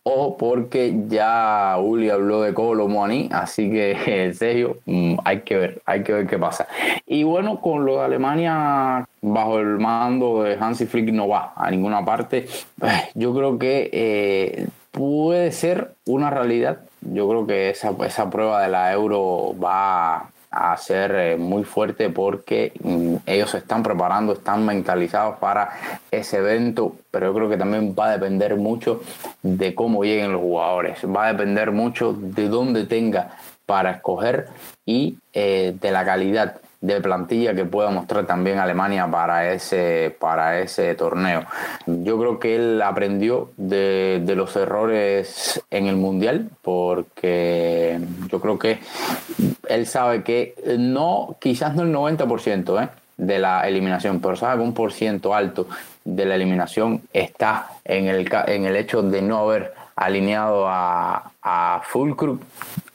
o 0.08 0.38
porque 0.38 0.93
ya 1.08 1.78
Uli 1.80 2.12
habló 2.12 2.43
de 2.43 2.53
Colo 2.53 2.88
Moani, 2.88 3.28
así 3.32 3.72
que 3.72 3.97
en 4.26 4.36
serio, 4.36 4.78
mm, 4.86 5.16
hay 5.26 5.41
que 5.41 5.58
ver, 5.58 5.82
hay 5.86 6.03
que 6.03 6.14
ver 6.14 6.28
qué 6.28 6.38
pasa. 6.38 6.68
Y 7.08 7.24
bueno, 7.24 7.60
con 7.60 7.86
lo 7.86 7.97
de 7.97 8.06
Alemania 8.06 9.08
bajo 9.22 9.58
el 9.58 9.80
mando 9.80 10.43
de 10.43 10.58
Hansi 10.60 10.86
Flick 10.86 11.12
no 11.12 11.28
va 11.28 11.53
a 11.56 11.72
ninguna 11.72 12.06
parte. 12.06 12.45
Yo 13.16 13.34
creo 13.34 13.58
que 13.58 13.89
eh, 13.91 14.68
puede 14.91 15.51
ser 15.51 15.95
una 16.06 16.30
realidad. 16.30 16.82
Yo 17.01 17.28
creo 17.28 17.47
que 17.47 17.72
esa, 17.72 17.91
esa 18.06 18.30
prueba 18.30 18.62
de 18.62 18.70
la 18.70 18.93
euro 18.93 19.56
va 19.60 20.30
a 20.56 20.78
ser 20.78 21.14
eh, 21.16 21.38
muy 21.38 21.66
fuerte 21.66 22.10
porque 22.10 22.72
mm, 22.82 23.16
ellos 23.26 23.51
se 23.51 23.58
están 23.58 23.84
preparando, 23.84 24.34
están 24.34 24.66
mentalizados 24.66 25.38
para 25.38 25.72
ese 26.10 26.38
evento, 26.38 26.95
pero 27.12 27.28
yo 27.28 27.34
creo 27.34 27.49
que 27.49 27.58
también 27.58 27.93
va 27.97 28.08
a 28.08 28.12
depender 28.14 28.56
mucho 28.56 29.01
de 29.43 29.76
cómo 29.76 30.03
lleguen 30.03 30.32
los 30.32 30.41
jugadores, 30.41 30.99
va 31.06 31.26
a 31.26 31.34
depender 31.34 31.72
mucho 31.72 32.14
de 32.14 32.47
dónde 32.47 32.86
tenga 32.86 33.32
para 33.66 33.91
escoger 33.91 34.47
y 34.86 35.18
eh, 35.34 35.76
de 35.80 35.91
la 35.91 36.06
calidad 36.06 36.62
de 36.86 37.01
plantilla 37.01 37.55
que 37.55 37.65
pueda 37.65 37.89
mostrar 37.89 38.25
también 38.25 38.59
Alemania 38.59 39.09
para 39.09 39.51
ese, 39.51 40.15
para 40.19 40.59
ese 40.59 40.93
torneo. 40.95 41.43
Yo 41.88 42.19
creo 42.19 42.39
que 42.39 42.55
él 42.55 42.81
aprendió 42.81 43.51
de, 43.57 44.21
de 44.23 44.36
los 44.36 44.55
errores 44.55 45.63
en 45.71 45.88
el 45.88 45.95
Mundial, 45.95 46.49
porque 46.61 47.99
yo 48.29 48.39
creo 48.39 48.59
que 48.59 48.79
él 49.67 49.88
sabe 49.88 50.23
que 50.23 50.55
no, 50.77 51.36
quizás 51.39 51.75
no 51.75 51.83
el 51.83 52.17
90% 52.17 52.83
¿eh? 52.83 52.89
de 53.17 53.39
la 53.39 53.67
eliminación, 53.67 54.19
pero 54.19 54.36
sabe 54.36 54.57
que 54.57 54.67
un 54.67 54.73
por 54.73 54.93
ciento 54.93 55.33
alto 55.33 55.67
de 56.03 56.25
la 56.25 56.36
eliminación 56.36 57.01
está 57.13 57.69
en 57.83 58.07
el, 58.07 58.29
en 58.47 58.65
el 58.65 58.75
hecho 58.75 59.01
de 59.01 59.23
no 59.23 59.39
haber 59.39 59.73
alineado 59.95 60.67
a, 60.67 61.31
a 61.41 61.81
Fulcrum. 61.83 62.39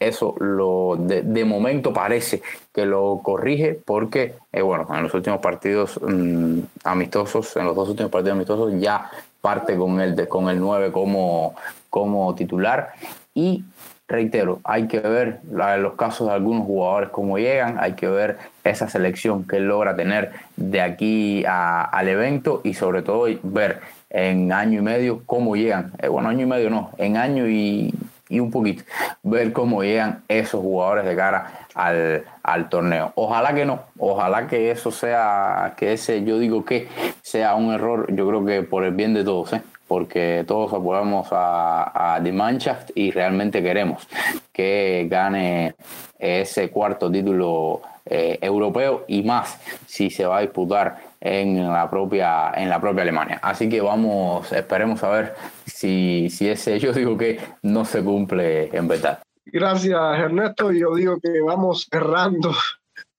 Eso 0.01 0.35
lo 0.39 0.97
de, 0.99 1.45
momento 1.45 1.93
parece 1.93 2.41
que 2.73 2.87
lo 2.87 3.21
corrige 3.23 3.79
porque, 3.85 4.35
eh, 4.51 4.63
bueno, 4.63 4.89
en 4.95 5.03
los 5.03 5.13
últimos 5.13 5.41
partidos 5.41 6.01
mm, 6.01 6.61
amistosos, 6.85 7.55
en 7.57 7.67
los 7.67 7.77
dos 7.77 7.91
últimos 7.91 8.11
partidos 8.11 8.37
amistosos 8.37 8.73
ya 8.81 9.11
parte 9.43 9.77
con 9.77 10.01
el, 10.01 10.17
de, 10.17 10.27
con 10.27 10.49
el 10.49 10.59
9 10.59 10.91
como, 10.91 11.55
como 11.91 12.35
titular. 12.35 12.95
Y 13.35 13.63
reitero, 14.09 14.61
hay 14.65 14.89
que 14.89 15.01
ver 15.01 15.41
los 15.45 15.95
casos 15.95 16.29
de 16.29 16.33
algunos 16.33 16.67
jugadores 16.67 17.11
cómo 17.11 17.39
llegan, 17.39 17.77
hay 17.79 17.93
que 17.93 18.09
ver 18.09 18.39
esa 18.65 18.89
selección 18.89 19.47
que 19.47 19.61
logra 19.61 19.95
tener 19.95 20.33
de 20.57 20.81
aquí 20.81 21.45
al 21.47 22.09
evento 22.09 22.63
y 22.65 22.73
sobre 22.73 23.03
todo 23.03 23.29
ver 23.43 23.81
en 24.09 24.51
año 24.51 24.81
y 24.81 24.83
medio 24.83 25.23
cómo 25.27 25.57
llegan, 25.57 25.93
eh, 25.99 26.09
bueno, 26.09 26.31
año 26.31 26.43
y 26.43 26.49
medio 26.49 26.71
no, 26.71 26.91
en 26.99 27.17
año 27.19 27.47
y, 27.49 27.95
un 28.39 28.51
poquito, 28.51 28.85
ver 29.23 29.53
cómo 29.53 29.83
llegan 29.83 30.23
esos 30.29 30.61
jugadores 30.61 31.05
de 31.05 31.17
cara 31.17 31.67
al, 31.75 32.25
al, 32.43 32.69
torneo. 32.69 33.13
Ojalá 33.17 33.55
que 33.55 33.65
no, 33.65 33.81
ojalá 33.99 34.47
que 34.47 34.71
eso 34.71 34.91
sea, 34.91 35.75
que 35.77 35.95
ese 35.95 36.23
yo 36.23 36.39
digo 36.39 36.65
que 36.65 36.87
sea 37.23 37.55
un 37.57 37.73
error, 37.73 38.07
yo 38.15 38.29
creo 38.29 38.45
que 38.45 38.63
por 38.63 38.85
el 38.85 38.95
bien 38.95 39.15
de 39.15 39.25
todos, 39.25 39.55
¿eh? 39.55 39.63
porque 39.89 40.45
todos 40.47 40.73
apoyamos 40.73 41.29
a, 41.33 42.15
a 42.15 42.23
The 42.23 42.31
Mannschaft 42.31 42.91
y 42.95 43.11
realmente 43.11 43.61
queremos 43.61 44.07
que 44.53 45.09
gane 45.11 45.75
ese 46.17 46.71
cuarto 46.71 47.11
título 47.11 47.81
eh, 48.07 48.39
europeo 48.41 49.05
y 49.09 49.23
más 49.23 49.59
si 49.87 50.11
se 50.11 50.27
va 50.27 50.39
a 50.39 50.41
disputar 50.43 51.10
en 51.21 51.71
la 51.71 51.89
propia 51.91 52.53
en 52.55 52.69
la 52.69 52.81
propia 52.81 53.03
Alemania. 53.03 53.39
Así 53.43 53.69
que 53.69 53.81
vamos, 53.81 54.51
esperemos 54.53 55.03
a 55.05 55.11
ver 55.11 55.35
si, 55.67 56.29
si 56.31 56.49
ese 56.49 56.79
yo 56.79 56.93
digo 56.93 57.17
que 57.17 57.39
no 57.63 57.85
se 57.85 58.03
cumple 58.03 58.75
en 58.77 58.89
verdad. 58.89 59.23
Gracias 59.45 60.19
Ernesto, 60.19 60.73
yo 60.73 60.95
digo 60.95 61.19
que 61.21 61.41
vamos 61.41 61.87
cerrando 61.91 62.53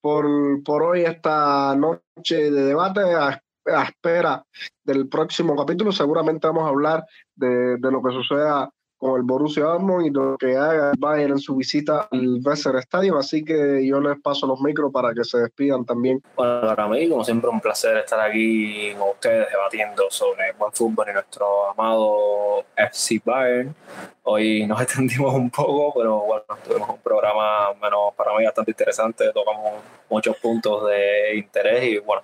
por, 0.02 0.26
por 0.64 0.84
hoy 0.84 1.02
esta 1.02 1.76
noche 1.76 2.52
de 2.52 2.64
debate 2.64 3.02
a 3.02 3.41
espera 3.84 4.43
del 4.84 5.08
próximo 5.08 5.56
capítulo. 5.56 5.91
Seguramente 5.91 6.47
vamos 6.47 6.64
a 6.66 6.70
hablar 6.70 7.06
de, 7.36 7.78
de 7.78 7.91
lo 7.91 8.02
que 8.02 8.12
suceda 8.12 8.70
con 9.02 9.18
el 9.18 9.24
Borussia 9.24 9.64
Dortmund 9.64 10.06
y 10.06 10.10
lo 10.12 10.38
que 10.38 10.56
haga 10.56 10.91
Bayern 10.95 11.32
en 11.32 11.39
su 11.39 11.56
visita 11.56 12.08
al 12.12 12.39
Weser 12.45 12.76
Stadium. 12.76 13.18
Así 13.18 13.43
que 13.43 13.86
yo 13.86 13.99
les 13.99 14.22
paso 14.22 14.45
los 14.45 14.62
micros 14.62 14.91
para 14.93 15.12
que 15.12 15.24
se 15.24 15.39
despidan 15.39 15.84
también. 15.84 16.22
Bueno, 16.36 16.62
para 16.62 16.88
mí, 16.88 17.10
como 17.10 17.24
siempre, 17.24 17.49
un 17.49 17.60
placer 17.60 17.97
estar 17.97 18.20
aquí 18.20 18.93
con 18.93 19.10
ustedes 19.10 19.47
debatiendo 19.49 20.04
sobre 20.12 20.54
buen 20.54 20.72
fútbol 20.72 21.08
y 21.10 21.14
nuestro 21.14 21.72
amado 21.72 22.64
FC 22.78 23.20
Bayern. 23.26 23.76
Hoy 24.22 24.68
nos 24.68 24.80
extendimos 24.84 25.34
un 25.34 25.49
poco, 25.49 25.99
pero 25.99 26.20
bueno, 26.20 26.43
tuvimos 26.64 26.89
un 26.89 26.99
programa 26.99 27.74
menos 27.82 28.14
para 28.16 28.38
mí 28.38 28.45
bastante 28.45 28.70
interesante. 28.70 29.32
Tocamos 29.34 29.82
muchos 30.12 30.38
puntos 30.38 30.88
de 30.88 31.38
interés 31.38 31.84
y 31.86 31.97
bueno, 31.99 32.22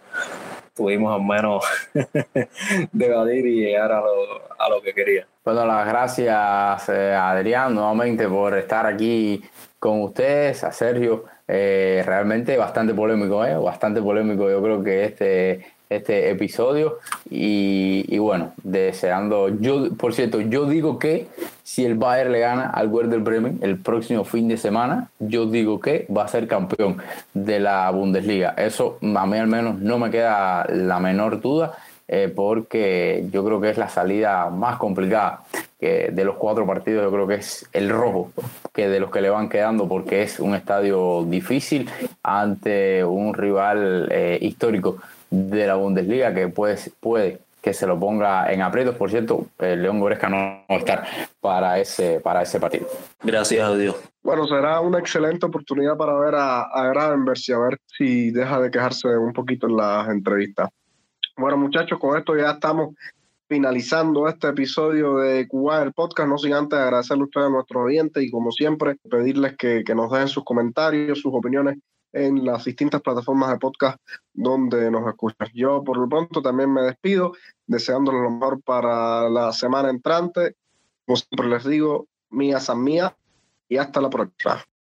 pudimos 0.76 1.16
al 1.16 1.26
menos 1.26 1.64
debatir 2.92 3.48
y 3.48 3.62
llegar 3.62 3.92
a 3.92 4.02
lo, 4.02 4.42
a 4.60 4.70
lo 4.70 4.82
que 4.82 4.94
quería. 4.94 5.26
Bueno, 5.44 5.66
las 5.66 5.88
gracias 5.88 6.90
eh, 6.90 7.14
Adrián 7.14 7.74
nuevamente 7.74 8.28
por 8.28 8.58
estar 8.58 8.86
aquí 8.86 9.42
con 9.80 10.02
ustedes, 10.02 10.64
a 10.64 10.72
Sergio, 10.72 11.26
eh, 11.48 12.04
realmente 12.06 12.58
bastante 12.58 12.94
polémico, 12.94 13.46
¿eh? 13.46 13.56
bastante 13.56 14.02
polémico 14.02 14.50
yo 14.50 14.62
creo 14.62 14.84
que 14.84 15.06
este, 15.06 15.66
este 15.90 16.30
episodio 16.30 17.00
y, 17.30 18.06
y, 18.08 18.18
bueno, 18.20 18.54
deseando, 18.64 19.50
yo 19.50 19.94
por 19.96 20.14
cierto, 20.14 20.42
yo 20.42 20.66
digo 20.66 21.00
que 21.00 21.28
si 21.64 21.86
el 21.86 21.96
Bayern 21.96 22.32
le 22.32 22.40
gana 22.40 22.70
al 22.70 22.88
Werder 22.88 23.20
Bremen 23.20 23.60
el 23.62 23.78
próximo 23.78 24.24
fin 24.24 24.48
de 24.48 24.58
semana, 24.58 25.10
yo 25.20 25.46
digo 25.46 25.80
que 25.80 26.08
va 26.16 26.24
a 26.24 26.28
ser 26.28 26.48
campeón 26.48 26.98
de 27.34 27.60
la 27.60 27.90
Bundesliga. 27.92 28.54
Eso 28.58 29.00
a 29.02 29.26
mí 29.26 29.38
al 29.38 29.48
menos 29.48 29.80
no 29.80 30.00
me 30.00 30.10
queda 30.10 30.66
la 30.70 31.00
menor 31.00 31.42
duda. 31.42 31.74
Eh, 32.10 32.32
porque 32.34 33.26
yo 33.34 33.44
creo 33.44 33.60
que 33.60 33.70
es 33.70 33.78
la 33.78 33.90
salida 33.90 34.50
más 34.50 34.78
complicada 34.78 35.42
que 35.78 36.10
de 36.10 36.24
los 36.24 36.38
cuatro 36.38 36.66
partidos, 36.66 37.04
yo 37.04 37.12
creo 37.12 37.28
que 37.28 37.36
es 37.36 37.68
el 37.74 37.90
rojo, 37.90 38.32
que 38.74 38.88
de 38.88 39.02
los 39.02 39.12
que 39.12 39.22
le 39.22 39.30
van 39.30 39.50
quedando, 39.50 39.90
porque 39.90 40.24
es 40.24 40.40
un 40.40 40.56
estadio 40.56 41.26
difícil 41.26 41.90
ante 42.24 43.04
un 43.04 43.34
rival 43.34 44.08
eh, 44.10 44.38
histórico 44.42 44.98
de 45.30 45.68
la 45.68 45.76
Bundesliga 45.76 46.34
que 46.34 46.48
puede, 46.48 46.78
puede 47.00 47.40
que 47.62 47.74
se 47.74 47.86
lo 47.86 48.00
ponga 48.00 48.52
en 48.52 48.62
aprietos. 48.62 48.96
Por 48.96 49.10
cierto, 49.10 49.48
el 49.60 49.84
León 49.84 50.00
Goresca 50.00 50.30
no 50.30 50.38
va 50.38 50.64
a 50.70 50.76
estar 50.76 51.06
para 51.42 51.80
ese, 51.80 52.20
para 52.20 52.44
ese 52.44 52.60
partido. 52.60 52.88
Gracias 53.22 53.68
a 53.68 53.76
Dios. 53.76 53.96
Bueno, 54.24 54.48
será 54.48 54.80
una 54.80 55.00
excelente 55.00 55.46
oportunidad 55.46 55.98
para 55.98 56.18
ver 56.18 56.36
a, 56.36 56.62
a 56.62 56.88
Gravenberg 56.90 57.40
y 57.48 57.52
a 57.52 57.60
ver 57.60 57.78
si 57.86 58.32
deja 58.32 58.60
de 58.62 58.72
quejarse 58.72 59.08
un 59.18 59.34
poquito 59.34 59.68
en 59.68 59.78
las 59.78 60.08
entrevistas. 60.10 60.70
Bueno, 61.36 61.58
muchachos, 61.58 62.00
con 62.00 62.18
esto 62.18 62.36
ya 62.36 62.52
estamos 62.52 62.96
finalizando 63.48 64.28
este 64.28 64.50
episodio 64.50 65.18
de 65.18 65.48
Cuba 65.48 65.82
el 65.82 65.94
podcast, 65.94 66.28
no 66.30 66.38
sin 66.38 66.54
antes 66.54 66.78
agradecerle 66.78 67.24
a 67.24 67.26
ustedes 67.26 67.48
a 67.48 67.50
nuestros 67.50 67.84
oyentes 67.86 68.24
y 68.24 68.30
como 68.30 68.52
siempre 68.52 68.96
pedirles 69.10 69.56
que, 69.58 69.84
que 69.86 69.96
nos 69.96 70.12
dejen 70.12 70.28
sus 70.28 70.44
comentarios, 70.44 71.20
sus 71.20 71.34
opiniones 71.34 71.78
en 72.18 72.44
las 72.46 72.66
distintas 72.66 73.02
plataformas 73.02 73.52
de 73.52 73.58
podcast 73.58 74.00
donde 74.34 74.90
nos 74.92 75.08
escuchan. 75.08 75.50
Yo 75.54 75.84
por 75.84 75.98
lo 75.98 76.10
pronto 76.10 76.42
también 76.42 76.74
me 76.74 76.82
despido, 76.82 77.34
deseándoles 77.66 78.22
lo 78.22 78.32
mejor 78.32 78.62
para 78.62 79.30
la 79.30 79.52
semana 79.54 79.90
entrante. 79.90 80.56
Como 81.06 81.18
siempre 81.18 81.48
les 81.48 81.66
digo, 81.66 82.08
mía 82.30 82.60
san 82.60 82.84
mía 82.84 83.16
y 83.70 83.78
hasta 83.78 84.02
la 84.02 84.10
próxima. 84.10 84.64